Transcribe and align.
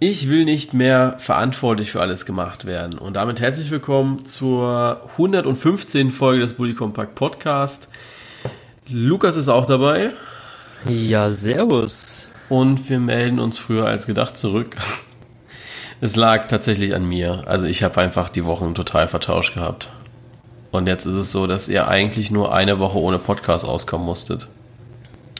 Ich 0.00 0.28
will 0.28 0.44
nicht 0.44 0.74
mehr 0.74 1.16
verantwortlich 1.18 1.90
für 1.90 2.00
alles 2.00 2.24
gemacht 2.24 2.66
werden. 2.66 3.00
Und 3.00 3.14
damit 3.14 3.40
herzlich 3.40 3.68
willkommen 3.72 4.24
zur 4.24 5.02
115. 5.10 6.12
Folge 6.12 6.40
des 6.40 6.52
Bully 6.52 6.74
Compact 6.74 7.16
Podcast. 7.16 7.88
Lukas 8.88 9.34
ist 9.34 9.48
auch 9.48 9.66
dabei. 9.66 10.10
Ja, 10.88 11.32
servus. 11.32 12.28
Und 12.48 12.88
wir 12.88 13.00
melden 13.00 13.40
uns 13.40 13.58
früher 13.58 13.86
als 13.86 14.06
gedacht 14.06 14.36
zurück. 14.36 14.76
Es 16.00 16.14
lag 16.14 16.46
tatsächlich 16.46 16.94
an 16.94 17.04
mir. 17.04 17.42
Also 17.48 17.66
ich 17.66 17.82
habe 17.82 18.00
einfach 18.00 18.28
die 18.28 18.44
Wochen 18.44 18.76
total 18.76 19.08
vertauscht 19.08 19.54
gehabt. 19.54 19.88
Und 20.70 20.86
jetzt 20.86 21.06
ist 21.06 21.16
es 21.16 21.32
so, 21.32 21.48
dass 21.48 21.66
ihr 21.68 21.88
eigentlich 21.88 22.30
nur 22.30 22.54
eine 22.54 22.78
Woche 22.78 22.98
ohne 22.98 23.18
Podcast 23.18 23.64
auskommen 23.64 24.06
musstet. 24.06 24.46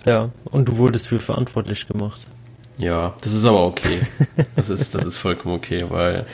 Ja, 0.04 0.30
und 0.46 0.64
du 0.64 0.78
wurdest 0.78 1.06
für 1.06 1.20
verantwortlich 1.20 1.86
gemacht. 1.86 2.20
Ja, 2.78 3.14
das 3.22 3.32
ist 3.32 3.44
aber 3.44 3.66
okay. 3.66 4.00
Das 4.56 4.70
ist, 4.70 4.94
das 4.94 5.04
ist 5.04 5.16
vollkommen 5.16 5.54
okay, 5.54 5.84
weil 5.88 6.26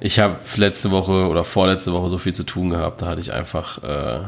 ich 0.00 0.18
habe 0.18 0.36
letzte 0.56 0.90
Woche 0.90 1.28
oder 1.28 1.44
vorletzte 1.44 1.92
Woche 1.92 2.08
so 2.08 2.18
viel 2.18 2.34
zu 2.34 2.42
tun 2.42 2.70
gehabt, 2.70 3.02
da 3.02 3.06
hatte 3.06 3.20
ich 3.20 3.32
einfach 3.32 3.82
äh, 3.82 4.20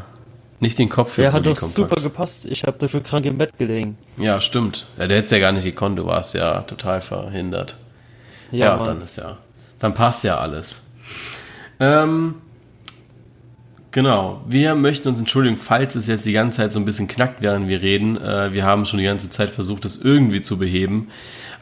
nicht 0.60 0.78
den 0.78 0.88
Kopf 0.88 1.14
für 1.14 1.22
Ja, 1.24 1.32
hat 1.32 1.46
doch 1.46 1.58
super 1.58 2.00
gepasst. 2.00 2.44
Ich 2.44 2.64
habe 2.64 2.78
dafür 2.78 3.02
krank 3.02 3.26
im 3.26 3.38
Bett 3.38 3.56
gelegen. 3.58 3.98
Ja, 4.18 4.40
stimmt. 4.40 4.86
Ja, 4.96 5.06
der 5.06 5.18
hätte 5.18 5.36
ja 5.36 5.40
gar 5.40 5.52
nicht 5.52 5.64
gekonnt, 5.64 5.98
du 5.98 6.06
warst 6.06 6.34
ja 6.34 6.62
total 6.62 7.00
verhindert. 7.00 7.76
Ja, 8.50 8.76
ja 8.76 8.82
dann 8.82 9.02
ist 9.02 9.16
ja, 9.16 9.38
dann 9.78 9.94
passt 9.94 10.24
ja 10.24 10.38
alles. 10.38 10.82
Ähm, 11.80 12.36
Genau. 13.98 14.40
Wir 14.46 14.76
möchten 14.76 15.08
uns 15.08 15.18
entschuldigen, 15.18 15.56
falls 15.56 15.96
es 15.96 16.06
jetzt 16.06 16.24
die 16.24 16.30
ganze 16.30 16.58
Zeit 16.58 16.70
so 16.70 16.78
ein 16.78 16.84
bisschen 16.84 17.08
knackt, 17.08 17.42
während 17.42 17.66
wir 17.66 17.82
reden. 17.82 18.16
Äh, 18.16 18.52
wir 18.52 18.62
haben 18.62 18.84
schon 18.84 19.00
die 19.00 19.04
ganze 19.04 19.28
Zeit 19.28 19.50
versucht, 19.50 19.84
das 19.84 19.96
irgendwie 19.96 20.40
zu 20.40 20.56
beheben. 20.56 21.08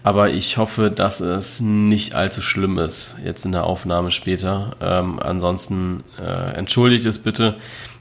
Aber 0.03 0.29
ich 0.29 0.59
hoffe, 0.59 0.91
dass 0.91 1.21
es 1.21 1.63
nicht 1.63 2.15
allzu 2.15 2.43
schlimm 2.43 2.77
ist, 2.77 3.17
jetzt 3.25 3.47
in 3.47 3.53
der 3.53 3.65
Aufnahme 3.65 4.11
später. 4.11 4.77
Ähm, 4.83 5.19
ansonsten 5.19 6.05
äh, 6.21 6.55
entschuldigt 6.59 7.07
es 7.07 7.21
bitte. 7.21 7.55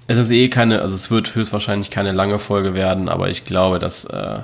Es 0.07 0.17
ist 0.17 0.31
eh 0.31 0.49
keine, 0.49 0.81
also 0.81 0.95
es 0.95 1.09
wird 1.09 1.33
höchstwahrscheinlich 1.33 1.89
keine 1.89 2.11
lange 2.11 2.37
Folge 2.37 2.73
werden, 2.73 3.07
aber 3.07 3.29
ich 3.29 3.45
glaube, 3.45 3.79
dass, 3.79 4.03
äh, 4.03 4.39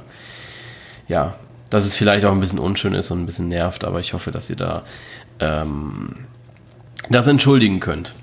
ja, 1.10 1.36
dass 1.70 1.84
es 1.84 1.98
vielleicht 1.98 2.26
auch 2.26 2.32
ein 2.32 2.40
bisschen 2.40 2.60
unschön 2.60 2.94
ist 2.94 3.12
und 3.12 3.24
ein 3.24 3.26
bisschen 3.26 3.50
nervt, 3.50 3.84
aber 3.84 4.00
ich 4.00 4.14
hoffe, 4.14 4.32
dass 4.32 4.50
ihr 4.50 4.56
da 4.56 4.84
ähm, 5.42 6.16
das 7.10 7.28
entschuldigen 7.28 7.82
könnt. 7.82 8.14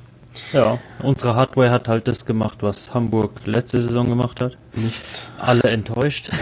Ja, 0.52 0.78
unsere 1.02 1.34
Hardware 1.34 1.70
hat 1.70 1.88
halt 1.88 2.08
das 2.08 2.26
gemacht, 2.26 2.58
was 2.60 2.94
Hamburg 2.94 3.46
letzte 3.46 3.80
Saison 3.80 4.08
gemacht 4.08 4.40
hat. 4.40 4.56
Nichts. 4.74 5.28
Alle 5.38 5.64
enttäuscht. 5.64 6.30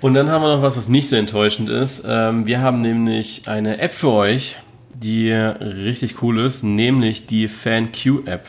Und 0.00 0.14
dann 0.14 0.30
haben 0.30 0.42
wir 0.42 0.56
noch 0.56 0.62
was, 0.62 0.78
was 0.78 0.88
nicht 0.88 1.08
so 1.08 1.16
enttäuschend 1.16 1.68
ist. 1.68 2.04
Ähm, 2.06 2.46
wir 2.46 2.62
haben 2.62 2.80
nämlich 2.80 3.48
eine 3.48 3.78
App 3.78 3.92
für 3.92 4.10
euch, 4.10 4.56
die 4.94 5.30
richtig 5.30 6.22
cool 6.22 6.40
ist, 6.40 6.62
nämlich 6.62 7.26
die 7.26 7.48
FanQ-App. 7.48 8.46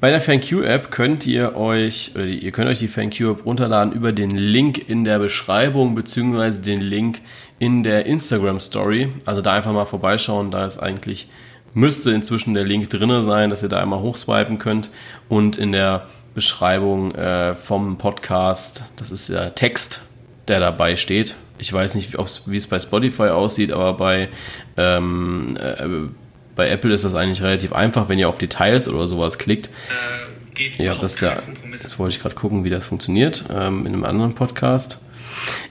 Bei 0.00 0.10
der 0.10 0.20
FanQ-App 0.20 0.90
könnt 0.90 1.26
ihr 1.26 1.56
euch, 1.56 2.12
oder 2.14 2.24
ihr 2.24 2.50
könnt 2.52 2.70
euch 2.70 2.78
die 2.78 2.88
FanQ-App 2.88 3.44
runterladen 3.44 3.92
über 3.92 4.12
den 4.12 4.30
Link 4.30 4.88
in 4.88 5.04
der 5.04 5.18
Beschreibung, 5.18 5.94
beziehungsweise 5.94 6.62
den 6.62 6.80
Link 6.80 7.20
in 7.60 7.84
der 7.84 8.06
Instagram 8.06 8.58
Story. 8.58 9.12
Also 9.24 9.42
da 9.42 9.52
einfach 9.52 9.72
mal 9.72 9.84
vorbeischauen, 9.84 10.50
da 10.50 10.64
ist 10.66 10.78
eigentlich, 10.78 11.28
müsste 11.74 12.10
inzwischen 12.10 12.54
der 12.54 12.64
Link 12.64 12.90
drinne 12.90 13.22
sein, 13.22 13.50
dass 13.50 13.62
ihr 13.62 13.68
da 13.68 13.80
einmal 13.80 14.00
hochswipen 14.00 14.58
könnt 14.58 14.90
und 15.28 15.56
in 15.58 15.70
der 15.70 16.08
Beschreibung 16.34 17.14
äh, 17.14 17.54
vom 17.54 17.98
Podcast, 17.98 18.84
das 18.96 19.10
ist 19.10 19.28
der 19.28 19.54
Text, 19.54 20.00
der 20.48 20.58
dabei 20.58 20.96
steht. 20.96 21.36
Ich 21.58 21.72
weiß 21.72 21.94
nicht, 21.96 22.14
wie 22.14 22.56
es 22.56 22.66
bei 22.66 22.80
Spotify 22.80 23.24
aussieht, 23.24 23.72
aber 23.72 23.92
bei 23.92 24.30
ähm, 24.76 25.56
äh, 25.60 26.08
bei 26.56 26.68
Apple 26.68 26.94
ist 26.94 27.04
das 27.04 27.14
eigentlich 27.14 27.42
relativ 27.42 27.72
einfach, 27.72 28.08
wenn 28.08 28.18
ihr 28.18 28.28
auf 28.28 28.38
Details 28.38 28.88
oder 28.88 29.06
sowas 29.06 29.38
klickt. 29.38 29.66
Äh, 29.66 30.54
geht 30.54 30.78
ja, 30.78 30.94
das 30.94 31.20
ja, 31.20 31.36
das 31.70 31.98
wollte 31.98 32.16
ich 32.16 32.22
gerade 32.22 32.34
gucken, 32.34 32.64
wie 32.64 32.70
das 32.70 32.86
funktioniert 32.86 33.44
ähm, 33.54 33.86
in 33.86 33.92
einem 33.92 34.04
anderen 34.04 34.34
Podcast. 34.34 34.98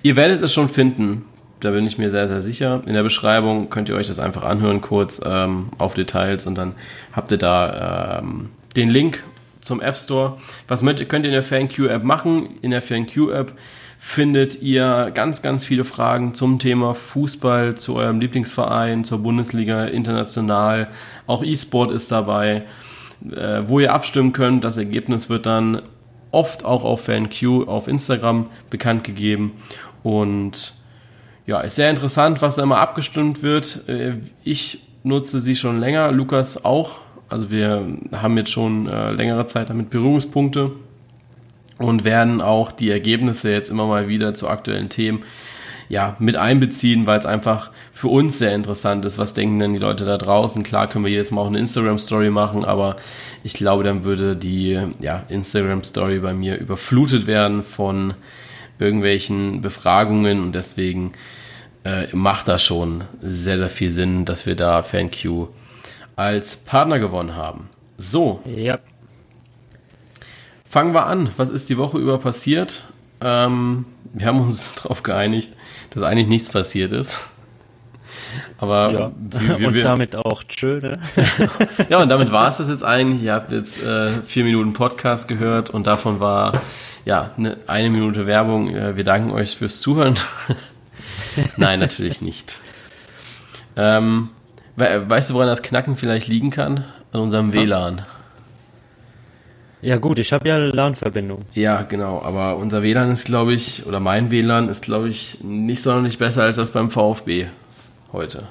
Ihr 0.04 0.16
werdet 0.16 0.42
es 0.44 0.54
schon 0.54 0.70
finden, 0.70 1.26
da 1.60 1.72
bin 1.72 1.86
ich 1.86 1.98
mir 1.98 2.10
sehr, 2.10 2.28
sehr 2.28 2.42
sicher. 2.42 2.82
In 2.86 2.94
der 2.94 3.04
Beschreibung 3.04 3.70
könnt 3.70 3.90
ihr 3.90 3.96
euch 3.96 4.08
das 4.08 4.20
einfach 4.20 4.44
anhören, 4.44 4.82
kurz 4.82 5.22
ähm, 5.26 5.68
auf 5.78 5.94
Details 5.94 6.48
und 6.48 6.58
dann 6.58 6.76
habt 7.12 7.32
ihr 7.32 7.38
da 7.38 8.20
ähm, 8.20 8.50
den 8.76 8.90
Link 8.90 9.24
zum 9.62 9.82
App 9.82 9.98
Store. 9.98 10.38
Was 10.68 10.84
könnt 10.84 11.26
ihr 11.26 11.32
in 11.32 11.32
der 11.32 11.44
FanQ-App 11.44 12.04
machen? 12.04 12.58
In 12.62 12.72
der 12.72 12.82
FanQ-App 12.82 13.54
findet 13.98 14.62
ihr 14.62 15.12
ganz, 15.14 15.42
ganz 15.42 15.66
viele 15.66 15.84
Fragen 15.84 16.34
zum 16.34 16.58
Thema 16.60 16.96
Fußball, 16.96 17.76
zu 17.76 17.96
eurem 17.98 18.22
Lieblingsverein, 18.22 19.04
zur 19.04 19.20
Bundesliga, 19.20 19.86
international. 19.86 20.88
Auch 21.28 21.44
E-Sport 21.44 21.92
ist 21.92 22.12
dabei, 22.12 22.64
äh, 23.30 23.64
wo 23.66 23.82
ihr 23.82 23.94
abstimmen 23.94 24.32
könnt. 24.32 24.64
Das 24.64 24.78
Ergebnis 24.78 25.30
wird 25.30 25.46
dann 25.46 25.82
oft 26.32 26.64
auch 26.64 26.86
auf 26.86 27.04
FanQ 27.04 27.68
auf 27.68 27.90
Instagram 27.90 28.48
bekannt 28.70 29.04
gegeben. 29.04 29.52
Und 30.02 30.79
ja, 31.50 31.62
ist 31.62 31.76
sehr 31.76 31.90
interessant, 31.90 32.44
was 32.44 32.56
da 32.58 32.64
immer 32.64 32.78
abgestimmt 32.78 33.42
wird. 33.42 33.90
Äh, 33.90 34.18
ich 34.44 34.84
nutze 35.02 35.40
sie 35.40 35.56
schon 35.56 35.80
länger, 35.80 36.12
Lukas 36.12 36.64
auch. 36.64 37.00
Also 37.28 37.50
wir 37.50 37.88
haben 38.12 38.38
jetzt 38.38 38.52
schon 38.52 38.88
äh, 38.88 39.12
längere 39.14 39.48
Zeit 39.48 39.72
damit 39.72 39.90
Berührungspunkte 39.90 40.74
und 41.80 42.06
werden 42.06 42.42
auch 42.42 42.72
die 42.72 42.92
Ergebnisse 42.92 43.52
jetzt 43.52 43.72
immer 43.72 43.88
mal 43.88 44.08
wieder 44.08 44.36
zu 44.36 44.48
aktuellen 44.48 44.90
Themen 44.90 45.24
ja, 45.88 46.16
mit 46.20 46.36
einbeziehen, 46.36 47.08
weil 47.08 47.18
es 47.18 47.26
einfach 47.26 47.72
für 47.94 48.10
uns 48.10 48.38
sehr 48.38 48.54
interessant 48.54 49.04
ist. 49.06 49.18
Was 49.18 49.34
denken 49.34 49.58
denn 49.58 49.74
die 49.74 49.80
Leute 49.80 50.06
da 50.06 50.20
draußen? 50.20 50.62
Klar 50.62 50.88
können 50.88 51.04
wir 51.04 51.12
jedes 51.12 51.32
Mal 51.32 51.42
auch 51.42 51.48
eine 51.48 51.58
Instagram-Story 51.58 52.30
machen, 52.30 52.64
aber 52.64 52.96
ich 53.44 53.56
glaube, 53.56 53.84
dann 53.84 54.04
würde 54.04 54.36
die 54.36 54.80
ja, 55.00 55.24
Instagram-Story 55.30 56.20
bei 56.20 56.36
mir 56.36 56.60
überflutet 56.60 57.26
werden 57.26 57.64
von 57.64 58.14
irgendwelchen 58.80 59.62
Befragungen 59.62 60.42
und 60.42 60.54
deswegen 60.54 61.12
äh, 61.84 62.08
macht 62.16 62.48
das 62.48 62.64
schon 62.64 63.04
sehr, 63.22 63.58
sehr 63.58 63.70
viel 63.70 63.90
Sinn, 63.90 64.26
dass 64.26 64.46
wir 64.46 64.56
da 64.56 64.82
FanQ 64.84 65.48
als 66.16 66.58
Partner 66.58 67.00
gewonnen 67.00 67.36
haben. 67.36 67.70
So. 67.98 68.42
Ja. 68.46 68.80
Fangen 70.66 70.94
wir 70.94 71.06
an. 71.06 71.32
Was 71.38 71.50
ist 71.50 71.70
die 71.70 71.78
Woche 71.78 71.98
über 71.98 72.18
passiert? 72.20 72.84
Ähm, 73.22 73.86
wir 74.14 74.28
haben 74.28 74.40
uns 74.40 74.76
darauf 74.84 75.04
geeinigt, 75.04 75.52
dass 75.90 76.04
eigentlich 76.04 76.28
nichts 76.28 76.50
passiert 76.50 76.92
ist. 76.92 77.20
Aber 78.58 78.92
ja. 78.92 79.12
wie, 79.18 79.60
wie, 79.60 79.66
und 79.66 79.74
wir, 79.74 79.84
damit 79.84 80.16
auch 80.16 80.44
schön. 80.48 80.80
Ne? 80.80 81.00
ja, 81.90 82.02
und 82.02 82.10
damit 82.10 82.32
war 82.32 82.50
es 82.50 82.58
das 82.58 82.70
jetzt 82.70 82.84
eigentlich. 82.84 83.24
Ihr 83.24 83.34
habt 83.34 83.52
jetzt 83.52 83.84
äh, 83.84 84.22
vier 84.24 84.44
Minuten 84.44 84.74
Podcast 84.74 85.28
gehört 85.28 85.70
und 85.70 85.88
davon 85.88 86.20
war 86.20 86.54
ja 87.10 87.32
eine, 87.38 87.58
eine 87.68 87.90
Minute 87.90 88.26
Werbung. 88.26 88.74
Äh, 88.74 88.96
wir 88.96 89.04
danken 89.04 89.32
euch 89.32 89.58
fürs 89.58 89.82
Zuhören. 89.82 90.16
Nein, 91.58 91.80
natürlich 91.80 92.22
nicht. 92.22 92.60
Ähm, 93.76 94.30
weißt 94.76 95.32
du, 95.32 95.34
woran 95.34 95.48
das 95.48 95.62
Knacken 95.62 95.96
vielleicht 95.96 96.28
liegen 96.28 96.52
kann? 96.52 96.86
An 97.12 97.22
unserem. 97.22 97.52
WLAN. 97.52 98.06
Ja 99.82 99.98
gut, 99.98 100.20
ich 100.20 100.34
habe 100.34 100.48
ja 100.48 100.58
LAN-Verbindung. 100.58 101.46
Ja, 101.54 101.84
genau, 101.84 102.22
aber 102.22 102.58
unser 102.58 102.84
WLAN 102.84 103.12
ist, 103.12 103.26
glaube 103.26 103.54
ich, 103.54 103.86
oder 103.88 104.00
mein 104.00 104.30
WLAN 104.30 104.68
ist, 104.68 104.84
glaube 104.84 105.10
ich, 105.10 105.42
nicht 105.42 105.82
sonderlich 105.82 106.18
besser 106.18 106.44
als 106.44 106.58
das 106.58 106.72
beim 106.72 106.92
VfB 106.92 107.48
heute. 108.12 108.44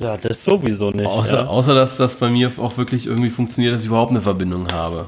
Ja, 0.00 0.16
das 0.16 0.44
sowieso 0.44 0.90
nicht. 0.90 1.06
Außer, 1.06 1.38
ja. 1.38 1.46
außer 1.46 1.74
dass 1.74 1.96
das 1.96 2.16
bei 2.16 2.30
mir 2.30 2.52
auch 2.58 2.76
wirklich 2.76 3.06
irgendwie 3.06 3.30
funktioniert, 3.30 3.74
dass 3.74 3.82
ich 3.82 3.88
überhaupt 3.88 4.10
eine 4.10 4.20
Verbindung 4.20 4.70
habe. 4.72 5.06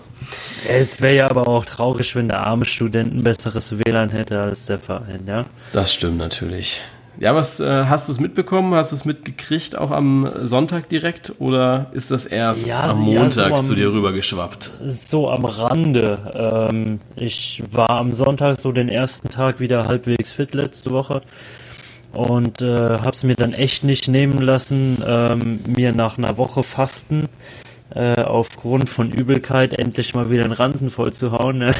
Es 0.68 1.00
wäre 1.00 1.16
ja 1.16 1.30
aber 1.30 1.48
auch 1.48 1.64
traurig, 1.64 2.14
wenn 2.16 2.28
der 2.28 2.46
arme 2.46 2.64
Student 2.64 3.14
ein 3.14 3.22
besseres 3.22 3.78
WLAN 3.78 4.10
hätte 4.10 4.40
als 4.40 4.66
der 4.66 4.78
Verein, 4.78 5.24
ja? 5.26 5.44
Das 5.72 5.94
stimmt 5.94 6.18
natürlich. 6.18 6.82
Ja, 7.18 7.34
was 7.34 7.60
äh, 7.60 7.84
hast 7.84 8.08
du 8.08 8.12
es 8.12 8.20
mitbekommen? 8.20 8.74
Hast 8.74 8.92
du 8.92 8.96
es 8.96 9.04
mitgekriegt, 9.04 9.76
auch 9.76 9.90
am 9.90 10.26
Sonntag 10.42 10.88
direkt? 10.88 11.34
Oder 11.38 11.90
ist 11.92 12.10
das 12.10 12.24
erst 12.24 12.66
ja, 12.66 12.90
am 12.90 13.00
Montag 13.00 13.36
ja, 13.36 13.48
so 13.48 13.54
am, 13.56 13.64
zu 13.64 13.74
dir 13.74 13.92
rübergeschwappt? 13.92 14.70
So 14.86 15.30
am 15.30 15.44
Rande. 15.44 16.68
Ähm, 16.70 17.00
ich 17.16 17.62
war 17.70 17.90
am 17.90 18.14
Sonntag 18.14 18.58
so 18.58 18.72
den 18.72 18.88
ersten 18.88 19.28
Tag 19.28 19.60
wieder 19.60 19.86
halbwegs 19.86 20.32
fit 20.32 20.54
letzte 20.54 20.90
Woche 20.92 21.20
und 22.12 22.60
äh, 22.60 22.98
habe 22.98 23.10
es 23.10 23.22
mir 23.22 23.36
dann 23.36 23.52
echt 23.52 23.84
nicht 23.84 24.08
nehmen 24.08 24.38
lassen, 24.38 25.02
ähm, 25.06 25.60
mir 25.66 25.92
nach 25.92 26.18
einer 26.18 26.36
Woche 26.36 26.62
Fasten 26.62 27.28
äh, 27.94 28.20
aufgrund 28.22 28.88
von 28.88 29.10
Übelkeit 29.10 29.74
endlich 29.74 30.14
mal 30.14 30.30
wieder 30.30 30.44
einen 30.44 30.52
Ransen 30.52 30.90
voll 30.90 31.12
zu 31.12 31.32
hauen. 31.32 31.58
Ne? 31.58 31.72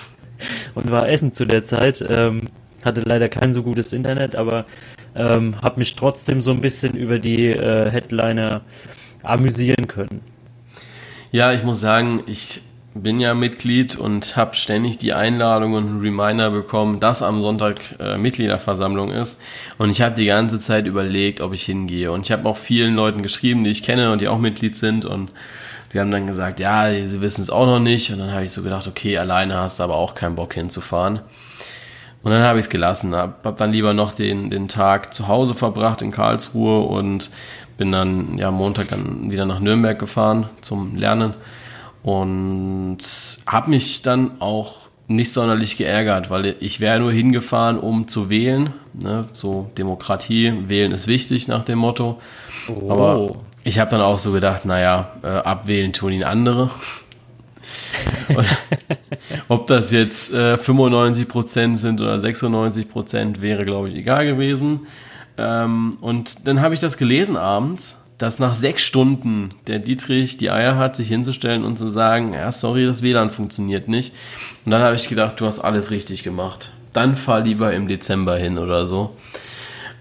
und 0.74 0.90
war 0.90 1.08
essen 1.08 1.34
zu 1.34 1.44
der 1.44 1.64
Zeit. 1.64 2.04
Ähm, 2.08 2.42
hatte 2.84 3.02
leider 3.02 3.28
kein 3.28 3.54
so 3.54 3.62
gutes 3.62 3.92
Internet, 3.92 4.34
aber 4.34 4.66
ähm, 5.14 5.60
habe 5.62 5.78
mich 5.78 5.94
trotzdem 5.94 6.40
so 6.40 6.50
ein 6.50 6.60
bisschen 6.60 6.94
über 6.94 7.18
die 7.18 7.46
äh, 7.46 7.90
Headliner 7.90 8.62
amüsieren 9.22 9.86
können. 9.86 10.20
Ja, 11.30 11.52
ich 11.52 11.62
muss 11.62 11.80
sagen, 11.80 12.22
ich 12.26 12.60
bin 12.94 13.20
ja 13.20 13.34
Mitglied 13.34 13.96
und 13.96 14.36
habe 14.36 14.54
ständig 14.54 14.98
die 14.98 15.14
Einladung 15.14 15.72
und 15.74 15.86
einen 15.86 16.00
Reminder 16.00 16.50
bekommen, 16.50 17.00
dass 17.00 17.22
am 17.22 17.40
Sonntag 17.40 17.80
äh, 17.98 18.18
Mitgliederversammlung 18.18 19.10
ist. 19.10 19.40
Und 19.78 19.90
ich 19.90 20.02
habe 20.02 20.14
die 20.14 20.26
ganze 20.26 20.60
Zeit 20.60 20.86
überlegt, 20.86 21.40
ob 21.40 21.54
ich 21.54 21.64
hingehe. 21.64 22.12
Und 22.12 22.26
ich 22.26 22.32
habe 22.32 22.46
auch 22.48 22.56
vielen 22.56 22.94
Leuten 22.94 23.22
geschrieben, 23.22 23.64
die 23.64 23.70
ich 23.70 23.82
kenne 23.82 24.12
und 24.12 24.20
die 24.20 24.28
auch 24.28 24.38
Mitglied 24.38 24.76
sind. 24.76 25.06
Und 25.06 25.30
die 25.92 26.00
haben 26.00 26.10
dann 26.10 26.26
gesagt, 26.26 26.60
ja, 26.60 26.92
sie 26.92 27.20
wissen 27.22 27.42
es 27.42 27.50
auch 27.50 27.66
noch 27.66 27.78
nicht. 27.78 28.10
Und 28.12 28.18
dann 28.18 28.32
habe 28.32 28.44
ich 28.44 28.52
so 28.52 28.62
gedacht, 28.62 28.86
okay, 28.86 29.16
alleine 29.16 29.56
hast 29.56 29.78
du 29.78 29.84
aber 29.84 29.96
auch 29.96 30.14
keinen 30.14 30.34
Bock 30.34 30.52
hinzufahren. 30.52 31.20
Und 32.22 32.30
dann 32.30 32.42
habe 32.42 32.58
ich 32.58 32.66
es 32.66 32.70
gelassen, 32.70 33.16
habe 33.16 33.34
hab 33.42 33.56
dann 33.56 33.72
lieber 33.72 33.94
noch 33.94 34.12
den, 34.12 34.48
den 34.48 34.68
Tag 34.68 35.12
zu 35.12 35.26
Hause 35.26 35.54
verbracht 35.54 36.02
in 36.02 36.12
Karlsruhe 36.12 36.80
und 36.86 37.30
bin 37.78 37.90
dann 37.90 38.38
ja 38.38 38.52
Montag 38.52 38.90
dann 38.90 39.30
wieder 39.30 39.44
nach 39.44 39.58
Nürnberg 39.58 39.98
gefahren 39.98 40.48
zum 40.60 40.94
Lernen 40.94 41.34
und 42.02 42.98
habe 43.46 43.70
mich 43.70 44.02
dann 44.02 44.40
auch 44.40 44.82
nicht 45.08 45.32
sonderlich 45.32 45.76
geärgert, 45.76 46.30
weil 46.30 46.56
ich 46.60 46.80
wäre 46.80 47.00
nur 47.00 47.12
hingefahren, 47.12 47.78
um 47.78 48.08
zu 48.08 48.30
wählen. 48.30 48.70
Ne? 48.94 49.28
So 49.32 49.70
Demokratie, 49.78 50.52
wählen 50.68 50.92
ist 50.92 51.06
wichtig 51.06 51.48
nach 51.48 51.64
dem 51.64 51.78
Motto. 51.78 52.20
Oh. 52.68 52.90
Aber 52.90 53.34
ich 53.64 53.78
habe 53.78 53.90
dann 53.90 54.00
auch 54.00 54.18
so 54.18 54.32
gedacht, 54.32 54.64
naja, 54.64 55.12
äh, 55.22 55.28
abwählen 55.28 55.92
tun 55.92 56.12
ihn 56.12 56.24
andere. 56.24 56.70
ob 59.48 59.66
das 59.66 59.92
jetzt 59.92 60.32
äh, 60.32 60.54
95% 60.54 61.76
sind 61.76 62.00
oder 62.00 62.16
96% 62.16 63.40
wäre, 63.40 63.64
glaube 63.64 63.88
ich, 63.88 63.94
egal 63.94 64.26
gewesen. 64.26 64.86
Ähm, 65.38 65.96
und 66.00 66.46
dann 66.46 66.60
habe 66.60 66.74
ich 66.74 66.80
das 66.80 66.96
gelesen 66.96 67.36
abends 67.36 68.01
dass 68.22 68.38
nach 68.38 68.54
sechs 68.54 68.82
Stunden 68.82 69.50
der 69.66 69.80
Dietrich 69.80 70.36
die 70.36 70.52
Eier 70.52 70.76
hat, 70.76 70.94
sich 70.94 71.08
hinzustellen 71.08 71.64
und 71.64 71.76
zu 71.76 71.88
sagen, 71.88 72.34
ja, 72.34 72.52
sorry, 72.52 72.86
das 72.86 73.02
WLAN 73.02 73.30
funktioniert 73.30 73.88
nicht. 73.88 74.14
Und 74.64 74.70
dann 74.70 74.80
habe 74.80 74.94
ich 74.94 75.08
gedacht, 75.08 75.40
du 75.40 75.46
hast 75.46 75.58
alles 75.58 75.90
richtig 75.90 76.22
gemacht. 76.22 76.70
Dann 76.92 77.16
fahr 77.16 77.40
lieber 77.40 77.72
im 77.72 77.88
Dezember 77.88 78.36
hin 78.36 78.58
oder 78.58 78.86
so. 78.86 79.16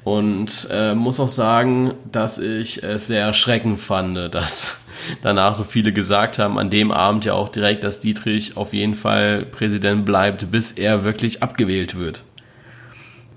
Und 0.04 0.68
äh, 0.72 0.94
muss 0.94 1.20
auch 1.20 1.30
sagen, 1.30 1.96
dass 2.12 2.38
ich 2.38 2.84
es 2.84 3.08
sehr 3.08 3.26
erschreckend 3.26 3.80
fand, 3.82 4.36
dass 4.36 4.78
danach 5.24 5.56
so 5.56 5.64
viele 5.64 5.92
gesagt 5.92 6.38
haben, 6.38 6.60
an 6.60 6.70
dem 6.70 6.92
Abend 6.92 7.26
ja 7.26 7.34
auch 7.34 7.50
direkt, 7.50 7.84
dass 7.84 8.02
Dietrich 8.02 8.56
auf 8.56 8.72
jeden 8.72 8.94
Fall 8.94 9.48
Präsident 9.48 10.06
bleibt, 10.06 10.52
bis 10.52 10.72
er 10.72 11.04
wirklich 11.04 11.42
abgewählt 11.42 11.98
wird. 11.98 12.22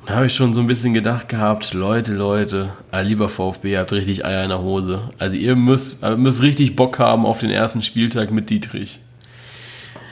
Da 0.06 0.16
habe 0.16 0.26
ich 0.26 0.34
schon 0.34 0.52
so 0.52 0.60
ein 0.60 0.66
bisschen 0.66 0.92
gedacht 0.92 1.30
gehabt, 1.30 1.72
Leute, 1.72 2.12
Leute, 2.12 2.74
ah, 2.90 3.00
lieber 3.00 3.30
VfB, 3.30 3.72
ihr 3.72 3.78
habt 3.78 3.92
richtig 3.92 4.26
Eier 4.26 4.44
in 4.44 4.50
der 4.50 4.60
Hose. 4.60 5.08
Also 5.18 5.38
ihr 5.38 5.56
müsst, 5.56 6.02
äh, 6.02 6.16
müsst 6.16 6.42
richtig 6.42 6.76
Bock 6.76 6.98
haben 6.98 7.24
auf 7.24 7.38
den 7.38 7.48
ersten 7.48 7.82
Spieltag 7.82 8.30
mit 8.30 8.50
Dietrich. 8.50 9.00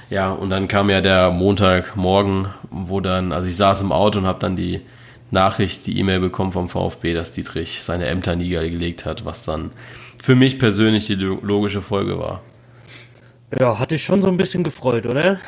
Ja, 0.09 0.33
und 0.33 0.49
dann 0.49 0.67
kam 0.67 0.89
ja 0.89 1.03
der 1.03 1.31
Montagmorgen, 1.31 2.49
wo 2.71 3.01
dann, 3.01 3.33
also 3.33 3.49
ich 3.49 3.57
saß 3.57 3.83
im 3.83 3.93
Auto 3.93 4.19
und 4.19 4.27
habe 4.27 4.39
dann 4.39 4.57
die 4.57 4.81
Nachricht, 5.31 5.87
die 5.87 5.99
E-Mail 5.99 6.21
bekommen 6.21 6.53
vom 6.53 6.71
VfB, 6.71 7.13
dass 7.13 7.33
Dietrich 7.33 7.83
seine 7.83 8.07
Ämter 8.07 8.35
niedergelegt 8.35 9.05
hat, 9.05 9.27
was 9.27 9.45
dann 9.45 9.73
für 10.23 10.35
mich 10.35 10.59
persönlich 10.59 11.07
die 11.07 11.15
logische 11.17 11.83
Folge 11.83 12.19
war. 12.19 12.41
Ja, 13.59 13.79
hatte 13.79 13.97
ich 13.97 14.05
schon 14.05 14.23
so 14.23 14.29
ein 14.29 14.39
bisschen 14.39 14.65
gefreut, 14.65 15.05
oder? 15.05 15.39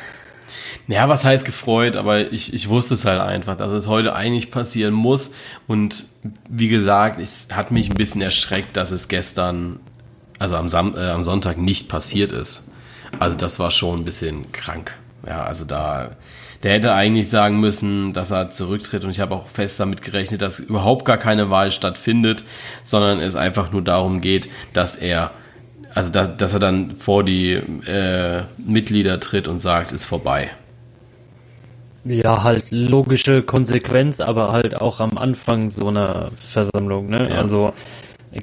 Ja, 0.87 1.09
was 1.09 1.25
heißt 1.25 1.45
gefreut, 1.45 1.95
aber 1.95 2.31
ich, 2.31 2.53
ich 2.53 2.69
wusste 2.69 2.93
es 2.93 3.05
halt 3.05 3.19
einfach, 3.19 3.57
dass 3.57 3.71
es 3.71 3.87
heute 3.87 4.15
eigentlich 4.15 4.51
passieren 4.51 4.93
muss. 4.93 5.31
Und 5.67 6.05
wie 6.47 6.67
gesagt, 6.67 7.19
es 7.19 7.49
hat 7.51 7.71
mich 7.71 7.89
ein 7.89 7.95
bisschen 7.95 8.21
erschreckt, 8.21 8.77
dass 8.77 8.91
es 8.91 9.07
gestern, 9.07 9.79
also 10.37 10.55
am, 10.55 10.69
Sam 10.69 10.95
äh, 10.95 11.09
am 11.09 11.23
Sonntag 11.23 11.57
nicht 11.57 11.89
passiert 11.89 12.31
ist. 12.31 12.69
Also 13.19 13.37
das 13.37 13.59
war 13.59 13.71
schon 13.71 14.01
ein 14.01 14.05
bisschen 14.05 14.51
krank. 14.51 14.97
Ja, 15.25 15.43
also 15.43 15.65
da, 15.65 16.11
der 16.61 16.73
hätte 16.73 16.93
eigentlich 16.93 17.29
sagen 17.29 17.59
müssen, 17.59 18.13
dass 18.13 18.31
er 18.31 18.49
zurücktritt. 18.49 19.03
Und 19.03 19.09
ich 19.09 19.19
habe 19.19 19.33
auch 19.33 19.47
fest 19.47 19.79
damit 19.79 20.01
gerechnet, 20.01 20.41
dass 20.41 20.59
überhaupt 20.59 21.05
gar 21.05 21.17
keine 21.17 21.49
Wahl 21.49 21.71
stattfindet, 21.71 22.43
sondern 22.83 23.19
es 23.19 23.35
einfach 23.35 23.71
nur 23.71 23.81
darum 23.81 24.19
geht, 24.19 24.49
dass 24.73 24.95
er 24.95 25.31
also 25.95 26.11
da, 26.11 26.27
dass 26.27 26.53
er 26.53 26.59
dann 26.59 26.97
vor 26.97 27.23
die 27.23 27.53
äh, 27.53 28.43
Mitglieder 28.57 29.19
tritt 29.21 29.47
und 29.47 29.59
sagt, 29.59 29.93
ist 29.93 30.03
vorbei. 30.05 30.51
Ja, 32.05 32.43
halt 32.43 32.65
logische 32.69 33.41
Konsequenz, 33.41 34.21
aber 34.21 34.51
halt 34.51 34.79
auch 34.79 34.99
am 34.99 35.17
Anfang 35.17 35.71
so 35.71 35.87
einer 35.87 36.29
Versammlung, 36.39 37.09
ne? 37.09 37.29
Ja. 37.29 37.37
Also, 37.37 37.73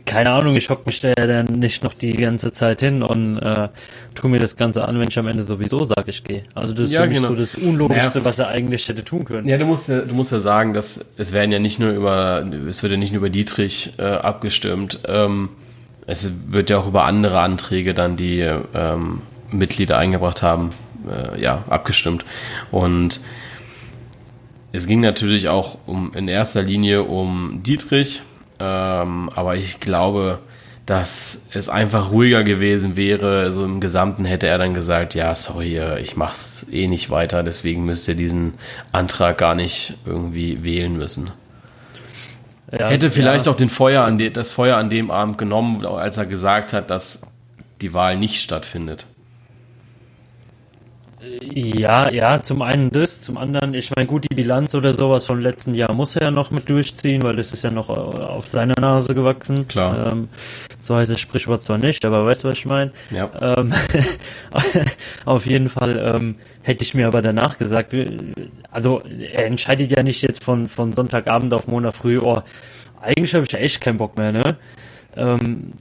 keine 0.04 0.30
Ahnung, 0.30 0.56
ich 0.56 0.68
hock 0.68 0.84
mich 0.86 1.00
da 1.00 1.08
ja 1.08 1.26
dann 1.26 1.46
nicht 1.46 1.84
noch 1.84 1.94
die 1.94 2.14
ganze 2.14 2.50
Zeit 2.50 2.80
hin 2.80 3.02
und 3.02 3.38
äh, 3.38 3.68
tu 4.14 4.26
mir 4.26 4.40
das 4.40 4.56
Ganze 4.56 4.86
an, 4.88 4.98
wenn 4.98 5.08
ich 5.08 5.18
am 5.18 5.28
Ende 5.28 5.42
sowieso 5.42 5.84
sage, 5.84 6.04
ich 6.06 6.24
gehe. 6.24 6.44
Also 6.54 6.72
das 6.72 6.86
ist 6.86 6.92
ja, 6.92 7.02
für 7.02 7.08
mich 7.08 7.18
genau. 7.18 7.28
so 7.28 7.34
das 7.34 7.54
Unlogischste, 7.54 8.20
ja. 8.20 8.24
was 8.24 8.38
er 8.38 8.48
eigentlich 8.48 8.88
hätte 8.88 9.04
tun 9.04 9.24
können. 9.24 9.46
Ja, 9.46 9.58
du 9.58 9.66
musst 9.66 9.88
ja, 9.88 10.00
du 10.00 10.14
musst 10.14 10.32
ja 10.32 10.40
sagen, 10.40 10.72
dass 10.72 11.04
es 11.18 11.32
werden 11.32 11.52
ja 11.52 11.58
nicht 11.58 11.78
nur 11.78 11.90
über, 11.90 12.44
es 12.68 12.82
wird 12.82 12.92
ja 12.92 12.98
nicht 12.98 13.12
nur 13.12 13.18
über 13.18 13.30
Dietrich 13.30 13.92
äh, 13.98 14.02
abgestimmt, 14.02 15.00
ähm, 15.06 15.50
es 16.06 16.32
wird 16.48 16.70
ja 16.70 16.78
auch 16.78 16.88
über 16.88 17.04
andere 17.04 17.40
Anträge 17.40 17.94
dann, 17.94 18.16
die 18.16 18.40
ähm, 18.74 19.22
Mitglieder 19.50 19.98
eingebracht 19.98 20.42
haben, 20.42 20.70
äh, 21.08 21.40
ja, 21.40 21.64
abgestimmt. 21.68 22.24
Und 22.70 23.20
es 24.72 24.86
ging 24.86 25.00
natürlich 25.00 25.48
auch 25.48 25.78
um, 25.86 26.12
in 26.14 26.28
erster 26.28 26.62
Linie 26.62 27.04
um 27.04 27.60
Dietrich, 27.62 28.22
ähm, 28.58 29.30
aber 29.34 29.56
ich 29.56 29.80
glaube, 29.80 30.38
dass 30.86 31.46
es 31.52 31.69
einfach 31.69 32.10
ruhiger 32.10 32.42
gewesen 32.42 32.96
wäre. 32.96 33.52
So 33.52 33.64
im 33.64 33.80
Gesamten 33.80 34.24
hätte 34.24 34.48
er 34.48 34.58
dann 34.58 34.74
gesagt, 34.74 35.14
ja, 35.14 35.34
sorry, 35.34 35.78
ich 36.00 36.16
mach's 36.16 36.66
eh 36.72 36.88
nicht 36.88 37.10
weiter, 37.10 37.42
deswegen 37.42 37.84
müsst 37.84 38.08
ihr 38.08 38.14
diesen 38.14 38.54
Antrag 38.90 39.38
gar 39.38 39.54
nicht 39.54 39.94
irgendwie 40.06 40.64
wählen 40.64 40.96
müssen. 40.96 41.30
Ja, 42.72 42.88
hätte 42.88 43.10
vielleicht 43.10 43.46
ja. 43.46 43.52
auch 43.52 43.56
den 43.56 43.69
Feuer 43.69 44.04
an 44.04 44.16
de, 44.16 44.30
das 44.30 44.52
Feuer 44.52 44.78
an 44.78 44.88
dem 44.88 45.10
Abend 45.10 45.36
genommen, 45.36 45.84
als 45.84 46.16
er 46.16 46.24
gesagt 46.24 46.72
hat, 46.72 46.88
dass 46.88 47.22
die 47.82 47.92
Wahl 47.92 48.16
nicht 48.16 48.40
stattfindet. 48.40 49.06
Ja, 51.54 52.10
ja, 52.10 52.42
zum 52.42 52.62
einen 52.62 52.90
das, 52.90 53.20
zum 53.20 53.38
anderen, 53.38 53.74
ich 53.74 53.94
meine, 53.94 54.08
gut, 54.08 54.26
die 54.28 54.34
Bilanz 54.34 54.74
oder 54.74 54.92
sowas 54.92 55.26
vom 55.26 55.38
letzten 55.38 55.72
Jahr 55.74 55.94
muss 55.94 56.16
er 56.16 56.22
ja 56.22 56.30
noch 56.32 56.50
mit 56.50 56.69
durchziehen, 56.69 57.22
weil 57.22 57.36
das 57.36 57.52
ist 57.52 57.62
ja 57.62 57.70
noch 57.70 57.90
äh, 57.90 57.92
auf 57.92 58.48
seine 58.48 58.74
Nase 58.74 59.14
gewachsen. 59.14 59.69
Klar. 59.69 60.12
Ähm, 60.12 60.28
so 60.80 60.96
heißt 60.96 61.12
das 61.12 61.20
Sprichwort 61.20 61.62
zwar 61.62 61.78
nicht, 61.78 62.04
aber 62.04 62.26
weißt 62.26 62.42
du, 62.42 62.48
was 62.48 62.58
ich 62.58 62.66
meine? 62.66 62.90
Ja. 63.10 63.30
Ähm, 63.40 63.72
auf 65.24 65.46
jeden 65.46 65.69
Fall 65.69 65.96
ähm, 65.96 66.36
hätte 66.62 66.82
ich 66.82 66.94
mir 66.94 67.06
aber 67.06 67.22
danach 67.22 67.56
gesagt, 67.56 67.94
äh, 67.94 68.08
also 68.72 69.02
er 69.20 69.46
entscheidet 69.46 69.92
ja 69.92 70.02
nicht 70.02 70.22
jetzt 70.22 70.42
von, 70.42 70.66
von 70.66 70.92
Sonntagabend 70.92 71.54
auf 71.54 71.69
Montag 71.69 71.94
früh, 71.94 72.19
oh, 72.19 72.43
eigentlich 73.00 73.32
habe 73.34 73.44
ich 73.44 73.52
ja 73.52 73.60
echt 73.60 73.81
keinen 73.81 73.98
Bock 73.98 74.19
mehr, 74.19 74.32
ne? 74.32 74.56
Ähm, 75.17 75.72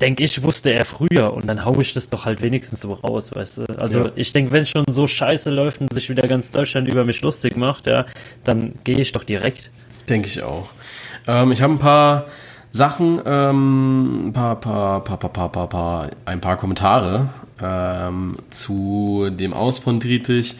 denke 0.00 0.24
ich, 0.24 0.42
wusste 0.42 0.72
er 0.72 0.84
früher 0.84 1.32
und 1.32 1.46
dann 1.46 1.64
haue 1.64 1.82
ich 1.82 1.92
das 1.92 2.10
doch 2.10 2.24
halt 2.24 2.42
wenigstens 2.42 2.80
so 2.80 2.92
raus, 2.92 3.34
weißt 3.34 3.58
du. 3.58 3.64
Also 3.78 4.04
ja. 4.04 4.12
ich 4.16 4.32
denke, 4.32 4.52
wenn 4.52 4.62
es 4.62 4.70
schon 4.70 4.84
so 4.90 5.06
scheiße 5.06 5.50
läuft 5.50 5.80
und 5.80 5.92
sich 5.92 6.10
wieder 6.10 6.26
ganz 6.28 6.50
Deutschland 6.50 6.88
über 6.88 7.04
mich 7.04 7.22
lustig 7.22 7.56
macht, 7.56 7.86
ja, 7.86 8.06
dann 8.44 8.74
gehe 8.84 8.98
ich 8.98 9.12
doch 9.12 9.24
direkt. 9.24 9.70
Denke 10.08 10.28
ich 10.28 10.42
auch. 10.42 10.68
Ähm, 11.26 11.52
ich 11.52 11.62
habe 11.62 11.74
ein 11.74 11.78
paar 11.78 12.26
Sachen, 12.70 13.20
ähm, 13.24 14.26
ein 14.26 14.32
paar, 14.32 14.60
paar, 14.60 15.02
paar, 15.02 15.18
paar, 15.18 15.32
paar, 15.32 15.48
paar, 15.50 15.68
paar, 15.68 16.10
ein 16.24 16.40
paar 16.40 16.56
Kommentare 16.56 17.28
ähm, 17.62 18.36
zu 18.50 19.30
dem 19.30 19.54
Aus 19.54 19.78
von 19.78 20.00
Dietrich. 20.00 20.56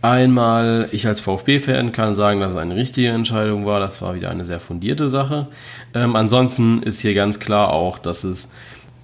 Einmal, 0.00 0.88
ich 0.92 1.06
als 1.06 1.20
VfB-Fan 1.20 1.92
kann 1.92 2.14
sagen, 2.14 2.40
dass 2.40 2.54
es 2.54 2.58
eine 2.58 2.76
richtige 2.76 3.08
Entscheidung 3.08 3.66
war. 3.66 3.80
Das 3.80 4.00
war 4.00 4.14
wieder 4.14 4.30
eine 4.30 4.44
sehr 4.44 4.60
fundierte 4.60 5.08
Sache. 5.08 5.48
Ähm, 5.92 6.16
ansonsten 6.16 6.82
ist 6.82 7.00
hier 7.00 7.14
ganz 7.14 7.40
klar 7.40 7.72
auch, 7.72 7.98
dass 7.98 8.24
es 8.24 8.50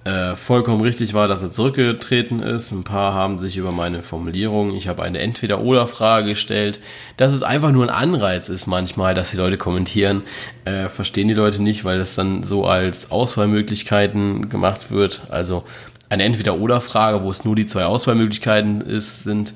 äh, 0.05 0.35
vollkommen 0.35 0.81
richtig 0.81 1.15
war, 1.15 1.27
dass 1.27 1.41
er 1.41 1.49
zurückgetreten 1.49 2.39
ist. 2.41 2.71
Ein 2.71 2.83
paar 2.83 3.13
haben 3.13 3.39
sich 3.39 3.57
über 3.57 3.71
meine 3.71 4.03
Formulierung, 4.03 4.75
ich 4.75 4.87
habe 4.87 5.01
eine 5.01 5.17
Entweder-Oder-Frage 5.19 6.29
gestellt, 6.29 6.79
dass 7.17 7.33
es 7.33 7.41
einfach 7.41 7.71
nur 7.71 7.83
ein 7.83 7.89
Anreiz 7.89 8.49
ist 8.49 8.67
manchmal, 8.67 9.15
dass 9.15 9.31
die 9.31 9.37
Leute 9.37 9.57
kommentieren. 9.57 10.21
Äh, 10.63 10.89
verstehen 10.89 11.27
die 11.27 11.33
Leute 11.33 11.61
nicht, 11.61 11.85
weil 11.85 11.97
das 11.97 12.13
dann 12.13 12.43
so 12.43 12.65
als 12.65 13.09
Auswahlmöglichkeiten 13.09 14.47
gemacht 14.49 14.91
wird. 14.91 15.23
Also 15.29 15.63
eine 16.07 16.23
Entweder-Oder-Frage, 16.23 17.23
wo 17.23 17.31
es 17.31 17.43
nur 17.43 17.55
die 17.55 17.65
zwei 17.65 17.85
Auswahlmöglichkeiten 17.85 18.81
ist, 18.81 19.23
sind, 19.23 19.55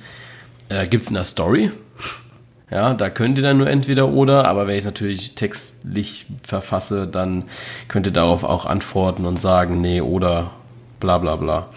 äh, 0.69 0.87
gibt 0.87 1.03
es 1.03 1.09
in 1.09 1.13
der 1.13 1.25
Story? 1.25 1.71
Ja, 2.71 2.93
da 2.93 3.09
könnt 3.09 3.39
ihr 3.39 3.43
dann 3.43 3.57
nur 3.57 3.67
entweder 3.67 4.09
oder, 4.09 4.45
aber 4.45 4.67
wenn 4.67 4.75
ich 4.75 4.79
es 4.79 4.85
natürlich 4.85 5.35
textlich 5.35 6.27
verfasse, 6.43 7.07
dann 7.07 7.45
könnt 7.88 8.05
ihr 8.05 8.13
darauf 8.13 8.43
auch 8.43 8.65
antworten 8.65 9.25
und 9.25 9.41
sagen, 9.41 9.81
nee, 9.81 10.01
oder 10.01 10.51
bla 10.99 11.17
bla 11.17 11.35
bla. 11.35 11.69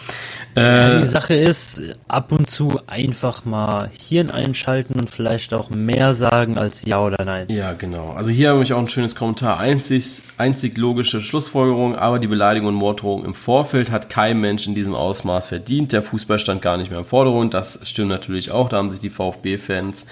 Äh, 0.55 0.99
die 0.99 1.05
Sache 1.05 1.35
ist, 1.35 1.81
ab 2.09 2.31
und 2.31 2.51
zu 2.51 2.79
einfach 2.87 3.47
mal 3.47 3.91
Hirn 3.99 4.31
einschalten 4.31 4.95
und 5.01 5.09
vielleicht 5.09 5.55
auch 5.55 5.71
mehr 5.71 6.13
sagen 6.13 6.59
als 6.59 6.85
Ja 6.85 7.03
oder 7.03 7.25
Nein. 7.25 7.47
Ja, 7.49 7.73
genau. 7.73 8.13
Also 8.13 8.31
hier 8.31 8.51
habe 8.51 8.63
ich 8.63 8.75
auch 8.75 8.79
ein 8.79 8.89
schönes 8.89 9.15
Kommentar. 9.15 9.59
Einzig, 9.59 10.21
einzig 10.37 10.77
logische 10.77 11.23
Schlussfolgerung, 11.23 11.97
aber 11.97 12.19
die 12.19 12.27
Beleidigung 12.27 12.69
und 12.69 12.75
Morddrohung 12.75 13.25
im 13.25 13.35
Vorfeld 13.35 13.91
hat 13.91 14.11
kein 14.11 14.41
Mensch 14.41 14.67
in 14.67 14.75
diesem 14.75 14.95
Ausmaß 14.95 15.47
verdient. 15.47 15.93
Der 15.93 16.03
Fußball 16.03 16.39
stand 16.39 16.61
gar 16.61 16.77
nicht 16.77 16.91
mehr 16.91 17.01
im 17.01 17.07
Vordergrund. 17.07 17.55
Das 17.55 17.81
stimmt 17.89 18.11
natürlich 18.11 18.51
auch. 18.51 18.69
Da 18.69 18.77
haben 18.77 18.91
sich 18.91 19.01
die 19.01 19.11
VfB-Fans 19.11 20.07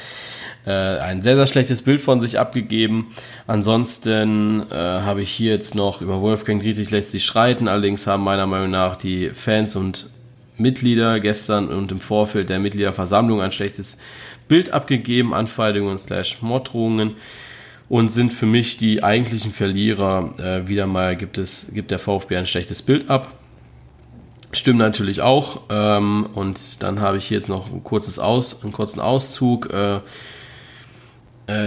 äh, 0.66 0.70
ein 0.70 1.22
sehr, 1.22 1.36
sehr 1.36 1.46
schlechtes 1.46 1.82
Bild 1.82 2.00
von 2.00 2.20
sich 2.20 2.38
abgegeben. 2.38 3.08
Ansonsten 3.46 4.64
äh, 4.70 4.74
habe 4.74 5.22
ich 5.22 5.30
hier 5.30 5.52
jetzt 5.52 5.74
noch 5.74 6.02
über 6.02 6.20
Wolfgang 6.20 6.62
Dietrich 6.62 6.90
lässt 6.90 7.12
sich 7.12 7.24
streiten. 7.24 7.68
Allerdings 7.68 8.06
haben 8.06 8.24
meiner 8.24 8.46
Meinung 8.46 8.70
nach 8.70 8.96
die 8.96 9.30
Fans 9.30 9.76
und 9.76 10.10
Mitglieder 10.58 11.20
gestern 11.20 11.68
und 11.68 11.90
im 11.90 12.00
Vorfeld 12.00 12.50
der 12.50 12.58
Mitgliederversammlung 12.58 13.40
ein 13.40 13.52
schlechtes 13.52 13.98
Bild 14.46 14.72
abgegeben, 14.72 15.32
Anfeindungen 15.32 15.98
slash 15.98 16.42
Morddrohungen 16.42 17.16
und 17.88 18.12
sind 18.12 18.32
für 18.32 18.46
mich 18.46 18.76
die 18.76 19.02
eigentlichen 19.02 19.52
Verlierer. 19.52 20.34
Äh, 20.38 20.68
wieder 20.68 20.86
mal 20.86 21.16
gibt 21.16 21.38
es, 21.38 21.72
gibt 21.72 21.90
der 21.90 21.98
VfB 21.98 22.36
ein 22.36 22.46
schlechtes 22.46 22.82
Bild 22.82 23.08
ab. 23.08 23.32
Stimmt 24.52 24.78
natürlich 24.78 25.22
auch. 25.22 25.62
Ähm, 25.70 26.28
und 26.34 26.82
dann 26.82 27.00
habe 27.00 27.16
ich 27.16 27.26
hier 27.26 27.36
jetzt 27.36 27.48
noch 27.48 27.72
ein 27.72 27.82
kurzes 27.82 28.18
Aus, 28.18 28.62
einen 28.62 28.72
kurzen 28.72 29.00
Auszug. 29.00 29.72
Äh, 29.72 30.00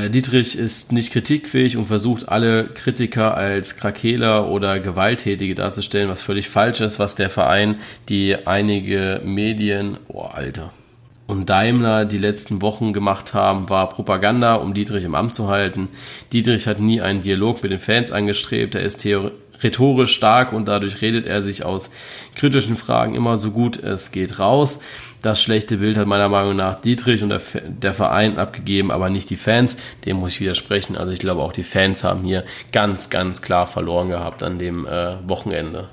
Dietrich 0.09 0.57
ist 0.57 0.91
nicht 0.91 1.11
kritikfähig 1.11 1.77
und 1.77 1.87
versucht 1.87 2.29
alle 2.29 2.65
Kritiker 2.65 3.35
als 3.35 3.75
Krakeler 3.75 4.49
oder 4.49 4.79
Gewalttätige 4.79 5.55
darzustellen, 5.55 6.09
was 6.09 6.21
völlig 6.21 6.47
falsch 6.47 6.79
ist, 6.81 6.99
was 6.99 7.15
der 7.15 7.29
Verein, 7.29 7.77
die 8.07 8.47
einige 8.47 9.21
Medien, 9.25 9.97
oh 10.07 10.21
Alter, 10.21 10.71
und 11.25 11.49
Daimler 11.49 12.05
die 12.05 12.17
letzten 12.17 12.61
Wochen 12.61 12.93
gemacht 12.93 13.33
haben, 13.33 13.69
war 13.69 13.89
Propaganda, 13.89 14.55
um 14.55 14.73
Dietrich 14.73 15.05
im 15.05 15.15
Amt 15.15 15.33
zu 15.33 15.47
halten. 15.47 15.89
Dietrich 16.31 16.67
hat 16.67 16.79
nie 16.79 17.01
einen 17.01 17.21
Dialog 17.21 17.63
mit 17.63 17.71
den 17.71 17.79
Fans 17.79 18.11
angestrebt, 18.11 18.75
er 18.75 18.83
ist 18.83 19.05
rhetorisch 19.63 20.13
stark 20.13 20.53
und 20.53 20.67
dadurch 20.67 21.01
redet 21.01 21.25
er 21.25 21.41
sich 21.41 21.63
aus 21.63 21.91
kritischen 22.35 22.77
Fragen 22.77 23.15
immer 23.15 23.37
so 23.37 23.51
gut 23.51 23.81
es 23.81 24.11
geht 24.11 24.39
raus. 24.39 24.81
Das 25.23 25.41
schlechte 25.41 25.77
Bild 25.77 25.95
hat 25.97 26.05
meiner 26.05 26.27
Meinung 26.27 26.57
nach 26.57 26.75
Dietrich 26.81 27.23
und 27.23 27.29
der, 27.29 27.41
der 27.63 27.93
Verein 27.93 28.37
abgegeben, 28.37 28.91
aber 28.91 29.09
nicht 29.09 29.29
die 29.29 29.37
Fans. 29.37 29.77
Dem 30.05 30.17
muss 30.17 30.33
ich 30.33 30.41
widersprechen. 30.41 30.97
Also 30.97 31.13
ich 31.13 31.19
glaube 31.19 31.41
auch 31.41 31.53
die 31.53 31.63
Fans 31.63 32.03
haben 32.03 32.23
hier 32.23 32.43
ganz, 32.73 33.09
ganz 33.09 33.41
klar 33.41 33.65
verloren 33.65 34.09
gehabt 34.09 34.43
an 34.43 34.59
dem 34.59 34.85
äh, 34.85 35.15
Wochenende. 35.25 35.87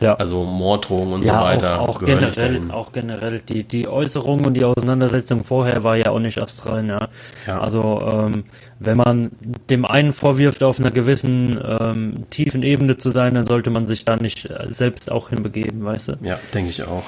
Ja. 0.00 0.16
Also 0.16 0.44
Morddrohungen 0.44 1.14
und 1.14 1.22
ja, 1.24 1.38
so 1.38 1.44
weiter. 1.44 1.80
Auch, 1.80 1.96
auch 1.96 2.04
generell, 2.04 2.60
auch 2.72 2.92
generell 2.92 3.40
die, 3.40 3.62
die 3.64 3.88
Äußerung 3.88 4.44
und 4.44 4.54
die 4.54 4.64
Auseinandersetzung 4.64 5.44
vorher 5.44 5.82
war 5.82 5.96
ja 5.96 6.10
auch 6.10 6.18
nicht 6.18 6.42
astral. 6.42 6.86
Ja. 6.86 7.08
ja. 7.46 7.58
Also 7.58 8.02
ähm, 8.12 8.44
wenn 8.80 8.98
man 8.98 9.30
dem 9.70 9.86
einen 9.86 10.12
vorwirft, 10.12 10.62
auf 10.62 10.78
einer 10.78 10.90
gewissen 10.90 11.58
ähm, 11.64 12.24
tiefen 12.28 12.62
Ebene 12.62 12.98
zu 12.98 13.08
sein, 13.10 13.34
dann 13.34 13.46
sollte 13.46 13.70
man 13.70 13.86
sich 13.86 14.04
da 14.04 14.16
nicht 14.16 14.50
äh, 14.50 14.66
selbst 14.68 15.10
auch 15.10 15.30
hinbegeben, 15.30 15.84
weißt 15.84 16.08
du? 16.08 16.12
Ja, 16.20 16.38
denke 16.52 16.68
ich 16.68 16.82
auch. 16.82 17.04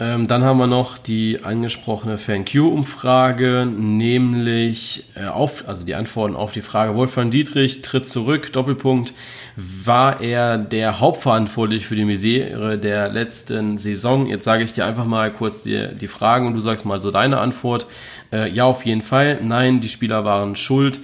Ähm, 0.00 0.28
dann 0.28 0.44
haben 0.44 0.60
wir 0.60 0.68
noch 0.68 0.96
die 0.96 1.40
angesprochene 1.42 2.18
FanQ-Umfrage, 2.18 3.66
nämlich 3.66 5.06
äh, 5.16 5.26
auf, 5.26 5.64
also 5.66 5.84
die 5.84 5.96
Antworten 5.96 6.36
auf 6.36 6.52
die 6.52 6.62
Frage, 6.62 6.94
Wolfgang 6.94 7.32
Dietrich 7.32 7.82
tritt 7.82 8.08
zurück, 8.08 8.52
Doppelpunkt, 8.52 9.12
war 9.56 10.20
er 10.20 10.56
der 10.56 11.00
Hauptverantwortlich 11.00 11.86
für 11.86 11.96
die 11.96 12.04
Misere 12.04 12.78
der 12.78 13.08
letzten 13.08 13.76
Saison? 13.76 14.26
Jetzt 14.26 14.44
sage 14.44 14.62
ich 14.62 14.72
dir 14.72 14.86
einfach 14.86 15.04
mal 15.04 15.32
kurz 15.32 15.62
die, 15.64 15.88
die 15.96 16.06
Fragen 16.06 16.46
und 16.46 16.54
du 16.54 16.60
sagst 16.60 16.84
mal 16.84 17.02
so 17.02 17.10
deine 17.10 17.38
Antwort. 17.38 17.88
Äh, 18.32 18.50
ja, 18.50 18.64
auf 18.64 18.84
jeden 18.84 19.02
Fall. 19.02 19.40
Nein, 19.42 19.80
die 19.80 19.88
Spieler 19.88 20.24
waren 20.24 20.54
schuld. 20.54 21.00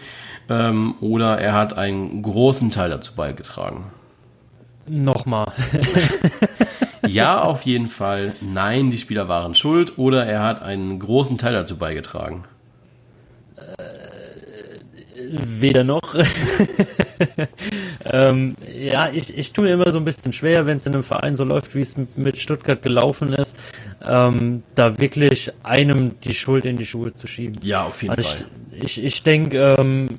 Ähm, 0.48 0.94
oder 1.00 1.38
er 1.38 1.54
hat 1.54 1.76
einen 1.76 2.22
großen 2.22 2.70
Teil 2.70 2.90
dazu 2.90 3.14
beigetragen. 3.14 3.86
Nochmal. 4.86 5.52
ja, 7.14 7.42
auf 7.42 7.62
jeden 7.62 7.88
Fall. 7.88 8.34
Nein, 8.40 8.90
die 8.90 8.98
Spieler 8.98 9.28
waren 9.28 9.54
schuld 9.54 9.98
oder 9.98 10.26
er 10.26 10.42
hat 10.42 10.62
einen 10.62 10.98
großen 10.98 11.38
Teil 11.38 11.52
dazu 11.52 11.76
beigetragen. 11.76 12.44
Weder 15.36 15.84
noch. 15.84 16.14
ähm, 18.12 18.56
ja, 18.72 19.08
ich, 19.10 19.36
ich 19.36 19.52
tue 19.52 19.64
mir 19.64 19.72
immer 19.72 19.90
so 19.90 19.98
ein 19.98 20.04
bisschen 20.04 20.32
schwer, 20.32 20.66
wenn 20.66 20.76
es 20.76 20.86
in 20.86 20.94
einem 20.94 21.02
Verein 21.02 21.34
so 21.34 21.44
läuft, 21.44 21.74
wie 21.74 21.80
es 21.80 21.96
mit 22.16 22.38
Stuttgart 22.38 22.82
gelaufen 22.82 23.32
ist, 23.32 23.54
ähm, 24.04 24.62
da 24.74 24.98
wirklich 24.98 25.52
einem 25.62 26.20
die 26.20 26.34
Schuld 26.34 26.64
in 26.64 26.76
die 26.76 26.86
Schuhe 26.86 27.14
zu 27.14 27.26
schieben. 27.26 27.58
Ja, 27.62 27.84
auf 27.84 28.02
jeden 28.02 28.14
also 28.14 28.28
Fall. 28.28 28.46
Ich, 28.72 28.98
ich, 28.98 29.04
ich 29.04 29.22
denke, 29.22 29.76
ähm, 29.78 30.18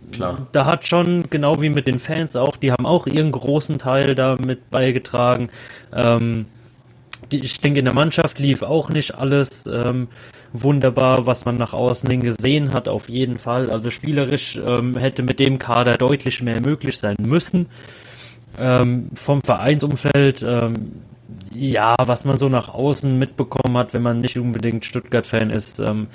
da 0.51 0.65
hat 0.65 0.87
schon, 0.87 1.25
genau 1.29 1.61
wie 1.61 1.69
mit 1.69 1.87
den 1.87 1.99
Fans 1.99 2.35
auch, 2.35 2.57
die 2.57 2.71
haben 2.71 2.85
auch 2.85 3.05
ihren 3.05 3.31
großen 3.31 3.77
Teil 3.77 4.15
damit 4.15 4.69
beigetragen. 4.69 5.49
Ähm, 5.93 6.45
ich 7.39 7.59
denke, 7.59 7.79
in 7.79 7.85
der 7.85 7.93
Mannschaft 7.93 8.39
lief 8.39 8.61
auch 8.61 8.89
nicht 8.89 9.15
alles 9.15 9.65
ähm, 9.65 10.07
wunderbar, 10.53 11.25
was 11.25 11.45
man 11.45 11.57
nach 11.57 11.73
außen 11.73 12.09
hin 12.09 12.21
gesehen 12.21 12.73
hat, 12.73 12.87
auf 12.87 13.09
jeden 13.09 13.37
Fall. 13.37 13.69
Also 13.69 13.89
spielerisch 13.89 14.59
ähm, 14.65 14.97
hätte 14.97 15.23
mit 15.23 15.39
dem 15.39 15.59
Kader 15.59 15.97
deutlich 15.97 16.41
mehr 16.41 16.61
möglich 16.61 16.97
sein 16.97 17.15
müssen. 17.19 17.67
Ähm, 18.57 19.09
vom 19.15 19.41
Vereinsumfeld, 19.41 20.43
ähm, 20.47 21.01
ja, 21.53 21.95
was 22.03 22.25
man 22.25 22.37
so 22.37 22.49
nach 22.49 22.73
außen 22.73 23.17
mitbekommen 23.17 23.77
hat, 23.77 23.93
wenn 23.93 24.01
man 24.01 24.21
nicht 24.21 24.37
unbedingt 24.37 24.85
Stuttgart-Fan 24.85 25.49
ist. 25.49 25.79
Ähm, 25.79 26.07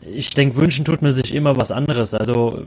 ich 0.00 0.30
denke, 0.30 0.56
wünschen 0.56 0.84
tut 0.84 1.02
man 1.02 1.12
sich 1.12 1.34
immer 1.34 1.56
was 1.56 1.70
anderes. 1.70 2.14
Also 2.14 2.64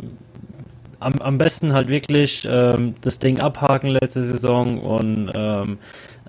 am, 1.06 1.22
am 1.22 1.38
besten 1.38 1.74
halt 1.74 1.88
wirklich 1.88 2.48
ähm, 2.50 2.96
das 3.02 3.20
Ding 3.20 3.40
abhaken 3.40 3.90
letzte 3.90 4.24
Saison 4.24 4.80
und 4.80 5.32
ähm, 5.36 5.78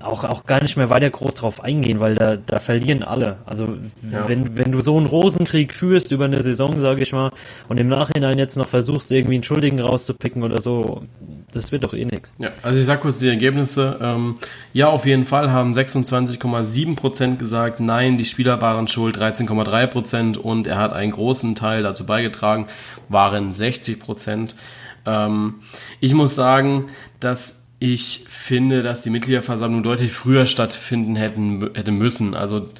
auch, 0.01 0.25
auch 0.25 0.45
gar 0.45 0.61
nicht 0.61 0.77
mehr 0.77 0.91
weiter 0.91 1.09
groß 1.09 1.35
drauf 1.35 1.65
eingehen, 1.65 2.01
weil 2.01 2.15
da, 2.15 2.37
da 2.37 2.59
verlieren 2.59 3.03
alle. 3.03 3.39
Also 3.47 3.79
ja. 4.13 4.29
wenn, 4.29 4.59
wenn 4.59 4.73
du 4.73 4.83
so 4.83 4.97
einen 4.99 5.07
Rosenkrieg 5.07 5.73
führst 5.73 6.13
über 6.13 6.27
eine 6.27 6.43
Saison, 6.43 6.81
sage 6.83 7.01
ich 7.01 7.13
mal, 7.13 7.33
und 7.69 7.79
im 7.79 7.89
Nachhinein 7.89 8.37
jetzt 8.37 8.57
noch 8.57 8.69
versuchst, 8.69 9.11
irgendwie 9.11 9.37
einen 9.37 9.43
Schuldigen 9.43 9.81
rauszupicken 9.81 10.43
oder 10.43 10.61
so, 10.61 11.03
das 11.57 11.73
wird 11.73 11.85
doch 11.85 11.95
eh 11.95 12.05
nichts. 12.05 12.33
Ja, 12.39 12.51
also 12.63 12.79
ich 12.79 12.87
sag 12.87 13.01
kurz 13.01 13.19
die 13.19 13.29
Ergebnisse. 13.29 13.99
Ähm, 14.01 14.37
ja, 14.73 14.89
auf 14.89 15.07
jeden 15.07 15.25
Fall 15.25 15.51
haben 15.51 15.73
26,7% 15.73 17.37
gesagt, 17.37 17.81
nein, 17.81 18.19
die 18.19 18.25
Spieler 18.25 18.61
waren 18.61 18.89
schuld, 18.89 19.19
13,3% 19.19 20.37
und 20.37 20.67
er 20.67 20.77
hat 20.77 20.93
einen 20.93 21.13
großen 21.13 21.55
Teil 21.55 21.83
dazu 21.83 22.05
beigetragen, 22.05 22.67
waren 23.09 23.53
60%. 23.53 24.55
Ähm, 25.07 25.55
ich 26.01 26.15
muss 26.15 26.35
sagen, 26.35 26.87
dass 27.21 27.65
ich 27.79 28.25
finde, 28.29 28.83
dass 28.83 29.03
die 29.03 29.11
Mitgliederversammlung 29.11 29.83
deutlich 29.83 30.13
früher 30.13 30.47
stattfinden 30.47 31.17
hätten, 31.17 31.71
hätte 31.75 31.93
müssen. 31.93 32.35
Also 32.35 32.71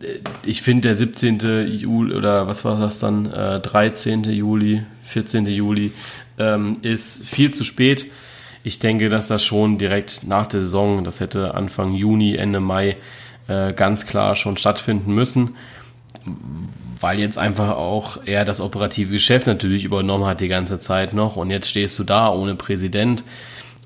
äh, 0.00 0.20
ich 0.44 0.62
finde 0.62 0.88
der 0.88 0.96
17. 0.96 1.68
Juli 1.68 2.14
oder 2.14 2.46
was 2.46 2.64
war 2.64 2.78
das 2.78 2.98
dann, 2.98 3.26
äh, 3.32 3.60
13. 3.60 4.24
Juli, 4.24 4.84
14. 5.04 5.46
Juli 5.46 5.92
ähm, 6.38 6.78
ist 6.82 7.26
viel 7.26 7.52
zu 7.52 7.64
spät. 7.64 8.06
Ich 8.62 8.78
denke, 8.78 9.08
dass 9.08 9.28
das 9.28 9.44
schon 9.44 9.78
direkt 9.78 10.26
nach 10.26 10.46
der 10.46 10.62
Saison, 10.62 11.04
das 11.04 11.20
hätte 11.20 11.54
Anfang 11.54 11.94
Juni, 11.94 12.36
Ende 12.36 12.60
Mai 12.60 12.96
äh, 13.46 13.72
ganz 13.72 14.06
klar 14.06 14.36
schon 14.36 14.56
stattfinden 14.56 15.14
müssen, 15.14 15.56
weil 17.00 17.18
jetzt 17.18 17.36
einfach 17.36 17.70
auch 17.70 18.18
er 18.24 18.44
das 18.44 18.60
operative 18.60 19.12
Geschäft 19.12 19.46
natürlich 19.46 19.84
übernommen 19.84 20.24
hat 20.24 20.40
die 20.40 20.48
ganze 20.48 20.80
Zeit 20.80 21.12
noch. 21.12 21.36
Und 21.36 21.50
jetzt 21.50 21.68
stehst 21.68 21.98
du 21.98 22.04
da 22.04 22.30
ohne 22.30 22.54
Präsident 22.54 23.24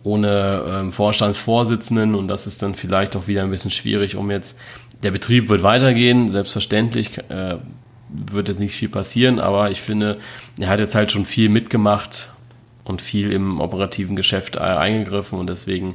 ohne 0.04 0.64
ähm, 0.68 0.92
Vorstandsvorsitzenden. 0.92 2.14
Und 2.14 2.28
das 2.28 2.46
ist 2.46 2.62
dann 2.62 2.74
vielleicht 2.74 3.16
auch 3.16 3.26
wieder 3.26 3.42
ein 3.42 3.50
bisschen 3.50 3.70
schwierig, 3.70 4.16
um 4.16 4.30
jetzt, 4.30 4.58
der 5.02 5.10
Betrieb 5.10 5.48
wird 5.48 5.62
weitergehen, 5.62 6.28
selbstverständlich 6.28 7.18
äh, 7.28 7.56
wird 8.08 8.48
jetzt 8.48 8.60
nicht 8.60 8.74
viel 8.74 8.88
passieren, 8.88 9.38
aber 9.38 9.70
ich 9.70 9.82
finde, 9.82 10.18
er 10.58 10.68
hat 10.68 10.80
jetzt 10.80 10.94
halt 10.94 11.12
schon 11.12 11.26
viel 11.26 11.50
mitgemacht 11.50 12.30
und 12.88 13.02
viel 13.02 13.32
im 13.32 13.60
operativen 13.60 14.16
Geschäft 14.16 14.56
äh, 14.56 14.60
eingegriffen. 14.60 15.38
Und 15.38 15.48
deswegen 15.48 15.94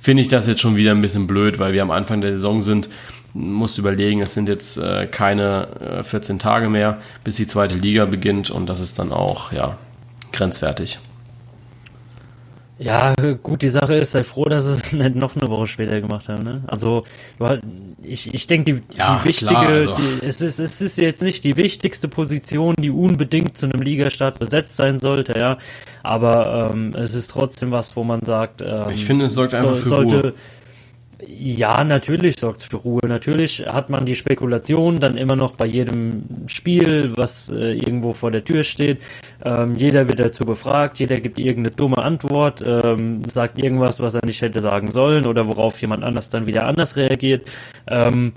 finde 0.00 0.22
ich 0.22 0.28
das 0.28 0.46
jetzt 0.46 0.60
schon 0.60 0.76
wieder 0.76 0.92
ein 0.92 1.02
bisschen 1.02 1.26
blöd, 1.26 1.58
weil 1.58 1.72
wir 1.72 1.82
am 1.82 1.90
Anfang 1.90 2.20
der 2.20 2.32
Saison 2.32 2.60
sind, 2.60 2.88
muss 3.32 3.78
überlegen, 3.78 4.20
es 4.22 4.34
sind 4.34 4.48
jetzt 4.48 4.76
äh, 4.76 5.06
keine 5.06 6.00
äh, 6.00 6.04
14 6.04 6.38
Tage 6.38 6.68
mehr, 6.68 6.98
bis 7.24 7.36
die 7.36 7.46
zweite 7.46 7.74
Liga 7.74 8.04
beginnt. 8.04 8.50
Und 8.50 8.66
das 8.66 8.80
ist 8.80 8.98
dann 8.98 9.12
auch, 9.12 9.52
ja, 9.52 9.76
grenzwertig. 10.32 10.98
Ja, 12.78 13.14
gut, 13.42 13.62
die 13.62 13.68
Sache 13.68 13.94
ist, 13.94 14.10
sei 14.12 14.24
froh, 14.24 14.46
dass 14.46 14.64
es 14.64 14.92
nicht 14.92 15.14
noch 15.14 15.36
eine 15.36 15.48
Woche 15.48 15.66
später 15.66 16.00
gemacht 16.00 16.28
haben. 16.28 16.42
Ne? 16.42 16.62
Also, 16.66 17.04
ich, 18.02 18.34
ich 18.34 18.46
denke, 18.46 18.74
die, 18.74 18.98
ja, 18.98 19.18
die 19.18 19.28
wichtige, 19.28 19.50
klar, 19.50 19.66
also. 19.66 19.94
die, 19.94 20.26
es, 20.26 20.40
ist, 20.40 20.58
es 20.58 20.80
ist 20.80 20.98
jetzt 20.98 21.22
nicht 21.22 21.44
die 21.44 21.56
wichtigste 21.56 22.08
Position, 22.08 22.74
die 22.78 22.90
unbedingt 22.90 23.56
zu 23.56 23.66
einem 23.66 23.80
Ligastart 23.80 24.38
besetzt 24.38 24.76
sein 24.76 24.98
sollte, 24.98 25.38
ja. 25.38 25.58
Aber 26.02 26.70
ähm, 26.72 26.94
es 26.94 27.14
ist 27.14 27.30
trotzdem 27.30 27.70
was, 27.70 27.94
wo 27.96 28.02
man 28.02 28.22
sagt, 28.24 28.60
ähm, 28.60 28.86
ich 28.92 29.04
finde, 29.04 29.26
es 29.26 29.34
sorgt 29.34 29.54
einfach 29.54 29.76
für 29.76 29.88
sollte, 29.88 30.20
Ruhe 30.20 30.32
Ja, 31.28 31.84
natürlich 31.84 32.38
sorgt 32.38 32.62
es 32.62 32.66
für 32.66 32.76
Ruhe. 32.76 33.00
Natürlich 33.06 33.66
hat 33.66 33.90
man 33.90 34.04
die 34.04 34.14
Spekulation 34.14 35.00
dann 35.00 35.16
immer 35.16 35.36
noch 35.36 35.52
bei 35.52 35.66
jedem 35.66 36.24
Spiel, 36.46 37.12
was 37.16 37.48
äh, 37.48 37.72
irgendwo 37.72 38.12
vor 38.12 38.30
der 38.30 38.44
Tür 38.44 38.64
steht. 38.64 39.00
Ähm, 39.44 39.74
jeder 39.76 40.08
wird 40.08 40.20
dazu 40.20 40.44
befragt, 40.44 40.98
jeder 40.98 41.20
gibt 41.20 41.38
irgendeine 41.38 41.76
dumme 41.76 41.98
Antwort, 41.98 42.62
ähm, 42.66 43.22
sagt 43.26 43.58
irgendwas, 43.58 44.00
was 44.00 44.14
er 44.14 44.24
nicht 44.26 44.42
hätte 44.42 44.60
sagen 44.60 44.90
sollen 44.90 45.26
oder 45.26 45.46
worauf 45.46 45.80
jemand 45.80 46.04
anders 46.04 46.28
dann 46.30 46.46
wieder 46.46 46.66
anders 46.66 46.96
reagiert. 46.96 47.48
Ähm, 47.86 48.32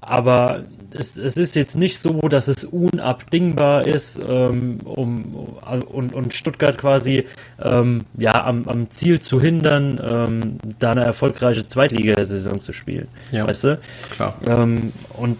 aber 0.00 0.64
es, 0.94 1.16
es 1.16 1.36
ist 1.36 1.56
jetzt 1.56 1.76
nicht 1.76 1.98
so, 1.98 2.20
dass 2.28 2.48
es 2.48 2.64
unabdingbar 2.64 3.86
ist, 3.86 4.20
ähm, 4.26 4.78
um, 4.84 5.34
und, 5.34 6.14
und 6.14 6.34
Stuttgart 6.34 6.78
quasi 6.78 7.26
ähm, 7.62 8.02
ja, 8.16 8.44
am, 8.44 8.66
am 8.68 8.88
Ziel 8.88 9.20
zu 9.20 9.40
hindern, 9.40 10.00
ähm, 10.02 10.58
da 10.78 10.92
eine 10.92 11.04
erfolgreiche 11.04 11.66
Zweitligasaison 11.66 12.60
zu 12.60 12.72
spielen. 12.72 13.08
Ja, 13.32 13.48
weißt 13.48 13.64
du? 13.64 13.80
Klar. 14.10 14.38
Ähm, 14.46 14.92
und 15.14 15.38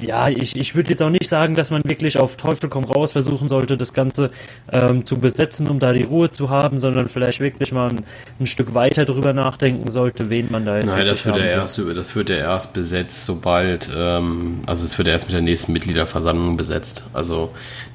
ja, 0.00 0.28
ich, 0.28 0.56
ich 0.56 0.74
würde 0.74 0.90
jetzt 0.90 1.02
auch 1.02 1.10
nicht 1.10 1.28
sagen, 1.28 1.54
dass 1.54 1.70
man 1.70 1.82
wirklich 1.84 2.18
auf 2.18 2.36
Teufel 2.36 2.68
komm 2.68 2.84
raus 2.84 3.12
versuchen 3.12 3.48
sollte, 3.48 3.76
das 3.76 3.92
Ganze 3.92 4.30
ähm, 4.70 5.04
zu 5.04 5.18
besetzen, 5.18 5.68
um 5.68 5.78
da 5.78 5.92
die 5.92 6.02
Ruhe 6.02 6.30
zu 6.30 6.50
haben, 6.50 6.78
sondern 6.78 7.08
vielleicht 7.08 7.40
wirklich 7.40 7.72
mal 7.72 7.90
ein, 7.90 8.04
ein 8.40 8.46
Stück 8.46 8.74
weiter 8.74 9.04
drüber 9.04 9.32
nachdenken 9.32 9.90
sollte, 9.90 10.30
wen 10.30 10.50
man 10.50 10.64
da 10.64 10.76
jetzt. 10.76 10.86
Nein, 10.86 11.06
das 11.06 11.26
wird, 11.26 11.36
ja 11.36 11.44
erst, 11.44 11.78
das 11.94 12.16
wird 12.16 12.30
ja 12.30 12.36
erst 12.36 12.72
besetzt, 12.72 13.24
sobald, 13.24 13.90
ähm, 13.96 14.60
also 14.66 14.84
es 14.84 14.96
wird 14.98 15.08
erst 15.08 15.26
mit 15.26 15.34
der 15.34 15.42
nächsten 15.42 15.72
Mitgliederversammlung 15.72 16.56
besetzt. 16.56 17.04
Also 17.12 17.50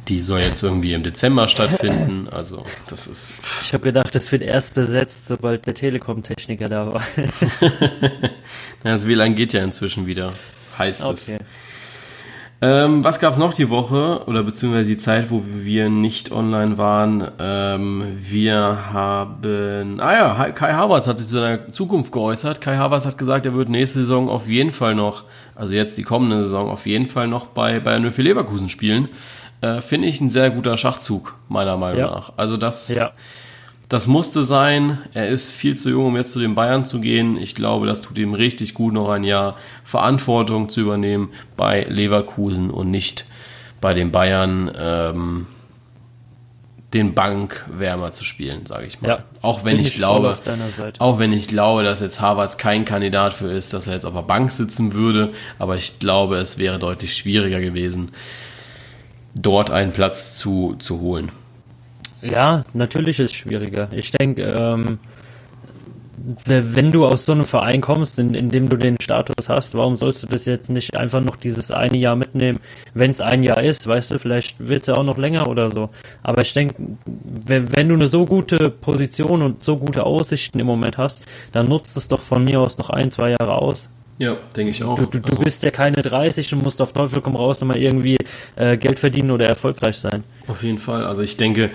die 0.08 0.22
soll 0.22 0.40
jetzt 0.40 0.64
irgendwie 0.64 0.94
im 0.94 1.04
Dezember 1.04 1.48
stattfinden. 1.48 2.28
Also 2.38 2.66
das 2.88 3.08
ist. 3.08 3.34
Ich 3.64 3.74
habe 3.74 3.84
gedacht, 3.84 4.16
es 4.16 4.32
wird 4.32 4.44
erst 4.44 4.76
besetzt, 4.76 5.26
sobald 5.26 5.66
der 5.66 5.74
Telekom-Techniker 5.74 6.70
da 6.70 6.94
war. 6.94 7.04
das 8.84 9.08
WLAN 9.08 9.34
geht 9.34 9.54
ja 9.54 9.64
inzwischen 9.64 10.06
wieder, 10.06 10.34
heißt 10.78 11.04
okay. 11.04 11.14
es. 11.14 11.67
Ähm, 12.60 13.04
was 13.04 13.20
gab 13.20 13.34
es 13.34 13.40
noch 13.40 13.54
die 13.54 13.70
Woche 13.70 14.24
oder 14.26 14.42
beziehungsweise 14.42 14.88
die 14.88 14.98
Zeit, 14.98 15.30
wo 15.30 15.44
wir 15.46 15.90
nicht 15.90 16.32
online 16.32 16.80
waren? 16.80 17.30
Ähm, 17.40 18.04
wir 18.20 18.92
haben, 18.92 20.00
ah 20.00 20.14
ja, 20.14 20.52
Kai 20.52 20.74
Havertz 20.74 21.06
hat 21.06 21.20
sich 21.20 21.28
zu 21.28 21.34
seiner 21.34 21.72
Zukunft 21.72 22.12
geäußert. 22.12 22.60
Kai 22.60 22.78
Havertz 22.78 23.06
hat 23.06 23.20
gesagt, 23.20 23.46
er 23.46 23.54
wird 23.54 23.70
nächste 23.70 24.00
Saison 24.00 24.28
auf 24.28 24.48
jeden 24.48 24.72
Fall 24.72 24.96
noch, 24.96 25.26
also 25.54 25.76
jetzt 25.76 26.00
die 26.00 26.04
kommende 26.04 26.42
Saison 26.44 26.70
auf 26.70 26.88
jeden 26.88 27.06
Fall 27.06 27.28
noch 27.28 27.46
bei 27.46 27.80
Bayern 27.80 28.12
für 28.12 28.24
Leverkusen 28.24 28.70
spielen. 28.70 29.10
Äh, 29.62 29.82
Finde 29.82 30.08
ich 30.08 30.20
ein 30.20 30.30
sehr 30.30 30.50
guter 30.50 30.78
Schachzug, 30.78 31.36
meiner 31.50 31.78
Meinung 31.78 32.00
ja. 32.00 32.10
nach. 32.10 32.34
Also 32.38 32.58
das 32.58 32.94
ja. 32.94 33.12
Das 33.90 34.08
musste 34.08 34.44
sein. 34.44 34.98
Er 35.14 35.30
ist 35.30 35.52
viel 35.52 35.78
zu 35.78 35.90
jung, 35.90 36.08
um 36.08 36.16
jetzt 36.18 36.32
zu 36.32 36.40
den 36.40 36.56
Bayern 36.56 36.84
zu 36.84 37.00
gehen. 37.00 37.38
Ich 37.38 37.56
glaube, 37.56 37.88
das 37.88 38.02
tut 38.02 38.18
ihm 38.18 38.34
richtig 38.34 38.74
gut, 38.74 38.94
noch 38.94 39.10
ein 39.10 39.24
Jahr 39.24 39.56
Verantwortung 39.86 40.68
zu 40.68 40.82
übernehmen 40.82 41.30
bei 41.56 41.84
Leverkusen 41.84 42.70
und 42.70 42.92
nicht 42.92 43.26
bei 43.80 43.94
den 43.94 44.12
Bayern 44.12 44.72
ähm, 44.78 45.48
den 46.94 47.14
Bankwärmer 47.14 48.12
zu 48.12 48.26
spielen, 48.26 48.66
sage 48.66 48.88
ich 48.88 49.02
mal. 49.02 49.10
Ja, 49.10 49.24
auch 49.42 49.64
wenn 49.66 49.80
ich, 49.80 49.88
ich 49.88 49.96
glaube, 49.96 50.38
auch 51.00 51.20
wenn 51.20 51.32
ich 51.34 51.48
glaube, 51.48 51.84
dass 51.84 52.00
jetzt 52.00 52.22
Harvards 52.22 52.58
kein 52.58 52.86
Kandidat 52.86 53.34
für 53.34 53.48
ist, 53.48 53.74
dass 53.74 53.88
er 53.88 53.94
jetzt 53.94 54.06
auf 54.06 54.14
der 54.14 54.22
Bank 54.22 54.52
sitzen 54.52 54.94
würde, 54.94 55.32
aber 55.60 55.76
ich 55.76 56.00
glaube, 56.00 56.38
es 56.38 56.58
wäre 56.58 56.80
deutlich 56.80 57.16
schwieriger 57.16 57.60
gewesen, 57.60 58.12
dort 59.36 59.70
einen 59.70 59.92
Platz 59.92 60.34
zu, 60.34 60.76
zu 60.80 61.02
holen. 61.02 61.32
Ja, 62.22 62.66
natürlich 62.74 63.20
ist 63.20 63.32
es 63.32 63.38
schwieriger. 63.38 63.90
Ich 63.92 64.12
denke, 64.12 64.44
ähm, 64.44 65.00
wenn 66.46 66.92
du 66.92 67.06
aus 67.06 67.26
so 67.26 67.32
einem 67.32 67.46
Verein 67.46 67.80
kommst, 67.80 68.20
in, 68.20 68.34
in 68.34 68.50
dem 68.50 68.68
du 68.68 68.76
den 68.76 69.00
Status 69.00 69.48
hast, 69.48 69.76
warum 69.76 69.96
sollst 69.96 70.24
du 70.24 70.28
das 70.28 70.46
jetzt 70.46 70.70
nicht 70.70 70.98
einfach 70.98 71.22
noch 71.22 71.38
dieses 71.38 71.72
eine 71.72 71.98
Jahr 71.98 72.16
mitnehmen, 72.18 72.60
wenn 72.94 73.12
es 73.12 73.22
ein 73.22 73.44
Jahr 73.44 73.64
ist, 73.64 73.88
weißt 73.88 74.12
du, 74.12 74.20
vielleicht 74.20 74.56
wird 74.60 74.82
es 74.82 74.88
ja 74.88 74.96
auch 74.96 75.04
noch 75.04 75.18
länger 75.18 75.48
oder 75.48 75.72
so. 75.72 75.90
Aber 76.24 76.42
ich 76.42 76.52
denke, 76.54 76.76
wenn, 77.06 77.74
wenn, 77.74 77.88
du 77.88 77.96
eine 77.96 78.08
so 78.08 78.26
gute 78.26 78.70
Position 78.70 79.42
und 79.42 79.64
so 79.64 79.78
gute 79.78 80.06
Aussichten 80.06 80.60
im 80.60 80.68
Moment 80.68 80.98
hast, 80.98 81.24
dann 81.54 81.70
nutzt 81.70 81.96
es 81.96 82.08
doch 82.08 82.22
von 82.22 82.44
mir 82.44 82.60
aus 82.60 82.78
noch 82.78 82.90
ein, 82.90 83.10
zwei 83.10 83.30
Jahre 83.40 83.54
aus. 83.54 83.88
Ja, 84.20 84.36
denke 84.56 84.72
ich 84.72 84.84
auch. 84.84 84.98
Du, 84.98 85.06
du, 85.06 85.20
also, 85.20 85.38
du, 85.38 85.44
bist 85.44 85.62
ja 85.64 85.70
keine 85.70 86.02
30 86.02 86.52
und 86.54 86.64
musst 86.64 86.82
auf 86.82 86.92
Teufel 86.92 87.22
komm 87.22 87.36
raus 87.36 87.62
nochmal 87.62 87.78
irgendwie 87.78 88.18
äh, 88.56 88.76
Geld 88.76 88.98
verdienen 88.98 89.30
oder 89.30 89.46
erfolgreich 89.46 89.98
sein. 89.98 90.24
Auf 90.48 90.64
jeden 90.64 90.80
Fall. 90.80 91.06
Also 91.06 91.22
ich 91.22 91.38
denke, 91.38 91.70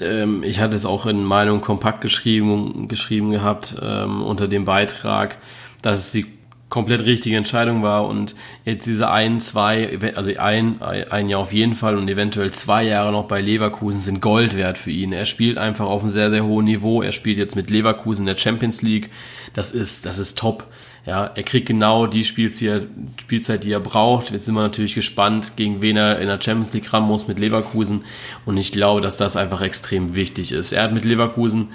ähm, 0.00 0.42
ich 0.42 0.60
hatte 0.60 0.76
es 0.76 0.86
auch 0.86 1.06
in 1.06 1.24
Meinung 1.24 1.60
kompakt 1.60 2.00
geschrieben, 2.00 2.88
geschrieben 2.88 3.30
gehabt 3.30 3.76
ähm, 3.82 4.22
unter 4.22 4.48
dem 4.48 4.64
Beitrag, 4.64 5.38
dass 5.82 5.98
es 5.98 6.12
die 6.12 6.26
komplett 6.70 7.04
richtige 7.04 7.36
Entscheidung 7.36 7.82
war 7.82 8.06
und 8.06 8.36
jetzt 8.64 8.86
diese 8.86 9.10
ein, 9.10 9.40
zwei, 9.40 9.98
also 10.14 10.30
ein, 10.38 10.80
ein 10.80 11.28
Jahr 11.28 11.40
auf 11.40 11.52
jeden 11.52 11.74
Fall 11.74 11.98
und 11.98 12.08
eventuell 12.08 12.52
zwei 12.52 12.84
Jahre 12.84 13.12
noch 13.12 13.24
bei 13.24 13.40
Leverkusen 13.40 14.00
sind 14.00 14.22
Gold 14.22 14.56
wert 14.56 14.78
für 14.78 14.92
ihn. 14.92 15.12
Er 15.12 15.26
spielt 15.26 15.58
einfach 15.58 15.86
auf 15.86 16.02
einem 16.02 16.10
sehr, 16.10 16.30
sehr 16.30 16.44
hohen 16.44 16.64
Niveau. 16.64 17.02
Er 17.02 17.12
spielt 17.12 17.38
jetzt 17.38 17.56
mit 17.56 17.70
Leverkusen 17.70 18.22
in 18.22 18.34
der 18.34 18.40
Champions 18.40 18.82
League. 18.82 19.10
Das 19.52 19.72
ist, 19.72 20.06
das 20.06 20.18
ist 20.18 20.38
top. 20.38 20.68
Ja, 21.06 21.24
er 21.24 21.42
kriegt 21.42 21.66
genau 21.66 22.06
die 22.06 22.24
Spielzeit, 22.24 23.64
die 23.64 23.72
er 23.72 23.80
braucht. 23.80 24.30
Jetzt 24.30 24.44
sind 24.46 24.54
wir 24.54 24.62
natürlich 24.62 24.94
gespannt, 24.94 25.52
gegen 25.56 25.80
wen 25.80 25.96
er 25.96 26.18
in 26.18 26.28
der 26.28 26.40
Champions 26.40 26.72
League 26.74 26.92
ran 26.92 27.04
muss 27.04 27.26
mit 27.26 27.38
Leverkusen. 27.38 28.04
Und 28.44 28.58
ich 28.58 28.70
glaube, 28.70 29.00
dass 29.00 29.16
das 29.16 29.36
einfach 29.36 29.62
extrem 29.62 30.14
wichtig 30.14 30.52
ist. 30.52 30.72
Er 30.72 30.84
hat 30.84 30.92
mit 30.92 31.04
Leverkusen 31.04 31.68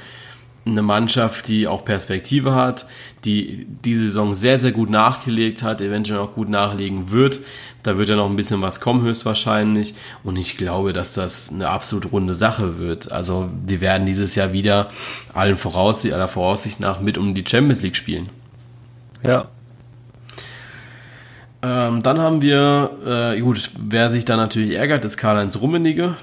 eine 0.67 0.81
Mannschaft, 0.81 1.47
die 1.47 1.67
auch 1.67 1.85
Perspektive 1.85 2.55
hat, 2.55 2.87
die 3.23 3.67
die 3.83 3.95
Saison 3.95 4.33
sehr, 4.33 4.57
sehr 4.57 4.71
gut 4.71 4.89
nachgelegt 4.89 5.61
hat, 5.61 5.79
eventuell 5.79 6.19
auch 6.19 6.33
gut 6.33 6.49
nachlegen 6.49 7.11
wird. 7.11 7.39
Da 7.83 7.99
wird 7.99 8.09
ja 8.09 8.15
noch 8.15 8.27
ein 8.27 8.35
bisschen 8.35 8.63
was 8.63 8.79
kommen, 8.79 9.03
höchstwahrscheinlich. 9.03 9.93
Und 10.23 10.37
ich 10.37 10.57
glaube, 10.57 10.91
dass 10.91 11.13
das 11.13 11.51
eine 11.51 11.69
absolut 11.69 12.11
runde 12.11 12.33
Sache 12.33 12.79
wird. 12.79 13.11
Also, 13.11 13.49
die 13.53 13.79
werden 13.79 14.07
dieses 14.07 14.33
Jahr 14.33 14.53
wieder 14.53 14.89
allen 15.33 15.57
Voraussicht, 15.57 16.15
aller 16.15 16.27
Voraussicht 16.27 16.79
nach 16.79 16.99
mit 16.99 17.19
um 17.19 17.35
die 17.35 17.45
Champions 17.45 17.83
League 17.83 17.95
spielen. 17.95 18.29
Ja. 19.23 19.49
Ähm, 21.61 22.03
dann 22.03 22.19
haben 22.19 22.41
wir, 22.41 22.91
äh, 23.35 23.39
gut, 23.41 23.71
wer 23.79 24.09
sich 24.11 24.23
da 24.23 24.37
natürlich 24.37 24.75
ärgert, 24.75 25.03
ist 25.03 25.17
Karl-Heinz 25.17 25.59
Rummenigge, 25.59 26.15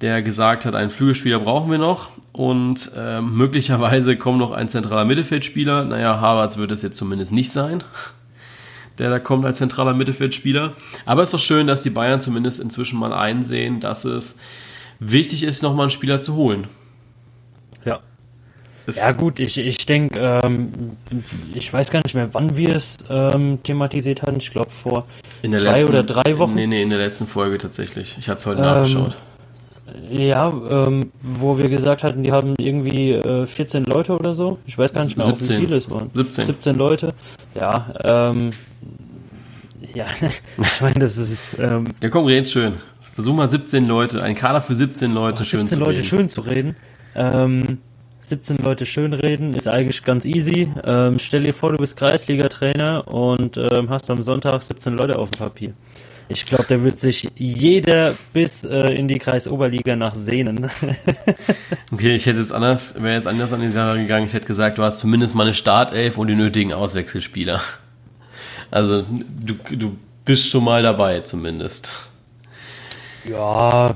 der 0.00 0.22
gesagt 0.22 0.64
hat, 0.64 0.74
einen 0.74 0.90
Flügelspieler 0.90 1.38
brauchen 1.38 1.70
wir 1.70 1.78
noch 1.78 2.10
und 2.32 2.90
äh, 2.96 3.20
möglicherweise 3.20 4.16
kommt 4.16 4.38
noch 4.38 4.52
ein 4.52 4.68
zentraler 4.68 5.04
Mittelfeldspieler. 5.04 5.84
Naja, 5.84 6.18
Harvards 6.20 6.56
wird 6.56 6.72
es 6.72 6.80
jetzt 6.80 6.96
zumindest 6.96 7.32
nicht 7.32 7.52
sein, 7.52 7.84
der 8.98 9.10
da 9.10 9.18
kommt 9.18 9.44
als 9.44 9.58
zentraler 9.58 9.92
Mittelfeldspieler. 9.92 10.72
Aber 11.04 11.22
es 11.22 11.28
ist 11.28 11.34
doch 11.34 11.46
schön, 11.46 11.66
dass 11.66 11.82
die 11.82 11.90
Bayern 11.90 12.20
zumindest 12.20 12.58
inzwischen 12.58 12.98
mal 12.98 13.12
einsehen, 13.12 13.80
dass 13.80 14.06
es 14.06 14.38
wichtig 14.98 15.42
ist, 15.42 15.62
nochmal 15.62 15.84
einen 15.84 15.90
Spieler 15.90 16.22
zu 16.22 16.36
holen. 16.36 16.68
Ja 17.84 18.00
gut, 19.16 19.40
ich, 19.40 19.58
ich 19.58 19.84
denke, 19.86 20.18
ähm, 20.18 20.70
ich 21.54 21.72
weiß 21.72 21.90
gar 21.90 22.02
nicht 22.04 22.14
mehr, 22.14 22.28
wann 22.32 22.56
wir 22.56 22.76
es 22.76 22.98
ähm, 23.10 23.58
thematisiert 23.62 24.22
hatten. 24.22 24.36
Ich 24.38 24.50
glaube 24.50 24.70
vor 24.70 25.06
zwei 25.42 25.48
letzten, 25.48 25.88
oder 25.88 26.02
drei 26.02 26.38
Wochen. 26.38 26.54
Nee, 26.54 26.66
nee, 26.66 26.82
in 26.82 26.90
der 26.90 26.98
letzten 26.98 27.26
Folge 27.26 27.58
tatsächlich. 27.58 28.16
Ich 28.18 28.28
hatte 28.28 28.38
es 28.38 28.46
heute 28.46 28.60
ähm, 28.60 28.64
nachgeschaut. 28.66 29.16
Ja, 30.10 30.52
ähm, 30.70 31.12
wo 31.22 31.58
wir 31.58 31.68
gesagt 31.68 32.02
hatten, 32.02 32.22
die 32.22 32.32
haben 32.32 32.54
irgendwie 32.58 33.12
äh, 33.12 33.46
14 33.46 33.84
Leute 33.84 34.16
oder 34.16 34.34
so. 34.34 34.58
Ich 34.66 34.76
weiß 34.76 34.92
gar 34.92 35.04
nicht 35.04 35.16
mehr, 35.16 35.26
17. 35.26 35.56
wie 35.56 35.64
viele 35.64 35.76
es 35.76 35.90
waren. 35.90 36.10
17. 36.14 36.46
17 36.46 36.76
Leute. 36.76 37.14
Ja, 37.54 37.94
ähm, 38.04 38.50
ja, 39.94 40.06
ich 40.58 40.80
meine, 40.80 40.94
das 40.94 41.16
ist. 41.16 41.56
Ähm, 41.58 41.84
ja, 42.00 42.08
komm, 42.08 42.26
red 42.26 42.48
schön. 42.48 42.74
Versuch 43.14 43.34
mal 43.34 43.48
17 43.48 43.86
Leute, 43.86 44.22
ein 44.22 44.34
Kader 44.34 44.60
für 44.60 44.74
17 44.74 45.10
Leute 45.10 45.44
schön 45.44 45.64
17 45.64 45.78
zu 45.78 45.84
Leute 45.84 45.98
reden. 45.98 46.04
schön 46.06 46.28
zu 46.28 46.40
reden. 46.42 46.76
Ähm, 47.14 47.78
17 48.28 48.58
Leute 48.58 48.86
schönreden, 48.86 49.54
ist 49.54 49.68
eigentlich 49.68 50.02
ganz 50.04 50.24
easy. 50.24 50.68
Ähm, 50.84 51.18
stell 51.18 51.44
dir 51.44 51.54
vor, 51.54 51.72
du 51.72 51.78
bist 51.78 51.96
Kreisliga-Trainer 51.96 53.06
und 53.08 53.56
ähm, 53.56 53.90
hast 53.90 54.10
am 54.10 54.22
Sonntag 54.22 54.62
17 54.62 54.96
Leute 54.96 55.18
auf 55.18 55.30
dem 55.30 55.38
Papier. 55.38 55.74
Ich 56.28 56.44
glaube, 56.44 56.64
da 56.68 56.82
wird 56.82 56.98
sich 56.98 57.28
jeder 57.36 58.14
bis 58.32 58.64
äh, 58.64 58.94
in 58.94 59.06
die 59.06 59.20
Kreisoberliga 59.20 59.94
nach 59.94 60.16
sehnen. 60.16 60.68
okay, 61.92 62.16
ich 62.16 62.26
hätte 62.26 62.40
jetzt 62.40 62.52
anders, 62.52 63.00
wäre 63.00 63.14
jetzt 63.14 63.28
anders 63.28 63.52
an 63.52 63.60
die 63.60 63.70
Sache 63.70 63.98
gegangen. 63.98 64.26
Ich 64.26 64.32
hätte 64.32 64.46
gesagt, 64.46 64.78
du 64.78 64.82
hast 64.82 64.98
zumindest 64.98 65.36
mal 65.36 65.44
eine 65.44 65.54
Startelf 65.54 66.18
und 66.18 66.26
die 66.26 66.34
nötigen 66.34 66.72
Auswechselspieler. 66.72 67.60
Also 68.72 69.02
du, 69.02 69.54
du 69.76 69.96
bist 70.24 70.48
schon 70.48 70.64
mal 70.64 70.82
dabei, 70.82 71.20
zumindest. 71.20 71.92
Ja, 73.24 73.94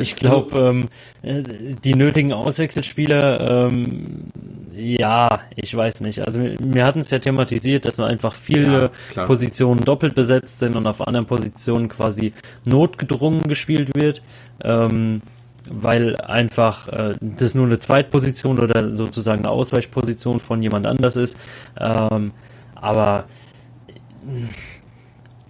ich 0.00 0.16
glaube, 0.16 0.58
ähm, 0.58 0.88
äh, 1.22 1.42
die 1.84 1.94
nötigen 1.94 2.32
Auswechselspieler, 2.32 3.68
ähm, 3.70 4.30
ja, 4.74 5.40
ich 5.56 5.76
weiß 5.76 6.00
nicht. 6.00 6.20
Also 6.20 6.40
wir 6.40 6.84
hatten 6.84 7.00
es 7.00 7.10
ja 7.10 7.18
thematisiert, 7.18 7.84
dass 7.84 7.98
nur 7.98 8.06
einfach 8.06 8.34
viele 8.34 8.90
ja, 9.14 9.26
Positionen 9.26 9.80
doppelt 9.80 10.14
besetzt 10.14 10.58
sind 10.58 10.76
und 10.76 10.86
auf 10.86 11.06
anderen 11.06 11.26
Positionen 11.26 11.88
quasi 11.88 12.32
notgedrungen 12.64 13.48
gespielt 13.48 13.90
wird. 13.94 14.22
Ähm, 14.64 15.22
weil 15.70 16.16
einfach 16.16 16.88
äh, 16.88 17.14
das 17.20 17.54
nur 17.54 17.66
eine 17.66 17.78
Zweitposition 17.78 18.58
oder 18.58 18.90
sozusagen 18.90 19.42
eine 19.42 19.50
Ausweichposition 19.50 20.40
von 20.40 20.60
jemand 20.60 20.86
anders 20.86 21.16
ist. 21.16 21.36
Ähm, 21.78 22.32
aber 22.74 23.26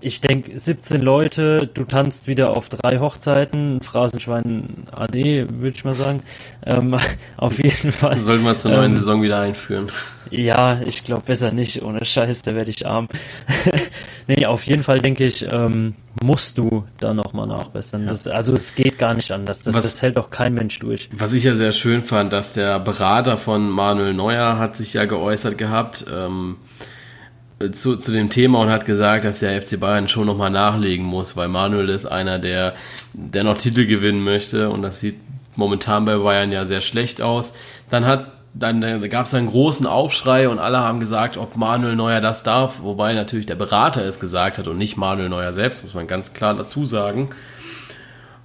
ich 0.02 0.20
denke, 0.20 0.58
17 0.58 1.00
Leute, 1.00 1.70
du 1.72 1.84
tanzt 1.84 2.26
wieder 2.26 2.56
auf 2.56 2.68
drei 2.68 2.98
Hochzeiten, 2.98 3.80
Phrasenschwein 3.80 4.86
AD, 4.90 5.46
würde 5.48 5.76
ich 5.76 5.84
mal 5.84 5.94
sagen. 5.94 6.22
Ähm, 6.66 6.98
auf 7.36 7.62
jeden 7.62 7.92
Fall. 7.92 8.18
Sollten 8.18 8.44
wir 8.44 8.56
zur 8.56 8.72
neuen 8.72 8.90
ähm, 8.90 8.96
Saison 8.96 9.22
wieder 9.22 9.40
einführen. 9.40 9.90
Ja, 10.30 10.80
ich 10.84 11.04
glaube 11.04 11.22
besser 11.26 11.52
nicht, 11.52 11.82
ohne 11.82 12.04
Scheiß, 12.04 12.42
da 12.42 12.54
werde 12.54 12.70
ich 12.70 12.86
arm. 12.86 13.08
nee, 14.26 14.46
auf 14.46 14.66
jeden 14.66 14.82
Fall 14.82 15.00
denke 15.00 15.24
ich, 15.24 15.46
ähm, 15.50 15.94
musst 16.22 16.58
du 16.58 16.84
da 16.98 17.14
nochmal 17.14 17.46
nachbessern. 17.46 18.02
Ja. 18.04 18.08
Das, 18.08 18.26
also 18.26 18.54
es 18.54 18.74
geht 18.74 18.98
gar 18.98 19.14
nicht 19.14 19.30
anders. 19.30 19.62
Das, 19.62 19.74
was, 19.74 19.84
das 19.84 20.02
hält 20.02 20.16
doch 20.16 20.30
kein 20.30 20.54
Mensch 20.54 20.78
durch. 20.78 21.10
Was 21.12 21.32
ich 21.32 21.44
ja 21.44 21.54
sehr 21.54 21.72
schön 21.72 22.02
fand, 22.02 22.32
dass 22.32 22.54
der 22.54 22.80
Berater 22.80 23.36
von 23.36 23.68
Manuel 23.70 24.14
Neuer 24.14 24.58
hat 24.58 24.74
sich 24.74 24.94
ja 24.94 25.04
geäußert 25.04 25.58
gehabt, 25.58 26.06
ähm, 26.12 26.56
zu, 27.70 27.96
zu 27.96 28.12
dem 28.12 28.28
Thema 28.28 28.60
und 28.60 28.70
hat 28.70 28.86
gesagt, 28.86 29.24
dass 29.24 29.40
der 29.40 29.60
FC 29.60 29.78
Bayern 29.78 30.08
schon 30.08 30.26
nochmal 30.26 30.50
nachlegen 30.50 31.04
muss, 31.04 31.36
weil 31.36 31.48
Manuel 31.48 31.88
ist 31.88 32.06
einer, 32.06 32.38
der, 32.38 32.74
der 33.12 33.44
noch 33.44 33.56
Titel 33.56 33.86
gewinnen 33.86 34.22
möchte 34.22 34.70
und 34.70 34.82
das 34.82 35.00
sieht 35.00 35.16
momentan 35.56 36.04
bei 36.04 36.16
Bayern 36.16 36.52
ja 36.52 36.64
sehr 36.64 36.80
schlecht 36.80 37.22
aus. 37.22 37.54
Dann 37.90 38.06
hat 38.06 38.32
dann 38.54 38.82
da 38.82 38.98
gab 39.08 39.24
es 39.24 39.32
einen 39.32 39.46
großen 39.46 39.86
Aufschrei 39.86 40.48
und 40.48 40.58
alle 40.58 40.80
haben 40.80 41.00
gesagt, 41.00 41.38
ob 41.38 41.56
Manuel 41.56 41.96
Neuer 41.96 42.20
das 42.20 42.42
darf, 42.42 42.82
wobei 42.82 43.14
natürlich 43.14 43.46
der 43.46 43.54
Berater 43.54 44.04
es 44.04 44.20
gesagt 44.20 44.58
hat 44.58 44.68
und 44.68 44.76
nicht 44.76 44.98
Manuel 44.98 45.30
Neuer 45.30 45.54
selbst, 45.54 45.84
muss 45.84 45.94
man 45.94 46.06
ganz 46.06 46.34
klar 46.34 46.54
dazu 46.54 46.84
sagen. 46.84 47.30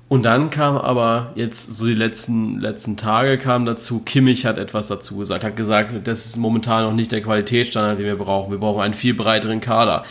Und 0.09 0.23
dann 0.23 0.49
kam 0.49 0.77
aber 0.77 1.31
jetzt 1.35 1.73
so 1.73 1.85
die 1.85 1.93
letzten, 1.93 2.59
letzten 2.59 2.95
Tage 2.95 3.37
kam 3.37 3.65
dazu, 3.65 3.99
Kimmich 3.99 4.45
hat 4.45 4.57
etwas 4.57 4.87
dazu 4.87 5.17
gesagt, 5.17 5.43
hat 5.43 5.57
gesagt, 5.57 6.07
das 6.07 6.25
ist 6.25 6.37
momentan 6.37 6.83
noch 6.83 6.93
nicht 6.93 7.11
der 7.11 7.21
Qualitätsstandard, 7.21 7.99
den 7.99 8.05
wir 8.05 8.15
brauchen. 8.15 8.51
Wir 8.51 8.59
brauchen 8.59 8.81
einen 8.81 8.93
viel 8.93 9.13
breiteren 9.13 9.59
Kader. 9.59 10.05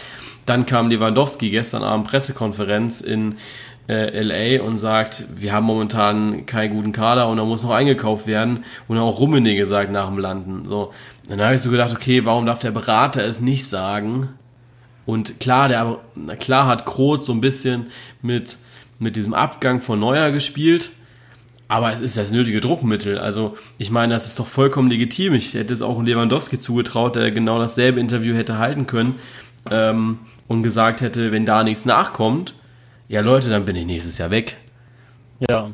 Dann 0.44 0.66
kam 0.66 0.90
Lewandowski 0.90 1.48
gestern 1.48 1.82
Abend 1.82 2.06
Pressekonferenz 2.08 3.00
in 3.00 3.36
äh, 3.88 4.22
LA 4.22 4.62
und 4.62 4.76
sagt, 4.76 5.24
wir 5.36 5.52
haben 5.52 5.64
momentan 5.64 6.44
keinen 6.44 6.74
guten 6.74 6.92
Kader 6.92 7.28
und 7.28 7.38
da 7.38 7.44
muss 7.44 7.62
noch 7.62 7.70
eingekauft 7.70 8.26
werden. 8.26 8.64
Und 8.88 8.98
auch 8.98 9.18
Rummenigge 9.18 9.66
sagt 9.66 9.90
nach 9.90 10.08
dem 10.08 10.18
Landen. 10.18 10.68
So, 10.68 10.92
dann 11.28 11.40
habe 11.40 11.54
ich 11.54 11.62
so 11.62 11.70
gedacht, 11.70 11.92
okay, 11.92 12.24
warum 12.26 12.44
darf 12.44 12.58
der 12.58 12.70
Berater 12.70 13.24
es 13.24 13.40
nicht 13.40 13.66
sagen? 13.66 14.28
Und 15.06 15.40
klar, 15.40 15.68
der, 15.68 15.98
klar 16.38 16.66
hat 16.66 16.84
Kroos 16.84 17.24
so 17.26 17.32
ein 17.32 17.40
bisschen 17.40 17.86
mit 18.22 18.58
mit 18.98 19.16
diesem 19.16 19.34
Abgang 19.34 19.80
von 19.80 19.98
Neuer 19.98 20.30
gespielt. 20.30 20.90
Aber 21.68 21.92
es 21.92 22.00
ist 22.00 22.16
das 22.16 22.30
nötige 22.30 22.60
Druckmittel. 22.60 23.18
Also, 23.18 23.56
ich 23.76 23.90
meine, 23.90 24.14
das 24.14 24.26
ist 24.26 24.38
doch 24.38 24.46
vollkommen 24.46 24.88
legitim. 24.88 25.34
Ich 25.34 25.54
hätte 25.54 25.74
es 25.74 25.82
auch 25.82 26.00
Lewandowski 26.00 26.58
zugetraut, 26.58 27.16
der 27.16 27.32
genau 27.32 27.58
dasselbe 27.58 27.98
Interview 27.98 28.34
hätte 28.34 28.58
halten 28.58 28.86
können 28.86 29.16
ähm, 29.70 30.20
und 30.46 30.62
gesagt 30.62 31.00
hätte, 31.00 31.32
wenn 31.32 31.44
da 31.44 31.64
nichts 31.64 31.84
nachkommt, 31.84 32.54
ja 33.08 33.20
Leute, 33.20 33.50
dann 33.50 33.64
bin 33.64 33.76
ich 33.76 33.86
nächstes 33.86 34.18
Jahr 34.18 34.30
weg. 34.30 34.56
Ja, 35.48 35.70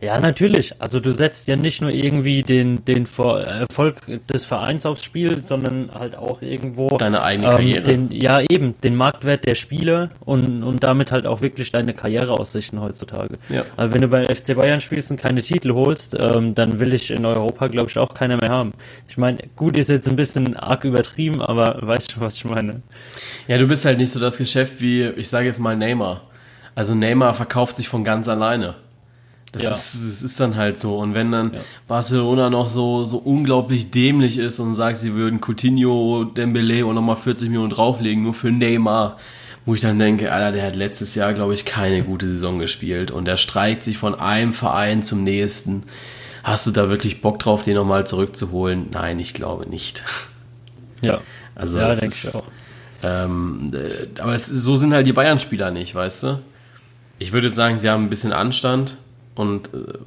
ja, 0.00 0.20
natürlich. 0.20 0.80
Also 0.80 1.00
du 1.00 1.12
setzt 1.12 1.48
ja 1.48 1.56
nicht 1.56 1.80
nur 1.80 1.90
irgendwie 1.90 2.42
den, 2.42 2.84
den 2.84 3.06
Erfolg 3.06 3.96
des 4.28 4.44
Vereins 4.44 4.86
aufs 4.86 5.02
Spiel, 5.02 5.42
sondern 5.42 5.90
halt 5.92 6.16
auch 6.16 6.40
irgendwo 6.40 6.88
deine 6.96 7.22
eigene 7.22 7.48
ähm, 7.48 7.52
Karriere. 7.52 7.82
Den, 7.82 8.10
ja, 8.12 8.40
eben, 8.40 8.74
den 8.82 8.94
Marktwert 8.94 9.44
der 9.44 9.56
Spiele 9.56 10.10
und, 10.20 10.62
und 10.62 10.84
damit 10.84 11.10
halt 11.10 11.26
auch 11.26 11.40
wirklich 11.40 11.72
deine 11.72 11.94
Karriereaussichten 11.94 12.80
heutzutage. 12.80 13.38
Ja. 13.48 13.64
Also 13.76 13.94
wenn 13.94 14.02
du 14.02 14.08
bei 14.08 14.24
FC 14.24 14.54
Bayern 14.54 14.80
spielst 14.80 15.10
und 15.10 15.16
keine 15.16 15.42
Titel 15.42 15.72
holst, 15.72 16.16
ähm, 16.20 16.54
dann 16.54 16.78
will 16.78 16.94
ich 16.94 17.10
in 17.10 17.24
Europa, 17.24 17.66
glaube 17.66 17.90
ich, 17.90 17.98
auch 17.98 18.14
keiner 18.14 18.36
mehr 18.36 18.50
haben. 18.50 18.74
Ich 19.08 19.16
meine, 19.16 19.38
gut 19.56 19.76
ist 19.76 19.88
jetzt 19.88 20.08
ein 20.08 20.16
bisschen 20.16 20.56
arg 20.56 20.84
übertrieben, 20.84 21.42
aber 21.42 21.78
weißt 21.80 22.16
du, 22.16 22.20
was 22.20 22.36
ich 22.36 22.44
meine? 22.44 22.82
Ja, 23.48 23.58
du 23.58 23.66
bist 23.66 23.84
halt 23.84 23.98
nicht 23.98 24.12
so 24.12 24.20
das 24.20 24.38
Geschäft 24.38 24.80
wie, 24.80 25.04
ich 25.04 25.28
sage 25.28 25.46
jetzt 25.46 25.58
mal 25.58 25.76
Neymar. 25.76 26.22
Also 26.74 26.94
Neymar 26.94 27.34
verkauft 27.34 27.76
sich 27.76 27.88
von 27.88 28.04
ganz 28.04 28.28
alleine. 28.28 28.76
Das, 29.52 29.62
ja. 29.62 29.70
ist, 29.70 29.98
das 30.06 30.22
ist 30.22 30.40
dann 30.40 30.56
halt 30.56 30.78
so. 30.78 30.98
Und 30.98 31.14
wenn 31.14 31.32
dann 31.32 31.54
ja. 31.54 31.60
Barcelona 31.86 32.50
noch 32.50 32.68
so, 32.68 33.04
so 33.04 33.16
unglaublich 33.16 33.90
dämlich 33.90 34.38
ist 34.38 34.58
und 34.58 34.74
sagt, 34.74 34.98
sie 34.98 35.14
würden 35.14 35.40
Coutinho, 35.40 36.24
Dembele 36.24 36.84
und 36.84 36.94
nochmal 36.94 37.16
40 37.16 37.48
Millionen 37.48 37.70
drauflegen, 37.70 38.22
nur 38.22 38.34
für 38.34 38.50
Neymar, 38.50 39.16
wo 39.64 39.74
ich 39.74 39.80
dann 39.80 39.98
denke, 39.98 40.32
Alter, 40.32 40.52
der 40.52 40.66
hat 40.66 40.76
letztes 40.76 41.14
Jahr, 41.14 41.32
glaube 41.32 41.54
ich, 41.54 41.64
keine 41.64 42.02
gute 42.02 42.26
Saison 42.26 42.58
gespielt 42.58 43.10
und 43.10 43.24
der 43.24 43.36
streikt 43.36 43.82
sich 43.82 43.96
von 43.96 44.14
einem 44.14 44.52
Verein 44.52 45.02
zum 45.02 45.24
nächsten. 45.24 45.84
Hast 46.42 46.66
du 46.66 46.70
da 46.70 46.88
wirklich 46.88 47.20
Bock 47.20 47.38
drauf, 47.38 47.62
den 47.62 47.74
nochmal 47.74 48.06
zurückzuholen? 48.06 48.88
Nein, 48.92 49.18
ich 49.18 49.34
glaube 49.34 49.68
nicht. 49.68 50.04
Ja. 51.00 51.20
Also, 51.54 51.78
ja, 51.78 51.94
denke 51.94 52.12
ich 52.12 52.34
auch. 52.34 52.42
Ähm, 53.04 53.70
äh, 53.72 54.20
aber 54.20 54.34
es, 54.34 54.46
so 54.48 54.74
sind 54.74 54.92
halt 54.92 55.06
die 55.06 55.12
Bayern-Spieler 55.12 55.70
nicht, 55.70 55.94
weißt 55.94 56.24
du? 56.24 56.40
Ich 57.20 57.30
würde 57.30 57.50
sagen, 57.50 57.78
sie 57.78 57.88
haben 57.88 58.06
ein 58.06 58.10
bisschen 58.10 58.32
Anstand 58.32 58.96
und 59.38 59.68
äh, 59.72 59.98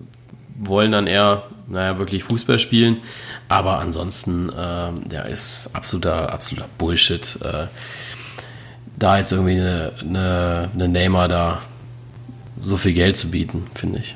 wollen 0.59 0.91
dann 0.91 1.07
eher, 1.07 1.43
naja, 1.67 1.97
wirklich 1.97 2.23
Fußball 2.23 2.59
spielen. 2.59 2.99
Aber 3.47 3.79
ansonsten, 3.79 4.49
äh, 4.49 4.91
der 5.09 5.25
ist 5.25 5.71
absoluter, 5.73 6.31
absoluter 6.31 6.67
Bullshit. 6.77 7.39
Äh, 7.41 7.67
da 8.99 9.17
jetzt 9.17 9.31
irgendwie 9.31 9.59
eine, 9.59 9.93
eine, 9.99 10.69
eine 10.73 10.87
Neymar 10.87 11.27
da 11.27 11.61
so 12.61 12.77
viel 12.77 12.93
Geld 12.93 13.17
zu 13.17 13.31
bieten, 13.31 13.65
finde 13.73 13.99
ich. 13.99 14.15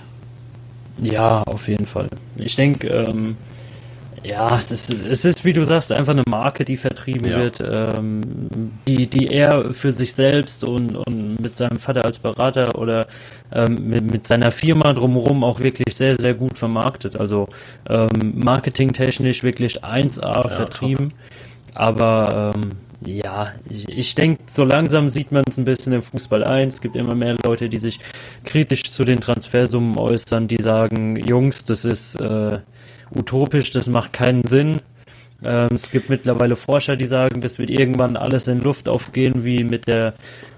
Ja, 1.01 1.41
auf 1.43 1.67
jeden 1.67 1.87
Fall. 1.87 2.09
Ich 2.37 2.55
denke, 2.55 2.87
ähm, 2.87 3.37
ja, 4.25 4.49
das, 4.49 4.89
es 4.89 5.25
ist, 5.25 5.45
wie 5.45 5.53
du 5.53 5.63
sagst, 5.63 5.91
einfach 5.91 6.13
eine 6.13 6.23
Marke, 6.27 6.65
die 6.65 6.77
vertrieben 6.77 7.29
ja. 7.29 7.37
wird, 7.37 7.63
ähm, 7.65 8.21
die, 8.87 9.07
die 9.07 9.27
er 9.27 9.73
für 9.73 9.91
sich 9.91 10.13
selbst 10.13 10.63
und, 10.63 10.95
und 10.95 11.39
mit 11.39 11.57
seinem 11.57 11.79
Vater 11.79 12.05
als 12.05 12.19
Berater 12.19 12.77
oder 12.79 13.07
ähm, 13.51 13.89
mit, 13.89 14.11
mit 14.11 14.27
seiner 14.27 14.51
Firma 14.51 14.93
drumherum 14.93 15.43
auch 15.43 15.59
wirklich 15.59 15.95
sehr, 15.95 16.15
sehr 16.15 16.33
gut 16.33 16.57
vermarktet. 16.57 17.15
Also 17.15 17.49
ähm, 17.87 18.09
marketingtechnisch 18.35 19.43
wirklich 19.43 19.83
1A 19.83 20.21
ja, 20.21 20.47
vertrieben. 20.49 21.09
Top. 21.09 21.19
Aber 21.75 22.53
ähm, 22.55 22.71
ja, 23.05 23.51
ich, 23.69 23.87
ich 23.89 24.15
denke, 24.15 24.43
so 24.47 24.63
langsam 24.63 25.09
sieht 25.09 25.31
man 25.31 25.43
es 25.47 25.57
ein 25.57 25.65
bisschen 25.65 25.93
im 25.93 26.01
Fußball 26.01 26.43
ein. 26.43 26.69
Es 26.69 26.81
gibt 26.81 26.95
immer 26.95 27.15
mehr 27.15 27.35
Leute, 27.43 27.69
die 27.69 27.77
sich 27.77 27.99
kritisch 28.43 28.83
zu 28.83 29.03
den 29.03 29.19
Transfersummen 29.19 29.97
äußern, 29.97 30.47
die 30.47 30.61
sagen, 30.61 31.17
Jungs, 31.17 31.65
das 31.65 31.85
ist 31.85 32.15
äh, 32.19 32.59
utopisch, 33.13 33.71
das 33.71 33.87
macht 33.87 34.13
keinen 34.13 34.43
Sinn. 34.43 34.81
Ähm, 35.43 35.69
es 35.73 35.91
gibt 35.91 36.09
mittlerweile 36.09 36.55
Forscher, 36.55 36.95
die 36.95 37.05
sagen, 37.05 37.41
das 37.41 37.59
wird 37.59 37.69
irgendwann 37.69 38.17
alles 38.17 38.47
in 38.47 38.61
Luft 38.61 38.87
aufgehen, 38.87 39.43
wie 39.43 39.63
mit 39.63 39.87
der 39.87 40.13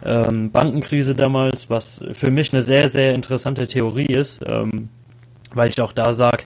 ähm, 0.05 0.51
Bankenkrise 0.51 1.15
damals, 1.15 1.69
was 1.69 2.05
für 2.13 2.31
mich 2.31 2.53
eine 2.53 2.61
sehr, 2.61 2.89
sehr 2.89 3.13
interessante 3.13 3.67
Theorie 3.67 4.05
ist, 4.05 4.41
ähm, 4.45 4.89
weil 5.53 5.69
ich 5.69 5.81
auch 5.81 5.93
da 5.93 6.13
sage, 6.13 6.43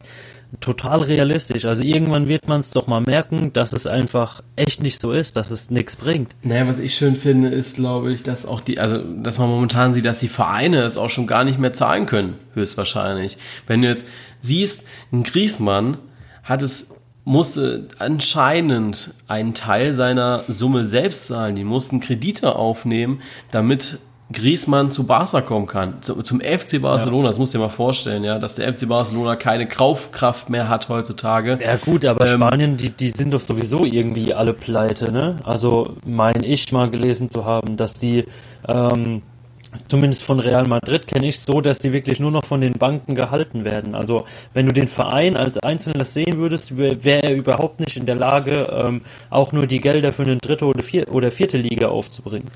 total 0.60 1.02
realistisch. 1.02 1.66
Also 1.66 1.84
irgendwann 1.84 2.28
wird 2.28 2.48
man 2.48 2.60
es 2.60 2.72
doch 2.72 2.88
mal 2.88 3.02
merken, 3.02 3.54
dass 3.54 3.74
es 3.74 3.88
einfach 3.88 4.42
echt 4.56 4.84
nicht 4.84 5.02
so 5.02 5.12
ist, 5.12 5.38
dass 5.38 5.50
es 5.52 5.70
nichts 5.70 5.96
bringt. 5.96 6.36
Naja, 6.44 6.68
was 6.68 6.80
ich 6.80 6.94
schön 6.94 7.16
finde, 7.16 7.50
ist, 7.50 7.76
glaube 7.76 8.12
ich, 8.12 8.24
dass 8.24 8.46
auch 8.46 8.62
die, 8.62 8.80
also 8.80 8.98
dass 8.98 9.40
man 9.40 9.50
momentan 9.50 9.94
sieht, 9.94 10.06
dass 10.06 10.20
die 10.20 10.28
Vereine 10.28 10.82
es 10.82 10.98
auch 10.98 11.10
schon 11.10 11.28
gar 11.28 11.44
nicht 11.44 11.60
mehr 11.60 11.74
zahlen 11.74 12.06
können, 12.06 12.36
höchstwahrscheinlich. 12.54 13.38
Wenn 13.68 13.82
du 13.82 13.88
jetzt 13.88 14.06
siehst, 14.40 14.86
ein 15.12 15.24
Griesmann 15.24 15.98
hat 16.44 16.62
es 16.62 16.92
musste 17.24 17.88
anscheinend 18.00 19.14
einen 19.28 19.54
Teil 19.54 19.94
seiner 19.94 20.44
Summe 20.48 20.86
selbst 20.86 21.28
zahlen. 21.28 21.56
Die 21.56 21.64
mussten 21.64 22.00
Kredite 22.00 22.56
aufnehmen, 22.56 23.22
damit 23.52 24.00
Griezmann 24.32 24.92
zu 24.92 25.06
Barca 25.06 25.42
kommen 25.42 25.68
kann, 25.68 26.02
zum 26.02 26.42
FC 26.42 26.82
Barcelona, 26.82 27.24
ja. 27.24 27.28
das 27.30 27.40
musst 27.40 27.54
du 27.54 27.58
dir 27.58 27.66
mal 27.66 27.70
vorstellen, 27.70 28.24
ja, 28.24 28.40
dass 28.40 28.56
der 28.56 28.72
FC 28.74 28.88
Barcelona 28.88 29.36
keine 29.36 29.68
Kaufkraft 29.68 30.50
mehr 30.50 30.70
hat 30.70 30.90
heutzutage. 30.90 31.60
Ja 31.62 31.76
gut, 31.78 32.06
aber 32.06 32.28
ähm, 32.28 32.36
Spanien, 32.36 32.78
die, 32.78 32.90
die 32.90 33.10
sind 33.10 33.34
doch 33.34 33.42
sowieso 33.42 33.86
irgendwie 33.86 34.34
alle 34.34 34.54
pleite, 34.54 35.12
ne? 35.12 35.38
Also 35.44 35.96
mein 36.06 36.44
ich 36.44 36.72
mal 36.72 36.90
gelesen 36.90 37.30
zu 37.30 37.46
haben, 37.46 37.78
dass 37.78 37.94
die 37.94 38.26
ähm, 38.68 39.22
zumindest 39.88 40.24
von 40.24 40.40
Real 40.40 40.68
Madrid 40.68 41.08
kenne 41.08 41.28
ich 41.28 41.40
so, 41.40 41.62
dass 41.62 41.80
die 41.80 41.94
wirklich 41.94 42.20
nur 42.20 42.32
noch 42.32 42.46
von 42.46 42.62
den 42.62 42.74
Banken 42.74 43.16
gehalten 43.16 43.64
werden. 43.64 43.96
Also 43.96 44.26
wenn 44.54 44.66
du 44.66 44.74
den 44.74 44.88
Verein 44.88 45.38
als 45.38 45.58
Einzelnes 45.58 46.14
sehen 46.14 46.38
würdest, 46.38 46.78
wäre 46.78 47.24
er 47.24 47.36
überhaupt 47.36 47.80
nicht 47.80 47.98
in 47.98 48.06
der 48.06 48.16
Lage, 48.16 48.68
ähm, 48.72 49.02
auch 49.30 49.52
nur 49.52 49.68
die 49.68 49.80
Gelder 49.80 50.14
für 50.14 50.24
eine 50.24 50.38
dritte 50.38 50.66
oder, 50.66 50.84
vier 50.84 51.14
oder 51.14 51.32
vierte 51.32 51.58
Liga 51.58 51.88
aufzubringen. 51.88 52.50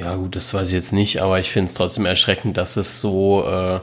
Ja, 0.00 0.14
gut, 0.14 0.34
das 0.34 0.54
weiß 0.54 0.68
ich 0.68 0.74
jetzt 0.74 0.92
nicht, 0.92 1.20
aber 1.20 1.38
ich 1.38 1.50
finde 1.50 1.66
es 1.66 1.74
trotzdem 1.74 2.06
erschreckend, 2.06 2.56
dass 2.56 2.76
es 2.76 3.00
so, 3.00 3.44
äh, 3.46 3.80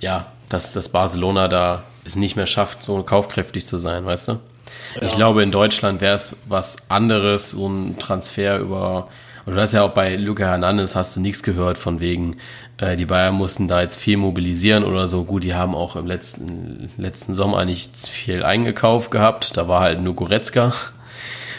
ja, 0.00 0.26
dass 0.48 0.72
das 0.72 0.88
Barcelona 0.88 1.48
da 1.48 1.82
es 2.04 2.14
nicht 2.14 2.36
mehr 2.36 2.46
schafft, 2.46 2.82
so 2.82 3.02
kaufkräftig 3.02 3.66
zu 3.66 3.78
sein, 3.78 4.04
weißt 4.04 4.28
du? 4.28 4.32
Ja. 4.32 5.02
Ich 5.02 5.14
glaube, 5.14 5.42
in 5.42 5.50
Deutschland 5.50 6.00
wäre 6.00 6.14
es 6.14 6.36
was 6.46 6.76
anderes, 6.88 7.50
so 7.50 7.68
ein 7.68 7.98
Transfer 7.98 8.58
über 8.58 9.08
Und 9.44 9.54
du 9.54 9.60
hast 9.60 9.72
ja 9.72 9.82
auch 9.82 9.90
bei 9.90 10.14
Luca 10.14 10.44
Hernandez 10.44 10.94
hast 10.94 11.16
du 11.16 11.20
nichts 11.20 11.42
gehört 11.42 11.76
von 11.76 11.98
wegen, 12.00 12.36
äh, 12.78 12.96
die 12.96 13.06
Bayern 13.06 13.34
mussten 13.34 13.66
da 13.66 13.82
jetzt 13.82 13.98
viel 13.98 14.16
mobilisieren 14.16 14.84
oder 14.84 15.08
so. 15.08 15.24
Gut, 15.24 15.42
die 15.44 15.54
haben 15.54 15.74
auch 15.74 15.96
im 15.96 16.06
letzten, 16.06 16.90
letzten 16.96 17.34
Sommer 17.34 17.64
nicht 17.64 17.96
viel 17.96 18.44
eingekauft 18.44 19.10
gehabt. 19.10 19.56
Da 19.56 19.66
war 19.66 19.80
halt 19.80 20.00
nur 20.00 20.14
Goretzka. 20.14 20.72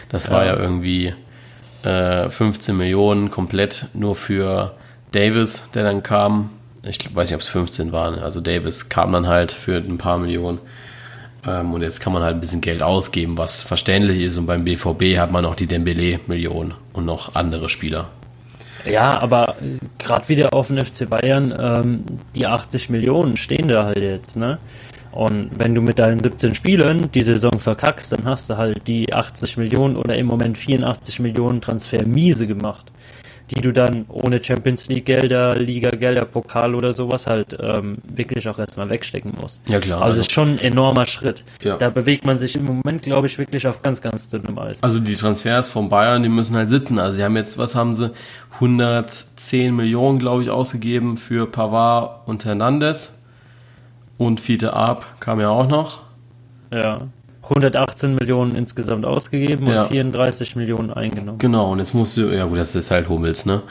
Das 0.10 0.28
ja. 0.28 0.34
war 0.34 0.46
ja 0.46 0.56
irgendwie 0.56 1.14
äh, 1.84 2.30
15 2.30 2.76
Millionen 2.76 3.30
komplett 3.30 3.88
nur 3.94 4.16
für 4.16 4.74
Davis, 5.12 5.70
der 5.74 5.84
dann 5.84 6.04
kam. 6.04 6.50
Ich 6.84 7.16
weiß 7.16 7.30
nicht, 7.30 7.36
ob 7.36 7.42
es 7.42 7.48
15 7.48 7.92
waren. 7.92 8.20
Also 8.20 8.42
Davis 8.42 8.90
kam 8.90 9.14
dann 9.14 9.28
halt 9.28 9.52
für 9.52 9.78
ein 9.78 9.98
paar 9.98 10.18
Millionen. 10.18 10.60
Ähm, 11.46 11.74
und 11.74 11.82
jetzt 11.82 12.00
kann 12.00 12.14
man 12.14 12.24
halt 12.24 12.36
ein 12.36 12.42
bisschen 12.42 12.62
Geld 12.62 12.82
ausgeben, 12.82 13.38
was 13.38 13.62
verständlich 13.62 14.20
ist. 14.20 14.38
Und 14.38 14.46
beim 14.46 14.64
BVB 14.64 15.18
hat 15.18 15.32
man 15.32 15.44
noch 15.44 15.56
die 15.56 15.68
Dembele-Million 15.68 16.74
und 16.94 17.06
noch 17.06 17.36
andere 17.36 17.70
Spieler. 17.70 18.10
Ja, 18.86 19.22
aber 19.22 19.56
äh, 19.62 19.78
gerade 19.98 20.28
wieder 20.30 20.54
auf 20.54 20.68
den 20.68 20.84
FC 20.84 21.10
Bayern, 21.10 21.54
ähm, 21.58 22.04
die 22.36 22.48
80 22.48 22.90
Millionen 22.90 23.38
stehen 23.38 23.68
da 23.68 23.86
halt 23.86 23.98
jetzt, 23.98 24.36
ne? 24.36 24.58
Und 25.14 25.52
wenn 25.58 25.76
du 25.76 25.82
mit 25.82 26.00
deinen 26.00 26.22
17 26.22 26.56
Spielen 26.56 27.12
die 27.14 27.22
Saison 27.22 27.60
verkackst, 27.60 28.12
dann 28.12 28.26
hast 28.26 28.50
du 28.50 28.58
halt 28.58 28.88
die 28.88 29.14
80 29.14 29.58
Millionen 29.58 29.96
oder 29.96 30.16
im 30.16 30.26
Moment 30.26 30.58
84 30.58 31.20
Millionen 31.20 31.62
Transfer 31.62 32.06
miese 32.06 32.48
gemacht 32.48 32.92
die 33.52 33.62
du 33.62 33.72
dann 33.72 34.06
ohne 34.10 34.44
Champions 34.44 34.88
League 34.88 35.06
Gelder, 35.06 35.56
Liga 35.56 35.90
Gelder, 35.92 36.26
Pokal 36.26 36.76
oder 36.76 36.94
sowas 36.94 37.28
halt 37.28 37.58
ähm, 37.60 37.98
wirklich 38.04 38.48
auch 38.48 38.58
erstmal 38.58 38.90
wegstecken 38.90 39.34
musst. 39.40 39.62
Ja 39.68 39.80
klar. 39.80 40.02
Also, 40.02 40.12
also 40.12 40.22
ist 40.22 40.32
schon 40.32 40.54
ein 40.54 40.60
enormer 40.60 41.06
Schritt. 41.06 41.44
Ja. 41.62 41.78
Da 41.78 41.90
bewegt 41.90 42.26
man 42.26 42.38
sich 42.38 42.56
im 42.56 42.66
Moment, 42.66 43.04
glaube 43.04 43.28
ich, 43.28 43.38
wirklich 43.38 43.68
auf 43.68 43.82
ganz, 43.82 44.02
ganz 44.02 44.30
dünnem 44.30 44.58
Eis. 44.58 44.82
Also 44.82 45.00
die 45.00 45.16
Transfers 45.16 45.70
von 45.70 45.90
Bayern, 45.90 46.24
die 46.24 46.30
müssen 46.30 46.56
halt 46.56 46.70
sitzen. 46.70 47.00
Also 47.00 47.18
sie 47.18 47.24
haben 47.24 47.36
jetzt, 47.36 47.58
was 47.58 47.76
haben 47.76 47.94
sie? 47.94 48.12
110 48.56 49.76
Millionen, 49.76 50.20
glaube 50.20 50.44
ich, 50.44 50.50
ausgegeben 50.50 51.18
für 51.18 51.48
Pavard 51.48 52.28
und 52.28 52.46
Hernandez. 52.46 53.20
Und 54.18 54.40
Fiete 54.40 54.74
Arp 54.74 55.06
kam 55.20 55.40
ja 55.40 55.50
auch 55.50 55.68
noch. 55.68 56.02
Ja. 56.72 57.08
118 57.44 58.16
Millionen 58.16 58.56
insgesamt 58.56 59.06
ausgegeben 59.06 59.68
ja. 59.68 59.84
und 59.84 59.90
34 59.90 60.56
Millionen 60.56 60.92
eingenommen. 60.92 61.40
Genau, 61.40 61.72
und 61.72 61.80
jetzt 61.80 61.94
musst 61.94 62.16
du, 62.16 62.34
ja 62.34 62.46
gut, 62.46 62.58
das 62.58 62.76
ist 62.76 62.90
halt 62.90 63.10
Hummels, 63.10 63.46
ne? 63.46 63.62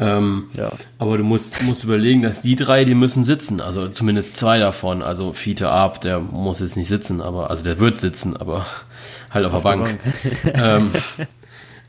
Ähm, 0.00 0.48
ja. 0.54 0.72
Aber 0.98 1.16
du 1.16 1.22
musst, 1.22 1.62
musst 1.62 1.84
überlegen, 1.84 2.22
dass 2.22 2.40
die 2.40 2.56
drei, 2.56 2.84
die 2.84 2.94
müssen 2.96 3.22
sitzen. 3.22 3.60
Also 3.60 3.88
zumindest 3.88 4.36
zwei 4.36 4.58
davon. 4.58 5.02
Also 5.02 5.32
Fiete 5.32 5.68
Ab, 5.68 6.00
der 6.00 6.18
muss 6.18 6.60
jetzt 6.60 6.76
nicht 6.76 6.88
sitzen, 6.88 7.20
aber, 7.20 7.50
also 7.50 7.62
der 7.62 7.78
wird 7.78 8.00
sitzen, 8.00 8.36
aber 8.36 8.66
halt 9.30 9.46
auf, 9.46 9.54
auf 9.54 9.62
der 9.62 9.68
Bank. 9.68 10.00
Bank. 10.02 10.54
ähm, 10.54 10.90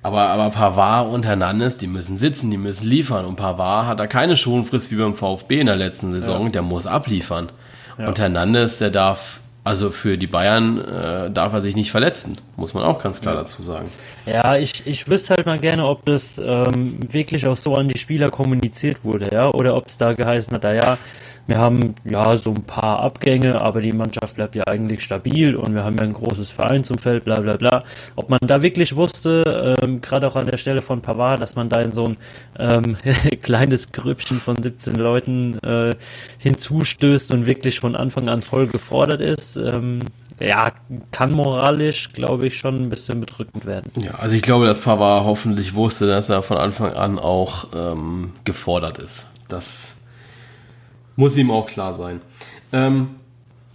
aber, 0.03 0.29
aber 0.29 0.49
Pavard 0.49 1.11
und 1.11 1.25
Hernandez, 1.25 1.77
die 1.77 1.87
müssen 1.87 2.17
sitzen, 2.17 2.51
die 2.51 2.57
müssen 2.57 2.87
liefern. 2.87 3.25
Und 3.25 3.37
Pavard 3.37 3.87
hat 3.87 3.99
da 3.99 4.05
keine 4.05 4.35
Schonfrist 4.35 4.91
wie 4.91 4.95
beim 4.95 5.15
VfB 5.15 5.61
in 5.61 5.67
der 5.67 5.77
letzten 5.77 6.11
Saison. 6.11 6.45
Ja. 6.45 6.51
Der 6.51 6.61
muss 6.61 6.85
abliefern. 6.85 7.49
Ja. 7.97 8.07
Und 8.07 8.19
Hernandez, 8.19 8.77
der 8.77 8.89
darf 8.89 9.39
also 9.63 9.91
für 9.91 10.17
die 10.17 10.27
Bayern 10.27 10.79
äh, 10.79 11.31
darf 11.31 11.53
er 11.53 11.61
sich 11.61 11.75
nicht 11.75 11.91
verletzen, 11.91 12.37
muss 12.57 12.73
man 12.73 12.83
auch 12.83 13.01
ganz 13.01 13.21
klar 13.21 13.35
dazu 13.35 13.63
sagen. 13.63 13.89
Ja, 14.25 14.57
ich, 14.57 14.85
ich 14.85 15.07
wüsste 15.07 15.35
halt 15.35 15.45
mal 15.45 15.59
gerne, 15.59 15.85
ob 15.85 16.05
das 16.05 16.37
ähm, 16.43 16.99
wirklich 17.11 17.47
auch 17.47 17.55
so 17.55 17.75
an 17.75 17.87
die 17.87 17.97
Spieler 17.97 18.29
kommuniziert 18.29 19.03
wurde, 19.03 19.29
ja, 19.31 19.49
oder 19.49 19.75
ob 19.75 19.87
es 19.87 19.97
da 19.97 20.13
geheißen 20.13 20.53
hat, 20.53 20.63
ja, 20.65 20.97
wir 21.45 21.57
haben 21.57 21.95
ja 22.05 22.37
so 22.37 22.51
ein 22.51 22.63
paar 22.63 22.99
Abgänge, 22.99 23.61
aber 23.61 23.81
die 23.81 23.91
Mannschaft 23.91 24.37
bleibt 24.37 24.55
ja 24.55 24.63
eigentlich 24.65 25.03
stabil 25.03 25.55
und 25.55 25.75
wir 25.75 25.83
haben 25.83 25.97
ja 25.97 26.03
ein 26.03 26.13
großes 26.13 26.51
Vereinsumfeld, 26.51 27.25
bla 27.25 27.41
bla 27.41 27.57
bla. 27.57 27.83
Ob 28.15 28.29
man 28.29 28.39
da 28.41 28.61
wirklich 28.61 28.95
wusste, 28.95 29.77
ähm, 29.81 29.99
gerade 29.99 30.27
auch 30.27 30.37
an 30.37 30.45
der 30.45 30.55
Stelle 30.55 30.81
von 30.81 31.01
Pavard, 31.01 31.41
dass 31.41 31.55
man 31.55 31.67
da 31.67 31.81
in 31.81 31.91
so 31.91 32.05
ein 32.05 32.17
ähm, 32.57 32.97
kleines 33.41 33.91
Grüppchen 33.91 34.37
von 34.37 34.63
17 34.63 34.95
Leuten 34.95 35.59
äh, 35.59 35.91
hinzustößt 36.37 37.33
und 37.33 37.45
wirklich 37.45 37.81
von 37.81 37.97
Anfang 37.97 38.29
an 38.29 38.41
voll 38.41 38.67
gefordert 38.67 39.19
ist, 39.19 39.52
ähm, 39.57 39.99
ja, 40.39 40.71
kann 41.11 41.31
moralisch, 41.31 42.11
glaube 42.13 42.47
ich, 42.47 42.57
schon 42.57 42.83
ein 42.83 42.89
bisschen 42.89 43.19
bedrückend 43.19 43.65
werden. 43.65 43.91
Ja, 44.01 44.15
also 44.15 44.35
ich 44.35 44.41
glaube, 44.41 44.65
dass 44.65 44.79
Pavard 44.79 45.25
hoffentlich 45.25 45.73
wusste, 45.73 46.07
dass 46.07 46.29
er 46.29 46.43
von 46.43 46.57
Anfang 46.57 46.93
an 46.93 47.19
auch 47.19 47.67
ähm, 47.75 48.31
gefordert 48.43 48.97
ist. 48.97 49.31
Das 49.47 50.01
muss 51.15 51.37
ihm 51.37 51.51
auch 51.51 51.67
klar 51.67 51.93
sein. 51.93 52.21
Ähm, 52.71 53.09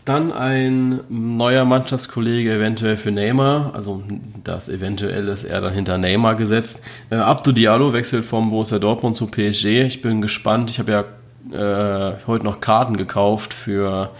dann 0.04 0.32
ein 0.32 1.00
neuer 1.10 1.66
Mannschaftskollege 1.66 2.54
eventuell 2.54 2.96
für 2.96 3.10
Neymar, 3.10 3.72
also 3.74 4.02
das 4.42 4.70
eventuell 4.70 5.28
ist 5.28 5.44
er 5.44 5.60
dann 5.60 5.74
hinter 5.74 5.98
Neymar 5.98 6.34
gesetzt. 6.34 6.82
Äh, 7.10 7.16
Abdu 7.16 7.52
Diallo 7.52 7.92
wechselt 7.92 8.24
vom 8.24 8.48
Borussia 8.50 8.78
Dortmund 8.78 9.16
zu 9.16 9.26
PSG. 9.26 9.82
Ich 9.82 10.00
bin 10.00 10.22
gespannt. 10.22 10.70
Ich 10.70 10.78
habe 10.78 10.92
ja 10.92 12.10
äh, 12.10 12.16
heute 12.26 12.44
noch 12.44 12.60
Karten 12.60 12.96
gekauft 12.96 13.52
für 13.52 14.10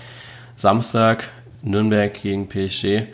Samstag 0.57 1.31
Nürnberg 1.62 2.14
gegen 2.14 2.49
PSG. 2.49 3.05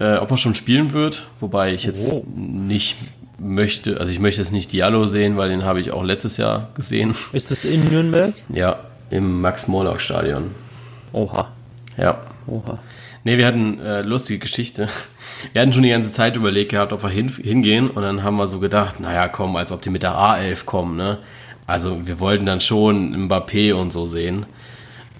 Äh, 0.00 0.16
ob 0.18 0.30
er 0.30 0.36
schon 0.36 0.54
spielen 0.54 0.92
wird, 0.92 1.26
wobei 1.40 1.74
ich 1.74 1.84
jetzt 1.84 2.12
oh. 2.12 2.24
nicht 2.36 2.96
möchte, 3.38 3.98
also 3.98 4.12
ich 4.12 4.20
möchte 4.20 4.40
jetzt 4.40 4.52
nicht 4.52 4.72
Diallo 4.72 5.06
sehen, 5.06 5.36
weil 5.36 5.48
den 5.48 5.64
habe 5.64 5.80
ich 5.80 5.90
auch 5.90 6.02
letztes 6.02 6.36
Jahr 6.36 6.68
gesehen. 6.74 7.14
Ist 7.32 7.50
es 7.50 7.64
in 7.64 7.84
Nürnberg? 7.84 8.34
Ja, 8.48 8.80
im 9.10 9.40
Max-Morlock-Stadion. 9.40 10.52
Oha. 11.12 11.48
Ja. 11.96 12.20
Oha. 12.46 12.78
Nee, 13.24 13.38
wir 13.38 13.46
hatten 13.46 13.80
äh, 13.80 14.02
lustige 14.02 14.40
Geschichte. 14.40 14.88
Wir 15.52 15.62
hatten 15.62 15.72
schon 15.72 15.84
die 15.84 15.90
ganze 15.90 16.10
Zeit 16.10 16.36
überlegt 16.36 16.72
gehabt, 16.72 16.92
ob 16.92 17.04
wir 17.04 17.10
hin, 17.10 17.28
hingehen 17.28 17.90
und 17.90 18.02
dann 18.02 18.24
haben 18.24 18.36
wir 18.36 18.48
so 18.48 18.58
gedacht, 18.58 18.98
naja, 18.98 19.28
komm, 19.28 19.54
als 19.54 19.70
ob 19.70 19.82
die 19.82 19.90
mit 19.90 20.02
der 20.02 20.12
A11 20.12 20.64
kommen, 20.64 20.96
ne? 20.96 21.18
Also 21.64 22.06
wir 22.06 22.18
wollten 22.18 22.46
dann 22.46 22.60
schon 22.60 23.28
Mbappé 23.28 23.74
und 23.74 23.92
so 23.92 24.06
sehen. 24.06 24.46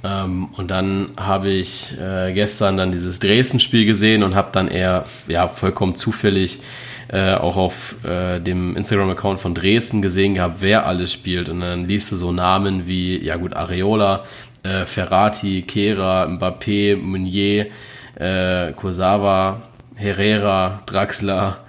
Ähm, 0.05 0.49
und 0.57 0.71
dann 0.71 1.11
habe 1.17 1.51
ich 1.51 1.97
äh, 2.01 2.33
gestern 2.33 2.77
dann 2.77 2.93
dieses 2.93 3.19
Dresden-Spiel 3.19 3.85
gesehen 3.85 4.23
und 4.23 4.35
habe 4.35 4.51
dann 4.53 4.69
eher 4.69 5.05
ja 5.27 5.49
vollkommen 5.49 5.95
zufällig 5.95 6.61
äh, 7.09 7.35
auch 7.35 7.57
auf 7.57 7.97
äh, 8.05 8.39
dem 8.39 8.77
Instagram-Account 8.77 9.41
von 9.41 9.55
Dresden 9.55 10.03
gesehen 10.03 10.35
gehabt, 10.35 10.57
wer 10.61 10.87
alles 10.87 11.13
spielt. 11.13 11.49
Und 11.49 11.61
dann 11.61 11.89
liest 11.89 12.13
du 12.13 12.17
so 12.17 12.33
Namen 12.33 12.87
wie, 12.87 13.25
ja 13.25 13.37
gut, 13.37 13.55
Areola, 13.55 14.25
äh, 14.63 14.85
Ferrati, 14.85 15.63
Kehra, 15.63 16.27
Mbappé, 16.27 16.97
Meunier, 16.97 17.69
äh, 18.17 18.73
Kurzawa, 18.73 19.63
Herrera, 19.95 20.83
Draxler. 20.87 21.65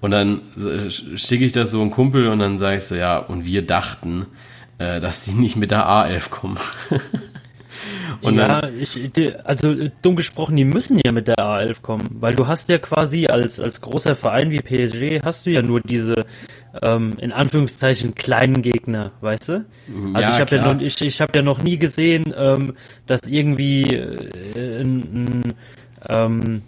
Und 0.00 0.10
dann 0.10 0.42
schicke 1.16 1.44
ich 1.44 1.52
das 1.52 1.70
so 1.70 1.80
einem 1.80 1.90
Kumpel 1.90 2.28
und 2.28 2.38
dann 2.38 2.58
sage 2.58 2.76
ich 2.76 2.84
so, 2.84 2.94
ja, 2.94 3.18
und 3.18 3.46
wir 3.46 3.66
dachten, 3.66 4.26
äh, 4.78 5.00
dass 5.00 5.24
die 5.24 5.32
nicht 5.32 5.56
mit 5.56 5.70
der 5.70 5.86
A11 5.86 6.30
kommen. 6.30 6.58
Und 8.24 8.38
ja, 8.38 8.68
ich, 8.80 9.12
also 9.44 9.74
dumm 10.00 10.16
gesprochen, 10.16 10.56
die 10.56 10.64
müssen 10.64 10.98
ja 11.04 11.12
mit 11.12 11.28
der 11.28 11.36
A11 11.36 11.82
kommen, 11.82 12.08
weil 12.20 12.32
du 12.32 12.46
hast 12.46 12.70
ja 12.70 12.78
quasi 12.78 13.26
als, 13.26 13.60
als 13.60 13.82
großer 13.82 14.16
Verein 14.16 14.50
wie 14.50 14.60
PSG 14.60 15.22
hast 15.22 15.44
du 15.44 15.50
ja 15.50 15.60
nur 15.60 15.80
diese 15.80 16.24
ähm, 16.82 17.12
in 17.18 17.32
Anführungszeichen 17.32 18.14
kleinen 18.14 18.62
Gegner, 18.62 19.12
weißt 19.20 19.48
du? 19.50 19.64
Also 20.14 20.18
ja, 20.18 20.32
ich 20.32 20.40
habe 20.40 20.56
ja, 20.56 20.72
noch, 20.72 20.80
ich, 20.80 21.00
ich 21.02 21.20
hab 21.20 21.36
ja 21.36 21.42
noch 21.42 21.62
nie 21.62 21.76
gesehen, 21.76 22.32
ähm, 22.34 22.74
dass 23.06 23.22
irgendwie 23.28 23.94
äh, 23.94 24.80
ein, 24.80 25.00
ein 25.12 25.54
ähm, 26.08 26.62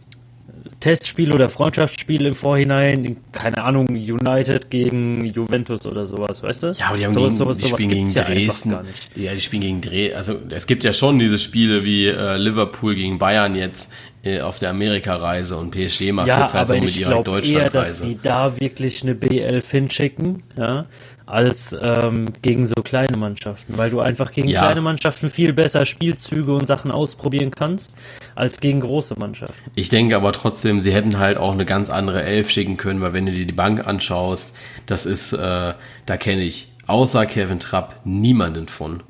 Testspiel 0.87 1.35
oder 1.35 1.49
Freundschaftsspiel 1.49 2.27
im 2.27 2.35
Vorhinein, 2.37 3.17
keine 3.33 3.65
Ahnung, 3.65 3.89
United 3.89 4.71
gegen 4.71 5.25
Juventus 5.25 5.85
oder 5.85 6.07
sowas, 6.07 6.45
weißt 6.45 6.63
du? 6.63 6.67
Ja, 6.79 6.87
aber 6.91 6.99
die 6.99 7.05
haben 7.05 7.13
so, 7.13 7.23
gegen, 7.23 7.33
sowas, 7.33 7.59
die 7.59 7.67
spielen 7.67 7.89
gegen 7.89 8.15
Dresden. 8.15 8.71
Ja, 8.71 8.85
ja, 9.17 9.35
die 9.35 9.41
spielen 9.41 9.63
gegen 9.63 9.81
Dresden. 9.81 10.17
Also 10.17 10.39
es 10.49 10.69
gibt 10.69 10.85
ja 10.85 10.93
schon 10.93 11.19
diese 11.19 11.39
Spiele 11.39 11.83
wie 11.83 12.07
äh, 12.07 12.37
Liverpool 12.37 12.95
gegen 12.95 13.19
Bayern 13.19 13.57
jetzt 13.57 13.91
äh, 14.23 14.41
auf 14.41 14.61
der 14.61 14.71
Amerikareise 14.71 15.57
und 15.57 15.73
PSG 15.73 16.13
macht 16.13 16.29
ja, 16.29 16.43
jetzt 16.43 16.55
halt 16.55 16.69
so 16.69 16.77
mit 16.77 16.97
ihrer 16.97 17.21
Deutschlandreise. 17.21 17.77
Ja, 17.77 17.83
dass 17.83 18.01
die 18.01 18.19
da 18.23 18.61
wirklich 18.61 19.03
eine 19.03 19.15
B11 19.15 19.69
hinschicken, 19.69 20.45
ja, 20.57 20.87
als 21.27 21.77
ähm, 21.83 22.27
gegen 22.41 22.67
so 22.67 22.75
kleine 22.83 23.17
Mannschaften, 23.17 23.77
weil 23.77 23.91
du 23.91 24.01
einfach 24.01 24.31
gegen 24.31 24.49
ja. 24.49 24.61
kleine 24.61 24.81
Mannschaften 24.81 25.29
viel 25.29 25.53
besser 25.53 25.85
Spielzüge 25.85 26.55
und 26.55 26.67
Sachen 26.67 26.93
ausprobieren 26.93 27.51
kannst, 27.51 27.97
als 28.37 28.61
gegen 28.61 28.81
große 28.81 29.17
Mannschaften. 29.19 29.71
Ich 29.75 29.89
denke 29.89 30.17
aber 30.17 30.33
trotzdem, 30.33 30.81
sie 30.81 30.95
hätten 30.95 31.19
halt 31.19 31.37
auch 31.37 31.53
eine 31.53 31.67
ganz 31.67 31.91
andere 31.91 32.23
Elf 32.23 32.51
schicken 32.51 32.77
können, 32.77 33.01
weil 33.01 33.13
wenn 33.13 33.27
du 33.27 33.33
dir 33.33 33.47
die 33.47 33.53
Bank 33.53 33.87
anschaust, 33.87 34.57
das 34.87 35.05
ist, 35.05 35.33
äh, 35.33 35.75
da 36.07 36.17
kenne 36.17 36.43
ich 36.43 36.69
außer 36.87 37.27
Kevin 37.27 37.59
Trapp 37.59 38.01
niemanden 38.05 38.69
von. 38.69 39.03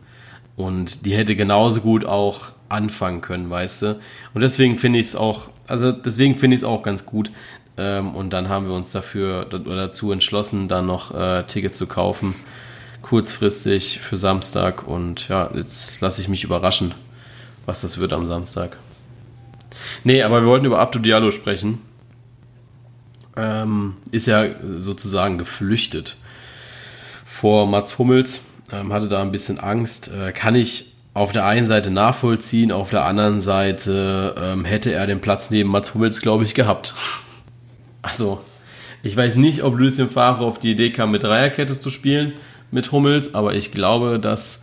Und 0.57 1.05
die 1.05 1.15
hätte 1.15 1.37
genauso 1.37 1.83
gut 1.83 2.07
auch 2.07 2.53
anfangen 2.69 3.21
können, 3.21 3.51
weißt 3.51 3.83
du. 3.83 4.01
Und 4.35 4.41
deswegen 4.41 4.79
finde 4.79 4.99
ich 4.99 5.07
es 5.07 5.17
auch, 5.17 5.51
also 5.67 5.93
deswegen 5.93 6.39
finde 6.39 6.55
ich 6.55 6.63
es 6.63 6.65
auch 6.65 6.83
ganz 6.83 7.05
gut, 7.05 7.31
ähm, 7.79 8.15
und 8.15 8.31
dann 8.31 8.49
haben 8.49 8.67
wir 8.67 8.75
uns 8.75 8.91
dafür 8.91 9.45
dazu 9.45 10.13
entschlossen, 10.13 10.69
dann 10.69 10.87
noch 10.87 11.15
äh, 11.15 11.45
Tickets 11.45 11.77
zu 11.77 11.87
kaufen, 11.87 12.35
kurzfristig 13.03 13.99
für 14.01 14.17
Samstag. 14.17 14.87
Und 14.87 15.29
ja, 15.29 15.51
jetzt 15.55 16.01
lasse 16.01 16.21
ich 16.21 16.29
mich 16.29 16.45
überraschen, 16.45 16.95
was 17.67 17.83
das 17.83 17.99
wird 17.99 18.13
am 18.13 18.27
Samstag. 18.27 18.79
Nee, 20.05 20.23
aber 20.23 20.41
wir 20.41 20.49
wollten 20.49 20.65
über 20.65 20.79
Abdu 20.79 20.99
Diallo 20.99 21.31
sprechen. 21.31 21.81
Ähm, 23.37 23.97
ist 24.11 24.27
ja 24.27 24.47
sozusagen 24.79 25.37
geflüchtet 25.37 26.17
vor 27.25 27.67
Mats 27.67 27.99
Hummels, 27.99 28.41
ähm, 28.73 28.95
hatte 28.95 29.09
da 29.09 29.21
ein 29.21 29.31
bisschen 29.31 29.61
Angst. 29.61 30.09
Äh, 30.09 30.33
kann 30.33 30.55
ich 30.55 30.95
auf 31.13 31.33
der 31.33 31.45
einen 31.45 31.67
Seite 31.67 31.91
nachvollziehen, 31.91 32.73
auf 32.73 32.91
der 32.91 33.05
anderen 33.05 33.43
Seite 33.43 34.35
ähm, 34.39 34.65
hätte 34.65 34.93
er 34.93 35.07
den 35.07 35.21
Platz 35.21 35.51
neben 35.51 35.71
Mats 35.71 35.93
Hummels, 35.93 36.23
glaube 36.23 36.45
ich, 36.45 36.55
gehabt. 36.55 36.95
Also, 38.07 38.41
ich 39.03 39.17
weiß 39.17 39.35
nicht, 39.35 39.65
ob 39.65 39.77
Lucien 39.77 40.09
Favre 40.09 40.45
auf 40.45 40.59
die 40.59 40.71
Idee 40.71 40.93
kam, 40.93 41.11
mit 41.11 41.25
Dreierkette 41.25 41.77
zu 41.77 41.91
spielen 41.91 42.35
mit 42.71 42.93
Hummels, 42.93 43.35
aber 43.35 43.55
ich 43.55 43.73
glaube, 43.73 44.21
dass 44.21 44.63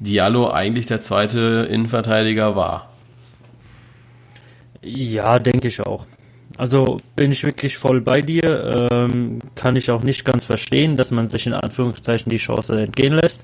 Diallo 0.00 0.50
eigentlich 0.50 0.86
der 0.86 1.00
zweite 1.00 1.68
Innenverteidiger 1.70 2.56
war. 2.56 2.90
Ja, 4.82 5.38
denke 5.38 5.68
ich 5.68 5.80
auch. 5.80 6.06
Also 6.56 6.98
bin 7.14 7.30
ich 7.30 7.44
wirklich 7.44 7.76
voll 7.76 8.00
bei 8.00 8.20
dir. 8.20 8.90
Ähm, 8.90 9.38
kann 9.54 9.76
ich 9.76 9.90
auch 9.92 10.02
nicht 10.02 10.24
ganz 10.24 10.44
verstehen, 10.44 10.96
dass 10.96 11.12
man 11.12 11.28
sich 11.28 11.46
in 11.46 11.54
Anführungszeichen 11.54 12.30
die 12.30 12.38
Chance 12.38 12.80
entgehen 12.80 13.14
lässt. 13.14 13.40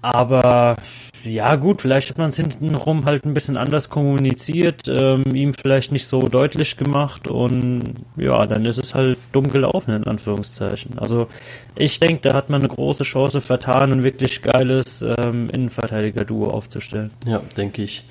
Aber 0.00 0.76
ja, 1.24 1.56
gut, 1.56 1.82
vielleicht 1.82 2.10
hat 2.10 2.18
man 2.18 2.30
es 2.30 2.36
hintenrum 2.36 3.04
halt 3.04 3.24
ein 3.24 3.34
bisschen 3.34 3.56
anders 3.56 3.88
kommuniziert, 3.88 4.82
ähm, 4.88 5.24
ihm 5.34 5.54
vielleicht 5.54 5.92
nicht 5.92 6.06
so 6.06 6.28
deutlich 6.28 6.76
gemacht 6.76 7.28
und 7.28 7.94
ja, 8.16 8.46
dann 8.46 8.64
ist 8.64 8.78
es 8.78 8.94
halt 8.94 9.18
dumm 9.32 9.50
gelaufen, 9.50 9.94
in 9.94 10.04
Anführungszeichen. 10.04 10.98
Also 10.98 11.28
ich 11.74 11.98
denke, 12.00 12.22
da 12.22 12.34
hat 12.34 12.50
man 12.50 12.60
eine 12.60 12.68
große 12.68 13.04
Chance 13.04 13.40
vertan, 13.40 13.92
ein 13.92 14.02
wirklich 14.02 14.42
geiles 14.42 15.02
ähm, 15.02 15.48
Innenverteidiger-Duo 15.50 16.48
aufzustellen. 16.48 17.10
Ja, 17.26 17.40
denke 17.56 17.82
ich. 17.82 18.04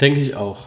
Denke 0.00 0.20
ich 0.20 0.36
auch. 0.36 0.66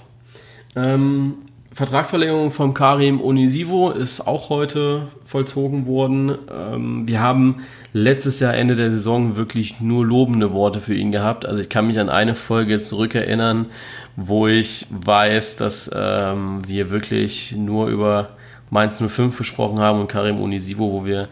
Ähm, 0.76 1.36
Vertragsverlängerung 1.72 2.50
von 2.50 2.74
Karim 2.74 3.22
Onisivo 3.22 3.92
ist 3.92 4.22
auch 4.22 4.50
heute 4.50 5.04
vollzogen 5.24 5.86
worden. 5.86 6.36
Ähm, 6.52 7.08
wir 7.08 7.22
haben 7.22 7.62
letztes 7.94 8.40
Jahr 8.40 8.56
Ende 8.56 8.76
der 8.76 8.90
Saison 8.90 9.36
wirklich 9.36 9.80
nur 9.80 10.04
lobende 10.04 10.52
Worte 10.52 10.82
für 10.82 10.96
ihn 10.96 11.12
gehabt. 11.12 11.46
Also 11.46 11.62
ich 11.62 11.70
kann 11.70 11.86
mich 11.86 12.00
an 12.00 12.10
eine 12.10 12.34
Folge 12.34 12.80
zurückerinnern, 12.80 13.68
wo 14.16 14.48
ich 14.48 14.88
weiß, 14.90 15.58
dass 15.58 15.92
ähm, 15.94 16.68
wir 16.68 16.90
wirklich 16.90 17.56
nur 17.56 17.88
über 17.88 18.30
Mainz 18.72 19.02
05 19.02 19.38
gesprochen 19.38 19.80
haben 19.80 20.02
und 20.02 20.08
Karim 20.08 20.42
Onisivo, 20.42 20.92
wo 20.92 21.06
wir 21.06 21.30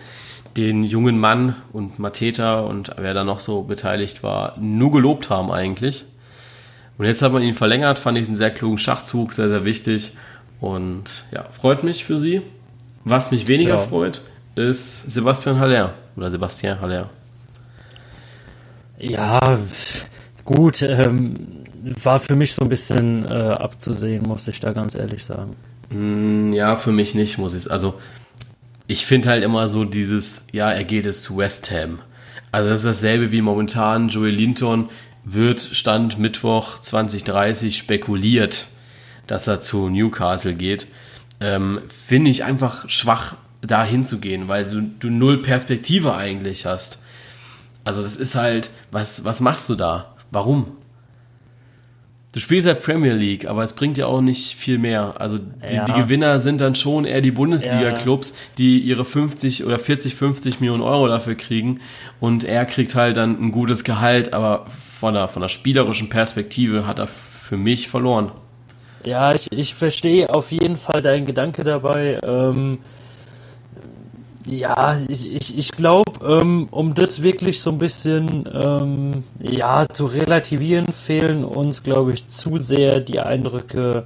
den 0.56 0.84
jungen 0.84 1.20
Mann 1.20 1.56
und 1.74 1.98
Mateta 1.98 2.60
und 2.60 2.92
wer 2.98 3.16
da 3.16 3.24
noch 3.24 3.40
so 3.40 3.64
beteiligt 3.64 4.22
war, 4.22 4.56
nur 4.60 4.92
gelobt 4.92 5.32
haben 5.32 5.52
eigentlich. 5.52 6.06
Und 6.98 7.06
jetzt 7.06 7.22
hat 7.22 7.32
man 7.32 7.44
ihn 7.44 7.54
verlängert, 7.54 8.00
fand 8.00 8.18
ich 8.18 8.28
einen 8.28 8.36
sehr 8.36 8.52
klugen 8.52 8.78
Schachzug, 8.78 9.34
sehr, 9.34 9.50
sehr 9.50 9.66
wichtig. 9.66 10.14
Und 10.60 11.04
ja, 11.32 11.46
freut 11.52 11.84
mich 11.84 12.04
für 12.04 12.18
sie. 12.18 12.42
Was 13.04 13.32
mich 13.32 13.48
weniger 13.48 13.76
ja. 13.76 13.80
freut, 13.80 14.22
ist 14.56 15.12
Sebastian 15.12 15.60
Haller 15.60 15.94
oder 16.16 16.32
Sebastian 16.32 16.82
Haller. 16.82 17.10
Ja, 19.00 19.60
gut, 20.44 20.82
ähm, 20.82 21.66
war 22.04 22.20
für 22.20 22.36
mich 22.36 22.54
so 22.54 22.64
ein 22.64 22.70
bisschen 22.70 23.26
äh, 23.26 23.30
abzusehen, 23.30 24.24
muss 24.24 24.48
ich 24.48 24.60
da 24.60 24.74
ganz 24.74 24.96
ehrlich 24.96 25.24
sagen. 25.24 25.56
Mm, 25.90 26.54
ja, 26.54 26.76
für 26.76 26.92
mich 26.92 27.16
nicht, 27.16 27.38
muss 27.38 27.54
ich 27.54 27.72
Also, 27.72 28.00
ich 28.88 29.06
finde 29.06 29.30
halt 29.30 29.44
immer 29.44 29.70
so 29.70 29.86
dieses, 29.86 30.48
ja, 30.52 30.72
er 30.72 30.84
geht 30.84 31.06
es 31.06 31.22
zu 31.22 31.38
West 31.38 31.72
Ham. 31.72 32.00
Also, 32.52 32.70
das 32.70 32.80
ist 32.80 32.86
dasselbe 32.86 33.32
wie 33.32 33.42
momentan 33.42 34.10
Joey 34.10 34.32
Linton 34.32 34.90
wird 35.30 35.60
Stand 35.60 36.18
Mittwoch 36.18 36.80
2030 36.80 37.78
spekuliert, 37.78 38.68
dass 39.28 39.48
er 39.48 39.60
zu 39.60 39.90
Newcastle 39.90 40.54
geht. 40.54 40.88
Ähm, 41.42 41.82
Finde 42.06 42.32
ich 42.32 42.46
einfach 42.46 42.90
schwach, 42.90 43.36
da 43.62 43.84
hinzugehen, 43.84 44.48
weil 44.48 44.64
du, 44.66 44.82
du 44.82 45.10
null 45.10 45.42
Perspektive 45.42 46.16
eigentlich 46.16 46.66
hast. 46.66 47.04
Also 47.84 48.02
das 48.02 48.16
ist 48.16 48.36
halt, 48.36 48.70
was, 48.92 49.26
was 49.26 49.42
machst 49.42 49.68
du 49.68 49.76
da? 49.76 50.16
Warum? 50.32 50.72
Du 52.34 52.40
spielst 52.40 52.68
halt 52.68 52.82
Premier 52.82 53.14
League, 53.14 53.48
aber 53.48 53.64
es 53.64 53.74
bringt 53.74 53.98
ja 53.98 54.06
auch 54.06 54.22
nicht 54.22 54.56
viel 54.56 54.78
mehr. 54.78 55.16
Also 55.20 55.40
die, 55.40 55.74
ja. 55.74 55.86
die 55.86 55.94
Gewinner 55.94 56.40
sind 56.40 56.62
dann 56.62 56.76
schon 56.76 57.04
eher 57.04 57.22
die 57.22 57.32
Bundesliga-Clubs, 57.32 58.36
die 58.58 58.80
ihre 58.80 59.06
50 59.06 59.66
oder 59.66 59.80
40, 59.80 60.16
50 60.16 60.60
Millionen 60.60 60.84
Euro 60.84 61.08
dafür 61.08 61.36
kriegen. 61.36 61.80
Und 62.20 62.44
er 62.44 62.66
kriegt 62.66 62.94
halt 62.94 63.18
dann 63.18 63.42
ein 63.42 63.52
gutes 63.52 63.84
Gehalt, 63.84 64.34
aber 64.34 64.68
von 65.00 65.14
der, 65.14 65.28
von 65.28 65.42
der 65.42 65.50
spielerischen 65.50 66.10
Perspektive 66.10 66.88
hat 66.88 67.00
er 67.00 67.08
für 67.08 67.58
mich 67.58 67.88
verloren. 67.88 68.32
Ja, 69.06 69.34
ich, 69.34 69.52
ich 69.52 69.76
verstehe 69.76 70.34
auf 70.34 70.52
jeden 70.52 70.76
Fall 70.76 71.02
deinen 71.02 71.26
Gedanke 71.26 71.64
dabei. 71.64 72.20
Ähm, 72.24 72.80
ja, 74.46 74.98
ich, 75.08 75.32
ich, 75.32 75.58
ich 75.58 75.72
glaube, 75.72 76.12
ähm, 76.26 76.68
um 76.72 76.96
das 76.96 77.22
wirklich 77.22 77.62
so 77.62 77.70
ein 77.70 77.78
bisschen 77.78 78.50
ähm, 78.52 79.24
ja, 79.40 79.88
zu 79.88 80.08
relativieren, 80.08 80.92
fehlen 80.92 81.44
uns, 81.44 81.84
glaube 81.84 82.14
ich, 82.14 82.28
zu 82.28 82.58
sehr 82.58 83.00
die 83.00 83.20
Eindrücke, 83.20 84.06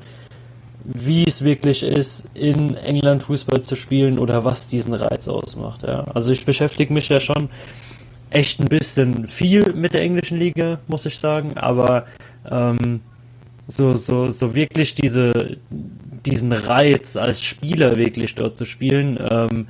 wie 0.83 1.25
es 1.25 1.43
wirklich 1.43 1.83
ist, 1.83 2.27
in 2.33 2.75
England 2.75 3.23
Fußball 3.23 3.61
zu 3.61 3.75
spielen 3.75 4.19
oder 4.19 4.43
was 4.43 4.67
diesen 4.67 4.93
Reiz 4.93 5.27
ausmacht. 5.27 5.83
Ja. 5.83 6.05
Also 6.13 6.31
ich 6.31 6.43
beschäftige 6.43 6.93
mich 6.93 7.07
ja 7.09 7.19
schon 7.19 7.49
echt 8.31 8.59
ein 8.59 8.67
bisschen 8.67 9.27
viel 9.27 9.73
mit 9.73 9.93
der 9.93 10.01
englischen 10.01 10.39
Liga, 10.39 10.79
muss 10.87 11.05
ich 11.05 11.19
sagen, 11.19 11.57
aber 11.57 12.05
ähm, 12.49 13.01
so, 13.67 13.95
so, 13.95 14.31
so 14.31 14.55
wirklich 14.55 14.95
diese, 14.95 15.57
diesen 16.25 16.51
Reiz 16.51 17.15
als 17.17 17.43
Spieler 17.43 17.97
wirklich 17.97 18.35
dort 18.35 18.57
zu 18.57 18.65
spielen, 18.65 19.19
ähm, 19.29 19.67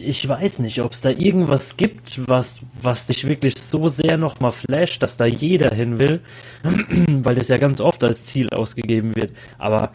ich, 0.00 0.28
weiß 0.28 0.60
nicht, 0.60 0.80
ob 0.80 0.92
es 0.92 1.00
da 1.00 1.10
irgendwas 1.10 1.76
gibt, 1.76 2.28
was, 2.28 2.60
was 2.80 3.06
dich 3.06 3.26
wirklich 3.26 3.58
so 3.58 3.88
sehr 3.88 4.16
nochmal 4.16 4.52
flasht, 4.52 5.02
dass 5.02 5.16
da 5.16 5.24
jeder 5.24 5.74
hin 5.74 5.98
will, 5.98 6.20
weil 6.62 7.34
das 7.34 7.48
ja 7.48 7.58
ganz 7.58 7.80
oft 7.80 8.04
als 8.04 8.24
Ziel 8.24 8.48
ausgegeben 8.50 9.16
wird. 9.16 9.32
Aber 9.58 9.90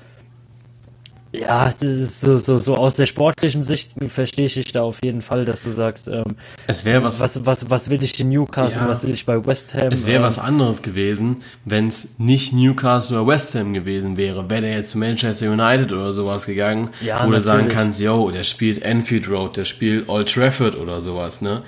ja, 1.39 1.71
so, 1.71 2.37
so, 2.37 2.57
so 2.57 2.75
aus 2.75 2.95
der 2.95 3.05
sportlichen 3.05 3.63
Sicht 3.63 3.91
verstehe 4.07 4.45
ich 4.45 4.55
dich 4.55 4.71
da 4.71 4.81
auf 4.81 4.99
jeden 5.03 5.21
Fall, 5.21 5.45
dass 5.45 5.63
du 5.63 5.71
sagst, 5.71 6.07
ähm, 6.07 6.35
es 6.67 6.85
wäre 6.85 7.03
was, 7.03 7.19
was, 7.19 7.45
was, 7.45 7.69
was 7.69 7.89
will 7.89 8.01
ich 8.03 8.19
in 8.19 8.29
Newcastle, 8.29 8.81
ja, 8.81 8.87
was 8.87 9.03
will 9.03 9.13
ich 9.13 9.25
bei 9.25 9.45
West 9.45 9.73
Ham? 9.75 9.91
Es 9.91 10.05
wäre 10.05 10.17
ähm, 10.17 10.23
was 10.23 10.39
anderes 10.39 10.81
gewesen, 10.81 11.37
wenn 11.65 11.87
es 11.87 12.19
nicht 12.19 12.53
Newcastle 12.53 13.21
oder 13.21 13.27
West 13.27 13.55
Ham 13.55 13.73
gewesen 13.73 14.17
wäre. 14.17 14.49
Wäre 14.49 14.61
der 14.61 14.75
jetzt 14.75 14.91
zu 14.91 14.97
Manchester 14.97 15.51
United 15.51 15.91
oder 15.91 16.13
sowas 16.13 16.45
gegangen, 16.45 16.89
ja, 17.01 17.25
wo 17.25 17.31
du 17.31 17.39
sagen 17.41 17.69
kannst, 17.69 18.01
yo, 18.01 18.31
der 18.31 18.43
spielt 18.43 18.81
Enfield 18.81 19.29
Road, 19.29 19.57
der 19.57 19.65
spielt 19.65 20.09
Old 20.09 20.33
Trafford 20.33 20.75
oder 20.75 21.01
sowas, 21.01 21.41
ne? 21.41 21.63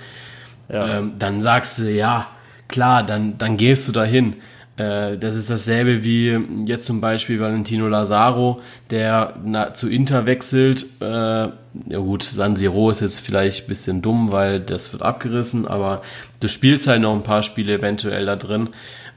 Ja. 0.71 0.99
Ähm, 0.99 1.13
dann 1.17 1.41
sagst 1.41 1.79
du, 1.79 1.91
ja, 1.91 2.27
klar, 2.67 3.03
dann, 3.03 3.37
dann 3.37 3.57
gehst 3.57 3.87
du 3.87 3.91
dahin. 3.91 4.35
Äh, 4.79 5.17
das 5.17 5.35
ist 5.35 5.49
dasselbe 5.49 6.03
wie 6.03 6.39
jetzt 6.65 6.85
zum 6.85 7.01
Beispiel 7.01 7.39
Valentino 7.39 7.87
Lazaro, 7.87 8.61
der 8.89 9.33
zu 9.73 9.89
Inter 9.89 10.25
wechselt. 10.25 10.85
Äh, 11.01 11.05
ja 11.05 11.97
gut, 11.97 12.23
San 12.23 12.55
Siro 12.55 12.89
ist 12.89 13.01
jetzt 13.01 13.19
vielleicht 13.19 13.65
ein 13.65 13.67
bisschen 13.67 14.01
dumm, 14.01 14.31
weil 14.31 14.61
das 14.61 14.91
wird 14.93 15.03
abgerissen, 15.03 15.67
aber 15.67 16.01
du 16.39 16.47
spielst 16.47 16.87
halt 16.87 17.01
noch 17.01 17.13
ein 17.13 17.23
paar 17.23 17.43
Spiele 17.43 17.73
eventuell 17.73 18.25
da 18.25 18.37
drin. 18.37 18.69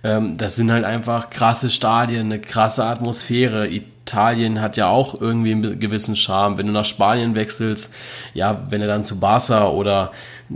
Ähm, 0.02 0.36
das 0.36 0.56
sind 0.56 0.72
halt 0.72 0.84
einfach 0.84 1.30
krasse 1.30 1.70
Stadien, 1.70 2.26
eine 2.26 2.40
krasse 2.40 2.84
Atmosphäre. 2.84 3.68
Italien 3.68 4.60
hat 4.60 4.76
ja 4.76 4.88
auch 4.88 5.20
irgendwie 5.20 5.52
einen 5.52 5.78
gewissen 5.78 6.16
Charme. 6.16 6.58
Wenn 6.58 6.66
du 6.66 6.72
nach 6.72 6.84
Spanien 6.84 7.36
wechselst, 7.36 7.92
ja, 8.34 8.64
wenn 8.68 8.80
du 8.80 8.88
dann 8.88 9.04
zu 9.04 9.20
Barca 9.20 9.68
oder 9.68 10.10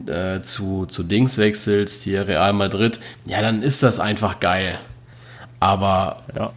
äh, 0.09 0.43
zu, 0.43 0.87
zu 0.87 1.05
Dings 1.05 1.39
wechselst, 1.39 2.03
hier 2.03 2.27
Real 2.27 2.53
Madrid, 2.53 2.99
ja, 3.25 3.41
dann 3.41 3.63
ist 3.63 3.85
das 3.85 4.01
einfach 4.01 4.41
geil. 4.41 4.77
Aber 5.61 6.19
ja. 6.35 6.53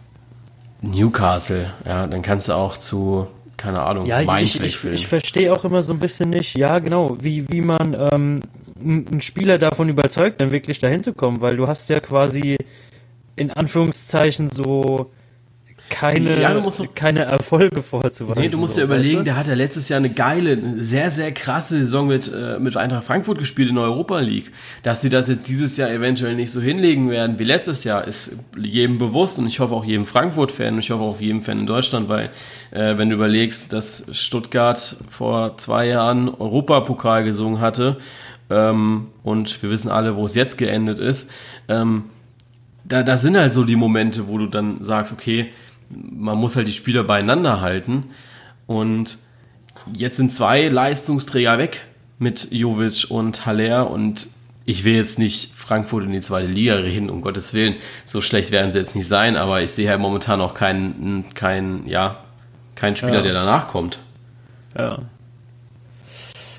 Newcastle, 0.82 1.72
ja, 1.86 2.06
dann 2.06 2.22
kannst 2.22 2.48
du 2.48 2.54
auch 2.54 2.76
zu, 2.76 3.26
keine 3.56 3.82
Ahnung, 3.82 4.06
ja, 4.06 4.22
Mainz 4.22 4.56
ich, 4.56 4.62
wechseln. 4.62 4.94
Ich, 4.94 5.02
ich 5.02 5.06
verstehe 5.06 5.52
auch 5.52 5.64
immer 5.64 5.82
so 5.82 5.92
ein 5.92 5.98
bisschen 5.98 6.30
nicht, 6.30 6.56
ja, 6.56 6.78
genau, 6.78 7.16
wie, 7.20 7.48
wie 7.50 7.60
man 7.60 7.94
ähm, 8.12 8.40
einen 8.82 9.20
Spieler 9.20 9.58
davon 9.58 9.88
überzeugt, 9.88 10.40
dann 10.40 10.52
wirklich 10.52 10.78
dahin 10.78 11.02
zu 11.02 11.12
kommen, 11.12 11.40
weil 11.40 11.56
du 11.56 11.66
hast 11.66 11.90
ja 11.90 12.00
quasi 12.00 12.56
in 13.36 13.50
Anführungszeichen 13.50 14.48
so 14.48 15.10
keine, 15.90 16.40
ja, 16.40 16.54
doch, 16.54 16.94
keine 16.94 17.24
Erfolge 17.24 17.82
vorzuweisen. 17.82 18.40
Nee, 18.40 18.48
du 18.48 18.56
musst 18.56 18.74
so, 18.74 18.80
dir 18.80 18.84
überlegen, 18.84 19.08
weißt 19.08 19.20
du? 19.20 19.24
der 19.24 19.36
hat 19.36 19.48
ja 19.48 19.54
letztes 19.54 19.88
Jahr 19.88 19.98
eine 19.98 20.08
geile, 20.08 20.58
sehr, 20.76 21.10
sehr 21.10 21.32
krasse 21.32 21.80
Saison 21.80 22.06
mit, 22.06 22.32
äh, 22.32 22.58
mit 22.58 22.76
Eintracht 22.76 23.04
Frankfurt 23.04 23.38
gespielt 23.38 23.68
in 23.68 23.74
der 23.74 23.84
Europa 23.84 24.20
League. 24.20 24.52
Dass 24.82 25.02
sie 25.02 25.10
das 25.10 25.28
jetzt 25.28 25.48
dieses 25.48 25.76
Jahr 25.76 25.90
eventuell 25.90 26.34
nicht 26.34 26.52
so 26.52 26.60
hinlegen 26.60 27.10
werden 27.10 27.38
wie 27.38 27.44
letztes 27.44 27.84
Jahr, 27.84 28.06
ist 28.06 28.36
jedem 28.56 28.96
bewusst 28.96 29.38
und 29.38 29.46
ich 29.46 29.60
hoffe 29.60 29.74
auch 29.74 29.84
jedem 29.84 30.06
Frankfurt-Fan 30.06 30.74
und 30.74 30.80
ich 30.80 30.90
hoffe 30.90 31.02
auch 31.02 31.20
jedem 31.20 31.42
Fan 31.42 31.58
in 31.58 31.66
Deutschland, 31.66 32.08
weil 32.08 32.30
äh, 32.70 32.96
wenn 32.96 33.10
du 33.10 33.16
überlegst, 33.16 33.72
dass 33.72 34.06
Stuttgart 34.12 34.96
vor 35.10 35.58
zwei 35.58 35.88
Jahren 35.88 36.28
Europapokal 36.28 37.24
gesungen 37.24 37.60
hatte 37.60 37.98
ähm, 38.48 39.08
und 39.24 39.62
wir 39.62 39.70
wissen 39.70 39.90
alle, 39.90 40.16
wo 40.16 40.24
es 40.24 40.34
jetzt 40.34 40.56
geendet 40.56 40.98
ist, 40.98 41.30
ähm, 41.68 42.04
da, 42.84 43.02
da 43.02 43.16
sind 43.16 43.36
halt 43.36 43.52
so 43.52 43.64
die 43.64 43.76
Momente, 43.76 44.28
wo 44.28 44.38
du 44.38 44.46
dann 44.46 44.82
sagst, 44.82 45.12
okay, 45.12 45.50
man 45.90 46.38
muss 46.38 46.56
halt 46.56 46.68
die 46.68 46.72
Spieler 46.72 47.04
beieinander 47.04 47.60
halten. 47.60 48.10
Und 48.66 49.18
jetzt 49.92 50.16
sind 50.16 50.32
zwei 50.32 50.68
Leistungsträger 50.68 51.58
weg. 51.58 51.82
mit 52.20 52.52
Jovic 52.52 53.06
und 53.08 53.46
Haller 53.46 53.90
und 53.90 54.28
ich 54.66 54.84
will 54.84 54.94
jetzt 54.94 55.18
nicht 55.18 55.52
Frankfurt 55.54 56.04
in 56.04 56.12
die 56.12 56.20
zweite 56.20 56.46
Liga 56.46 56.74
reden, 56.74 57.08
um 57.10 57.22
Gottes 57.22 57.54
Willen. 57.54 57.76
So 58.04 58.20
schlecht 58.20 58.52
werden 58.52 58.70
sie 58.70 58.78
jetzt 58.78 58.94
nicht 58.94 59.08
sein, 59.08 59.36
aber 59.36 59.62
ich 59.62 59.72
sehe 59.72 59.88
halt 59.88 60.00
momentan 60.00 60.40
auch 60.40 60.52
keinen, 60.52 61.24
keinen, 61.34 61.88
ja, 61.88 62.22
keinen 62.74 62.94
Spieler, 62.94 63.16
ja. 63.16 63.22
der 63.22 63.32
danach 63.32 63.68
kommt. 63.68 63.98
Ja. 64.78 64.98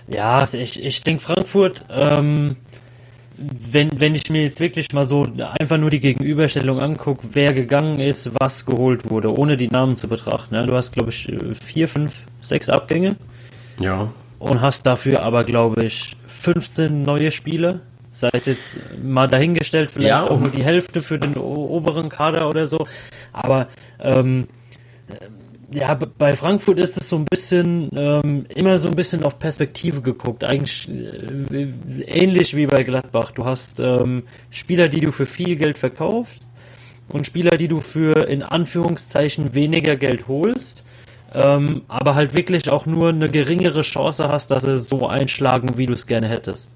Ja, 0.07 0.47
ich, 0.51 0.84
ich 0.84 1.03
denke 1.03 1.23
Frankfurt, 1.23 1.86
ähm, 1.89 2.57
wenn, 3.42 4.00
wenn 4.00 4.16
ich 4.16 4.30
mir 4.30 4.44
jetzt 4.44 4.60
wirklich 4.60 4.92
mal 4.94 5.06
so 5.06 5.26
einfach 5.60 5.78
nur 5.78 5.89
die 5.89 6.00
Gegenüberstellung 6.00 6.82
angucke, 6.82 7.28
wer 7.34 7.54
gegangen 7.54 8.00
ist, 8.00 8.32
was 8.39 8.66
geholt 8.66 9.10
wurde, 9.10 9.36
ohne 9.36 9.58
die 9.58 9.68
Namen 9.68 9.96
zu 9.96 10.08
betrachten. 10.08 10.56
Ja, 10.56 10.66
du 10.66 10.76
hast, 10.76 10.92
glaube 10.92 11.10
ich, 11.10 11.32
vier, 11.64 11.88
fünf, 11.88 12.22
sechs 12.42 12.70
Abgänge. 12.70 13.16
Ja. 13.80 14.12
Und 14.39 14.62
hast 14.62 14.86
dafür 14.86 15.24
aber, 15.24 15.44
glaube 15.44 15.86
ich, 15.86 16.16
15 16.28 17.04
neue 17.04 17.32
Spiele. 17.32 17.82
Sei 18.12 18.30
es 18.34 18.46
jetzt 18.46 18.80
mal 19.02 19.28
dahingestellt, 19.28 19.89
vielleicht 19.89 20.10
ja, 20.10 20.30
auch 20.30 20.39
nur 20.39 20.50
die 20.50 20.64
Hälfte 20.64 21.02
für 21.02 21.18
den 21.18 21.36
oberen 21.38 22.10
Kader 22.10 22.50
oder 22.50 22.66
so. 22.66 22.86
Aber 23.32 23.68
ähm, 24.00 24.48
ja, 25.72 25.93
bei 25.93 26.36
Frankfurt 26.36 26.80
ist 26.80 26.97
es 26.97 27.09
so 27.09 27.15
ein 27.15 27.26
bisschen 27.26 27.89
ähm, 27.95 28.45
immer 28.53 28.78
so 28.78 28.89
ein 28.89 28.95
bisschen 28.95 29.24
auf 29.24 29.39
Perspektive 29.39 30.01
geguckt. 30.01 30.43
Eigentlich 30.43 30.89
äh, 30.89 31.67
ähnlich 32.07 32.55
wie 32.55 32.67
bei 32.67 32.84
Gladbach. 32.84 33.32
Du 33.32 33.45
hast 33.45 33.80
ähm, 33.80 34.24
Spieler, 34.49 34.89
die 34.89 34.99
du 34.99 35.11
für 35.11 35.26
viel 35.26 35.55
Geld 35.55 35.78
verkaufst 35.78 36.51
und 37.07 37.26
Spieler, 37.26 37.57
die 37.57 37.69
du 37.69 37.80
für 37.80 38.28
in 38.28 38.43
Anführungszeichen 38.43 39.55
weniger 39.55 39.95
Geld 39.95 40.28
holst, 40.28 40.84
ähm, 41.34 41.84
aber 41.88 42.15
halt 42.15 42.34
wirklich 42.34 42.69
auch 42.69 42.86
nur 42.86 43.09
eine 43.09 43.30
geringere 43.30 43.82
Chance 43.82 44.28
hast, 44.28 44.51
dass 44.51 44.63
sie 44.63 44.78
so 44.78 45.07
einschlagen, 45.07 45.78
wie 45.78 45.86
du 45.86 45.93
es 45.93 46.05
gerne 46.05 46.28
hättest. 46.28 46.76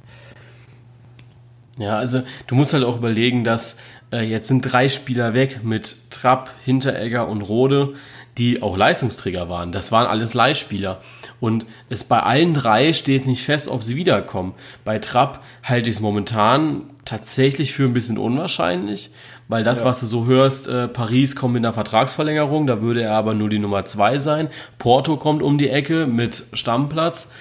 Ja, 1.77 1.97
also 1.97 2.21
du 2.47 2.55
musst 2.55 2.73
halt 2.73 2.85
auch 2.85 2.97
überlegen, 2.97 3.43
dass 3.43 3.77
äh, 4.13 4.21
jetzt 4.21 4.47
sind 4.47 4.61
drei 4.61 4.87
Spieler 4.87 5.33
weg 5.33 5.59
mit 5.63 6.09
Trapp, 6.09 6.51
Hinteregger 6.63 7.27
und 7.27 7.41
Rode 7.41 7.95
die 8.37 8.61
auch 8.61 8.75
Leistungsträger 8.75 9.49
waren. 9.49 9.71
Das 9.71 9.91
waren 9.91 10.07
alles 10.07 10.33
Leihspieler. 10.33 11.01
Und 11.39 11.65
es 11.89 12.03
bei 12.03 12.19
allen 12.19 12.53
drei 12.53 12.91
steht 12.93 13.25
nicht 13.25 13.43
fest, 13.43 13.67
ob 13.67 13.83
sie 13.83 13.95
wiederkommen. 13.95 14.53
Bei 14.83 14.99
Trapp 14.99 15.41
halte 15.63 15.89
ich 15.89 15.97
es 15.97 16.01
momentan 16.01 16.81
tatsächlich 17.05 17.73
für 17.73 17.83
ein 17.83 17.93
bisschen 17.93 18.17
unwahrscheinlich, 18.17 19.11
weil 19.47 19.63
das, 19.63 19.79
ja. 19.79 19.85
was 19.85 19.99
du 19.99 20.05
so 20.05 20.25
hörst, 20.25 20.67
äh, 20.67 20.87
Paris 20.87 21.35
kommt 21.35 21.53
mit 21.53 21.63
einer 21.63 21.73
Vertragsverlängerung, 21.73 22.67
da 22.67 22.81
würde 22.81 23.03
er 23.03 23.13
aber 23.13 23.33
nur 23.33 23.49
die 23.49 23.59
Nummer 23.59 23.85
zwei 23.85 24.17
sein. 24.17 24.49
Porto 24.79 25.17
kommt 25.17 25.41
um 25.41 25.57
die 25.57 25.69
Ecke 25.69 26.07
mit 26.07 26.43
Stammplatz. 26.53 27.31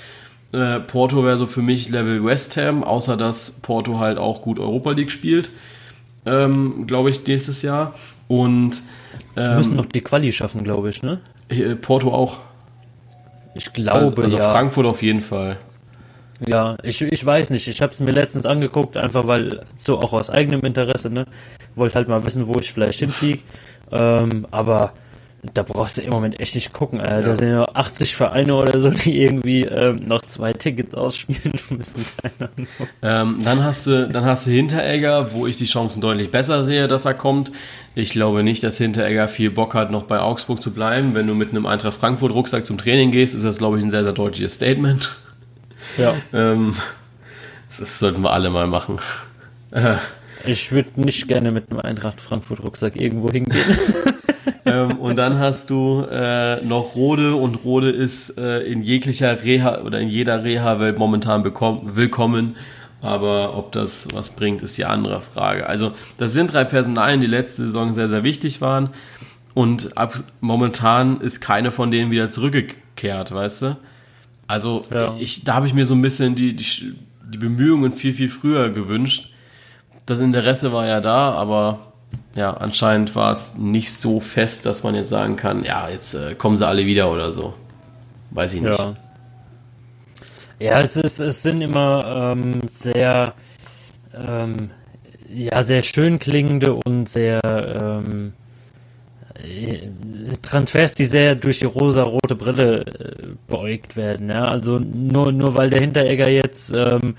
Äh, 0.52 0.80
Porto 0.80 1.24
wäre 1.24 1.38
so 1.38 1.46
für 1.46 1.62
mich 1.62 1.88
Level 1.88 2.24
West 2.24 2.56
Ham, 2.56 2.84
außer 2.84 3.16
dass 3.16 3.52
Porto 3.62 3.98
halt 3.98 4.18
auch 4.18 4.42
gut 4.42 4.58
Europa 4.58 4.92
League 4.92 5.10
spielt, 5.10 5.50
ähm, 6.26 6.86
glaube 6.86 7.10
ich, 7.10 7.26
nächstes 7.26 7.62
Jahr. 7.62 7.94
Und 8.28 8.82
ähm, 9.36 9.56
müssen 9.56 9.76
noch 9.76 9.86
die 9.86 10.00
Quali 10.00 10.32
schaffen, 10.32 10.64
glaube 10.64 10.90
ich, 10.90 11.02
ne? 11.02 11.20
Porto 11.80 12.12
auch. 12.12 12.38
Ich 13.54 13.72
glaube, 13.72 14.22
also, 14.22 14.22
also 14.22 14.36
ja. 14.36 14.52
Frankfurt 14.52 14.86
auf 14.86 15.02
jeden 15.02 15.20
Fall. 15.20 15.58
Ja, 16.46 16.76
ich, 16.82 17.00
ich 17.00 17.24
weiß 17.24 17.50
nicht. 17.50 17.68
Ich 17.68 17.80
habe 17.80 17.92
es 17.92 18.00
mir 18.00 18.10
letztens 18.10 18.46
angeguckt, 18.46 18.96
einfach 18.96 19.26
weil 19.26 19.60
so 19.76 19.98
auch 19.98 20.12
aus 20.12 20.30
eigenem 20.30 20.62
Interesse, 20.62 21.10
ne? 21.10 21.26
Wollte 21.74 21.94
halt 21.94 22.08
mal 22.08 22.24
wissen, 22.24 22.46
wo 22.48 22.58
ich 22.58 22.72
vielleicht 22.72 22.98
hinfliege. 22.98 23.40
Ähm, 23.92 24.46
aber 24.50 24.92
da 25.52 25.62
brauchst 25.62 25.98
du 25.98 26.02
im 26.02 26.10
Moment 26.10 26.40
echt 26.40 26.54
nicht 26.54 26.72
gucken. 26.72 27.00
Alter. 27.00 27.20
Ja. 27.20 27.26
Da 27.26 27.36
sind 27.36 27.48
ja 27.50 27.64
80 27.74 28.16
Vereine 28.16 28.54
oder 28.54 28.80
so, 28.80 28.90
die 28.90 29.20
irgendwie 29.20 29.62
ähm, 29.62 29.96
noch 30.06 30.22
zwei 30.22 30.52
Tickets 30.52 30.94
ausspielen 30.94 31.52
müssen. 31.70 32.04
Ähm, 33.02 33.40
dann 33.44 33.62
hast 33.62 33.86
du, 33.86 34.08
dann 34.08 34.24
hast 34.24 34.46
du 34.46 34.50
Hinteregger, 34.50 35.32
wo 35.32 35.46
ich 35.46 35.56
die 35.56 35.66
Chancen 35.66 36.00
deutlich 36.00 36.30
besser 36.30 36.64
sehe, 36.64 36.88
dass 36.88 37.04
er 37.04 37.14
kommt. 37.14 37.52
Ich 37.94 38.10
glaube 38.10 38.42
nicht, 38.42 38.62
dass 38.62 38.78
Hinteregger 38.78 39.28
viel 39.28 39.50
Bock 39.50 39.74
hat, 39.74 39.90
noch 39.90 40.04
bei 40.04 40.18
Augsburg 40.18 40.62
zu 40.62 40.72
bleiben. 40.72 41.14
Wenn 41.14 41.26
du 41.26 41.34
mit 41.34 41.50
einem 41.50 41.66
Eintracht 41.66 41.94
Frankfurt 41.94 42.32
Rucksack 42.32 42.64
zum 42.64 42.78
Training 42.78 43.10
gehst, 43.10 43.34
ist 43.34 43.44
das, 43.44 43.58
glaube 43.58 43.78
ich, 43.78 43.84
ein 43.84 43.90
sehr, 43.90 44.04
sehr 44.04 44.12
deutliches 44.12 44.54
Statement. 44.54 45.10
Ja. 45.98 46.14
ähm, 46.32 46.74
das 47.78 47.98
sollten 47.98 48.22
wir 48.22 48.32
alle 48.32 48.50
mal 48.50 48.66
machen. 48.66 48.98
ich 50.46 50.72
würde 50.72 51.00
nicht 51.00 51.28
gerne 51.28 51.50
mit 51.50 51.70
einem 51.70 51.80
Eintracht 51.80 52.20
Frankfurt 52.20 52.60
Rucksack 52.60 52.96
irgendwo 52.96 53.30
hingehen. 53.30 53.76
ähm, 54.64 54.98
und 54.98 55.16
dann 55.16 55.38
hast 55.38 55.70
du 55.70 56.06
äh, 56.10 56.64
noch 56.64 56.94
Rode 56.94 57.34
und 57.34 57.64
Rode 57.64 57.90
ist 57.90 58.38
äh, 58.38 58.60
in 58.60 58.82
jeglicher 58.82 59.42
Reha 59.42 59.82
oder 59.82 60.00
in 60.00 60.08
jeder 60.08 60.44
Reha-Welt 60.44 60.98
momentan 60.98 61.44
willkommen. 61.44 62.56
Aber 63.00 63.58
ob 63.58 63.72
das 63.72 64.08
was 64.14 64.34
bringt, 64.34 64.62
ist 64.62 64.78
die 64.78 64.86
andere 64.86 65.20
Frage. 65.20 65.66
Also, 65.66 65.92
das 66.16 66.32
sind 66.32 66.54
drei 66.54 66.64
Personalien, 66.64 67.20
die 67.20 67.26
letzte 67.26 67.66
Saison 67.66 67.92
sehr, 67.92 68.08
sehr 68.08 68.24
wichtig 68.24 68.62
waren. 68.62 68.88
Und 69.52 69.96
ab, 69.98 70.14
momentan 70.40 71.20
ist 71.20 71.40
keine 71.40 71.70
von 71.70 71.90
denen 71.90 72.10
wieder 72.10 72.30
zurückgekehrt, 72.30 73.32
weißt 73.32 73.62
du? 73.62 73.76
Also, 74.46 74.82
ja. 74.90 75.14
ich, 75.18 75.44
da 75.44 75.54
habe 75.54 75.66
ich 75.66 75.74
mir 75.74 75.84
so 75.84 75.94
ein 75.94 76.00
bisschen 76.00 76.34
die, 76.34 76.56
die, 76.56 76.94
die 77.30 77.38
Bemühungen 77.38 77.92
viel, 77.92 78.14
viel 78.14 78.30
früher 78.30 78.70
gewünscht. 78.70 79.34
Das 80.06 80.20
Interesse 80.20 80.72
war 80.72 80.86
ja 80.86 81.02
da, 81.02 81.32
aber 81.32 81.93
ja, 82.34 82.52
anscheinend 82.52 83.14
war 83.14 83.30
es 83.30 83.56
nicht 83.56 83.92
so 83.92 84.18
fest, 84.18 84.66
dass 84.66 84.82
man 84.82 84.94
jetzt 84.94 85.08
sagen 85.08 85.36
kann, 85.36 85.62
ja, 85.64 85.88
jetzt 85.88 86.14
äh, 86.14 86.34
kommen 86.34 86.56
sie 86.56 86.66
alle 86.66 86.84
wieder 86.84 87.10
oder 87.10 87.30
so. 87.30 87.54
Weiß 88.30 88.54
ich 88.54 88.60
nicht. 88.60 88.78
Ja, 88.78 88.94
ja 90.58 90.80
es, 90.80 90.96
ist, 90.96 91.20
es 91.20 91.42
sind 91.42 91.62
immer 91.62 92.34
ähm, 92.36 92.60
sehr, 92.68 93.34
ähm, 94.12 94.70
ja, 95.32 95.62
sehr 95.62 95.82
schön 95.82 96.18
klingende 96.18 96.74
und 96.74 97.08
sehr 97.08 97.40
ähm, 97.44 98.32
äh, 99.34 99.90
Transfers, 100.42 100.94
die 100.94 101.04
sehr 101.04 101.36
durch 101.36 101.60
die 101.60 101.66
rosa-rote 101.66 102.34
Brille 102.34 102.80
äh, 102.80 103.26
beäugt 103.46 103.96
werden. 103.96 104.28
Ja? 104.28 104.44
Also 104.46 104.80
nur, 104.80 105.30
nur 105.30 105.56
weil 105.56 105.70
der 105.70 105.80
Hinteregger 105.80 106.28
jetzt 106.28 106.72
ähm, 106.74 107.14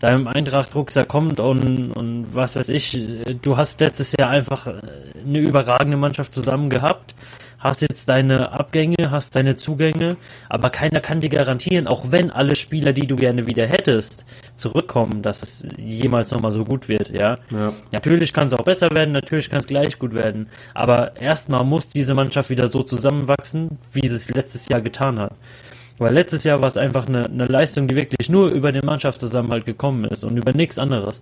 deinem 0.00 0.26
Eintracht-Rucksack 0.26 1.08
kommt 1.08 1.38
und, 1.40 1.92
und 1.92 2.26
was 2.32 2.56
weiß 2.56 2.70
ich, 2.70 2.98
du 3.42 3.56
hast 3.56 3.80
letztes 3.80 4.12
Jahr 4.18 4.30
einfach 4.30 4.66
eine 4.66 5.38
überragende 5.38 5.96
Mannschaft 5.96 6.34
zusammen 6.34 6.70
gehabt, 6.70 7.14
hast 7.58 7.82
jetzt 7.82 8.08
deine 8.08 8.52
Abgänge, 8.52 9.10
hast 9.10 9.36
deine 9.36 9.56
Zugänge, 9.56 10.16
aber 10.48 10.70
keiner 10.70 11.00
kann 11.00 11.20
dir 11.20 11.28
garantieren, 11.28 11.86
auch 11.86 12.06
wenn 12.10 12.30
alle 12.30 12.56
Spieler, 12.56 12.94
die 12.94 13.06
du 13.06 13.16
gerne 13.16 13.46
wieder 13.46 13.66
hättest, 13.66 14.24
zurückkommen, 14.56 15.20
dass 15.20 15.42
es 15.42 15.66
jemals 15.76 16.30
nochmal 16.30 16.52
so 16.52 16.64
gut 16.64 16.88
wird, 16.88 17.10
ja. 17.10 17.38
ja. 17.52 17.74
Natürlich 17.92 18.32
kann 18.32 18.46
es 18.46 18.54
auch 18.54 18.64
besser 18.64 18.90
werden, 18.90 19.12
natürlich 19.12 19.50
kann 19.50 19.60
es 19.60 19.66
gleich 19.66 19.98
gut 19.98 20.14
werden, 20.14 20.48
aber 20.72 21.16
erstmal 21.16 21.64
muss 21.64 21.88
diese 21.88 22.14
Mannschaft 22.14 22.48
wieder 22.48 22.68
so 22.68 22.82
zusammenwachsen, 22.82 23.78
wie 23.92 24.08
sie 24.08 24.16
es 24.16 24.30
letztes 24.30 24.66
Jahr 24.68 24.80
getan 24.80 25.18
hat. 25.18 25.34
Weil 26.00 26.14
letztes 26.14 26.44
Jahr 26.44 26.62
war 26.62 26.68
es 26.68 26.78
einfach 26.78 27.08
eine, 27.08 27.26
eine 27.26 27.44
Leistung, 27.44 27.86
die 27.86 27.94
wirklich 27.94 28.30
nur 28.30 28.48
über 28.48 28.72
den 28.72 28.86
Mannschaftszusammenhalt 28.86 29.66
gekommen 29.66 30.06
ist 30.06 30.24
und 30.24 30.34
über 30.34 30.54
nichts 30.54 30.78
anderes. 30.78 31.20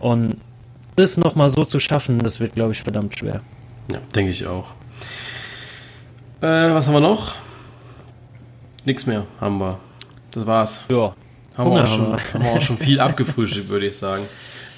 Und 0.00 0.36
das 0.96 1.16
nochmal 1.16 1.48
so 1.48 1.64
zu 1.64 1.78
schaffen, 1.78 2.18
das 2.18 2.40
wird, 2.40 2.54
glaube 2.54 2.72
ich, 2.72 2.82
verdammt 2.82 3.16
schwer. 3.16 3.40
Ja, 3.92 4.00
denke 4.12 4.32
ich 4.32 4.48
auch. 4.48 4.74
Äh, 6.40 6.74
was 6.74 6.88
haben 6.88 6.94
wir 6.94 7.00
noch? 7.00 7.36
Nix 8.84 9.06
mehr 9.06 9.26
haben 9.40 9.58
wir. 9.58 9.78
Das 10.32 10.44
war's. 10.44 10.80
Ja. 10.90 11.14
Haben, 11.56 11.70
wir 11.70 11.82
auch, 11.84 11.86
schon, 11.86 12.16
haben 12.16 12.42
wir 12.42 12.50
auch 12.50 12.60
schon 12.60 12.78
viel 12.78 12.98
abgefrühstückt, 13.00 13.68
würde 13.68 13.86
ich 13.86 13.96
sagen. 13.96 14.24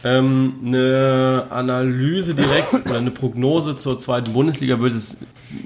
Ähm, 0.04 0.56
eine 0.62 1.46
Analyse 1.48 2.34
direkt 2.34 2.74
oder 2.74 2.98
eine 2.98 3.10
Prognose 3.10 3.78
zur 3.78 3.98
zweiten 3.98 4.34
Bundesliga 4.34 4.78
wird 4.78 4.92
es 4.92 5.16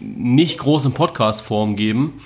nicht 0.00 0.58
groß 0.58 0.84
in 0.84 0.92
Podcast-Form 0.92 1.74
geben. 1.74 2.20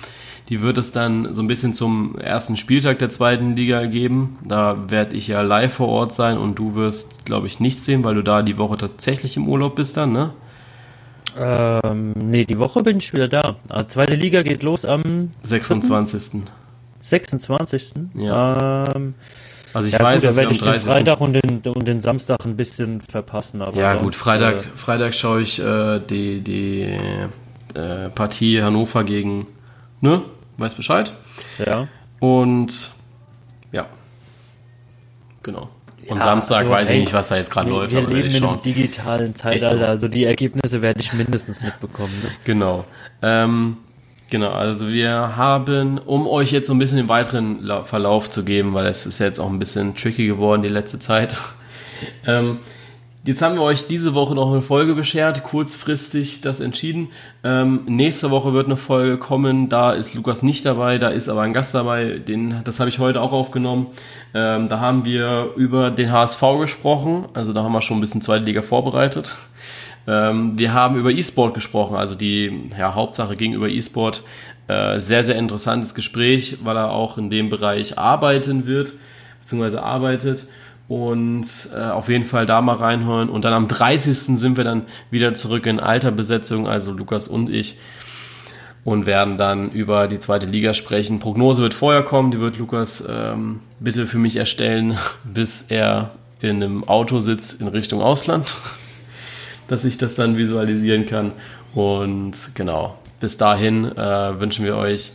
Die 0.49 0.61
wird 0.61 0.77
es 0.77 0.91
dann 0.91 1.33
so 1.33 1.41
ein 1.41 1.47
bisschen 1.47 1.73
zum 1.73 2.19
ersten 2.19 2.55
Spieltag 2.55 2.99
der 2.99 3.09
zweiten 3.09 3.55
Liga 3.55 3.85
geben. 3.87 4.37
Da 4.47 4.77
werde 4.89 5.15
ich 5.15 5.27
ja 5.27 5.41
live 5.41 5.73
vor 5.73 5.87
Ort 5.87 6.13
sein 6.13 6.37
und 6.37 6.59
du 6.59 6.75
wirst, 6.75 7.25
glaube 7.25 7.47
ich, 7.47 7.59
nichts 7.59 7.85
sehen, 7.85 8.03
weil 8.03 8.13
du 8.13 8.21
da 8.21 8.43
die 8.43 8.57
Woche 8.57 8.77
tatsächlich 8.77 9.37
im 9.37 9.47
Urlaub 9.47 9.75
bist 9.75 9.97
dann, 9.97 10.11
ne? 10.11 10.33
Ähm, 11.37 12.13
nee, 12.13 12.45
die 12.45 12.59
Woche 12.59 12.81
bin 12.81 12.97
ich 12.97 13.11
wieder 13.11 13.27
da. 13.27 13.41
Die 13.65 13.71
ah, 13.71 13.87
zweite 13.87 14.15
Liga 14.15 14.41
geht 14.43 14.63
los 14.63 14.85
am 14.85 15.31
26. 15.41 16.43
26. 17.01 17.93
Ja. 18.15 18.85
Ähm, 18.95 19.15
also 19.73 19.89
ich 19.89 19.95
ja, 19.95 19.99
weiß, 19.99 20.21
gut, 20.21 20.31
da 20.31 20.35
werde 20.37 20.51
ich 20.53 20.61
den 20.61 20.79
Freitag 20.79 21.19
und 21.19 21.33
den, 21.33 21.61
und 21.73 21.87
den 21.87 21.99
Samstag 21.99 22.45
ein 22.45 22.55
bisschen 22.55 23.01
verpassen. 23.01 23.61
Aber 23.61 23.77
ja, 23.77 23.91
sonst, 23.91 24.03
gut, 24.03 24.15
Freitag, 24.15 24.57
äh, 24.59 24.63
Freitag 24.75 25.13
schaue 25.13 25.41
ich 25.41 25.59
äh, 25.59 25.99
die, 25.99 26.39
die 26.39 26.97
äh, 27.73 28.09
Partie 28.13 28.61
Hannover 28.61 29.03
gegen, 29.03 29.47
ne? 29.99 30.21
Weiß 30.57 30.75
Bescheid. 30.75 31.11
Ja. 31.65 31.87
Und 32.19 32.91
ja, 33.71 33.87
genau. 35.43 35.69
Und 36.07 36.17
ja, 36.17 36.23
Samstag 36.23 36.59
also, 36.59 36.71
weiß 36.71 36.89
ich 36.91 36.99
nicht, 36.99 37.13
was 37.13 37.29
da 37.29 37.37
jetzt 37.37 37.49
gerade 37.49 37.69
läuft. 37.69 37.93
Wir 37.93 38.03
aber 38.03 38.13
leben 38.13 38.29
in 38.29 38.43
einem 38.43 38.61
digitalen 38.61 39.35
Zeitalter, 39.35 39.77
so. 39.77 39.85
also 39.85 40.07
die 40.07 40.23
Ergebnisse 40.23 40.81
werde 40.81 41.01
ich 41.01 41.13
mindestens 41.13 41.63
mitbekommen. 41.63 42.13
Ne? 42.23 42.29
Genau. 42.43 42.85
Ähm, 43.21 43.77
Genau, 44.31 44.51
also 44.51 44.89
wir 44.89 45.37
haben, 45.37 45.99
um 45.99 46.27
euch 46.27 46.51
jetzt 46.51 46.67
so 46.67 46.73
ein 46.73 46.79
bisschen 46.79 46.97
den 46.97 47.09
weiteren 47.09 47.59
Verlauf 47.83 48.29
zu 48.29 48.43
geben, 48.43 48.73
weil 48.73 48.87
es 48.87 49.05
ist 49.05 49.19
jetzt 49.19 49.39
auch 49.39 49.49
ein 49.49 49.59
bisschen 49.59 49.95
tricky 49.95 50.25
geworden 50.25 50.61
die 50.61 50.69
letzte 50.69 50.99
Zeit. 50.99 51.37
Ähm, 52.27 52.59
Jetzt 53.27 53.41
haben 53.41 53.55
wir 53.55 53.63
euch 53.63 53.87
diese 53.87 54.13
Woche 54.13 54.35
noch 54.35 54.51
eine 54.51 54.61
Folge 54.61 54.93
beschert, 54.93 55.41
kurzfristig 55.41 56.41
das 56.41 56.59
entschieden. 56.59 57.09
Ähm, 57.43 57.81
nächste 57.87 58.29
Woche 58.29 58.53
wird 58.53 58.67
eine 58.67 58.77
Folge 58.77 59.17
kommen, 59.17 59.67
da 59.67 59.93
ist 59.93 60.13
Lukas 60.13 60.43
nicht 60.43 60.63
dabei, 60.63 60.99
da 60.99 61.09
ist 61.09 61.27
aber 61.27 61.41
ein 61.41 61.51
Gast 61.51 61.73
dabei, 61.73 62.19
den, 62.19 62.61
das 62.65 62.79
habe 62.79 62.87
ich 62.87 62.99
heute 62.99 63.21
auch 63.21 63.31
aufgenommen. 63.31 63.87
Ähm, 64.35 64.69
da 64.69 64.79
haben 64.79 65.05
wir 65.05 65.53
über 65.55 65.89
den 65.89 66.11
HSV 66.11 66.39
gesprochen, 66.59 67.25
also 67.33 67.51
da 67.51 67.63
haben 67.63 67.71
wir 67.71 67.81
schon 67.81 67.97
ein 67.97 68.01
bisschen 68.01 68.21
zweite 68.21 68.45
Liga 68.45 68.61
vorbereitet. 68.61 69.35
Ähm, 70.05 70.59
wir 70.59 70.73
haben 70.73 70.95
über 70.95 71.09
E-Sport 71.09 71.55
gesprochen, 71.55 71.95
also 71.95 72.13
die 72.13 72.69
ja, 72.77 72.93
Hauptsache 72.93 73.35
gegenüber 73.35 73.69
E-Sport. 73.69 74.21
Äh, 74.67 74.99
sehr, 74.99 75.23
sehr 75.23 75.35
interessantes 75.35 75.95
Gespräch, 75.95 76.59
weil 76.63 76.77
er 76.77 76.91
auch 76.91 77.17
in 77.17 77.31
dem 77.31 77.49
Bereich 77.49 77.97
arbeiten 77.97 78.67
wird, 78.67 78.93
beziehungsweise 79.41 79.81
arbeitet 79.81 80.47
und 80.87 81.45
äh, 81.75 81.79
auf 81.79 82.09
jeden 82.09 82.25
Fall 82.25 82.45
da 82.45 82.61
mal 82.61 82.75
reinhören. 82.75 83.29
Und 83.29 83.45
dann 83.45 83.53
am 83.53 83.67
30. 83.67 84.17
sind 84.17 84.57
wir 84.57 84.63
dann 84.63 84.83
wieder 85.09 85.33
zurück 85.33 85.65
in 85.65 85.79
alter 85.79 86.11
Besetzung, 86.11 86.67
also 86.67 86.91
Lukas 86.91 87.27
und 87.27 87.49
ich, 87.49 87.77
und 88.83 89.07
werden 89.07 89.37
dann 89.37 89.71
über 89.71 90.07
die 90.07 90.19
zweite 90.19 90.45
Liga 90.45 90.73
sprechen. 90.73 91.19
Prognose 91.19 91.63
wird 91.63 91.73
vorher 91.73 92.03
kommen, 92.03 92.31
die 92.31 92.39
wird 92.39 92.59
Lukas 92.59 93.03
ähm, 93.09 93.61
bitte 93.79 94.05
für 94.05 94.19
mich 94.19 94.35
erstellen, 94.35 94.97
bis 95.23 95.63
er 95.63 96.11
in 96.39 96.61
einem 96.61 96.83
Auto 96.83 97.19
sitzt 97.19 97.61
in 97.61 97.67
Richtung 97.67 98.01
Ausland, 98.01 98.53
dass 99.67 99.85
ich 99.85 99.97
das 99.97 100.13
dann 100.15 100.37
visualisieren 100.37 101.07
kann. 101.07 101.31
Und 101.73 102.33
genau, 102.53 102.97
bis 103.19 103.37
dahin 103.37 103.85
äh, 103.97 104.39
wünschen 104.39 104.65
wir 104.65 104.77
euch 104.77 105.11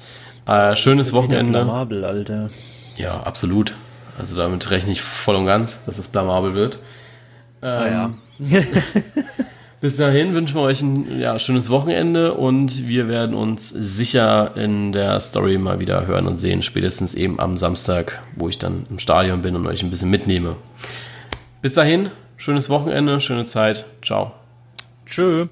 äh, 0.47 0.75
schönes 0.75 1.13
Wochenende. 1.13 1.63
Blamabel, 1.65 2.05
Alter. 2.05 2.51
Ja, 2.97 3.21
absolut. 3.21 3.75
Also 4.19 4.37
damit 4.37 4.71
rechne 4.71 4.93
ich 4.93 5.03
voll 5.03 5.37
und 5.37 5.47
ganz, 5.47 5.85
dass 5.85 5.99
es 5.99 6.09
blamabel 6.09 6.55
wird. 6.55 6.79
Ähm, 7.63 7.69
ah, 7.69 7.87
ja. 7.87 8.11
bis 9.81 9.97
dahin 9.97 10.35
wünschen 10.35 10.57
wir 10.57 10.63
euch 10.63 10.83
ein 10.83 11.21
ja, 11.21 11.39
schönes 11.39 11.71
Wochenende 11.71 12.35
und 12.35 12.87
wir 12.87 13.09
werden 13.09 13.35
uns 13.35 13.69
sicher 13.69 14.57
in 14.57 14.93
der 14.93 15.21
Story 15.21 15.59
mal 15.59 15.81
wieder 15.81 16.07
hören 16.07 16.27
und 16.27 16.37
sehen, 16.37 16.63
spätestens 16.63 17.15
eben 17.15 17.41
am 17.41 17.57
Samstag, 17.57 18.23
wo 18.37 18.49
ich 18.49 18.59
dann 18.59 18.87
im 18.91 18.99
Stadion 18.99 19.43
bin 19.43 19.57
und 19.57 19.67
euch 19.67 19.83
ein 19.83 19.91
bisschen 19.91 20.11
mitnehme. 20.11 20.57
Bis 21.63 21.75
dahin, 21.75 22.11
schönes 22.37 22.71
Wochenende, 22.71 23.21
schöne 23.21 23.45
Zeit. 23.45 23.87
Ciao. 24.03 24.33
Tschö. 25.07 25.49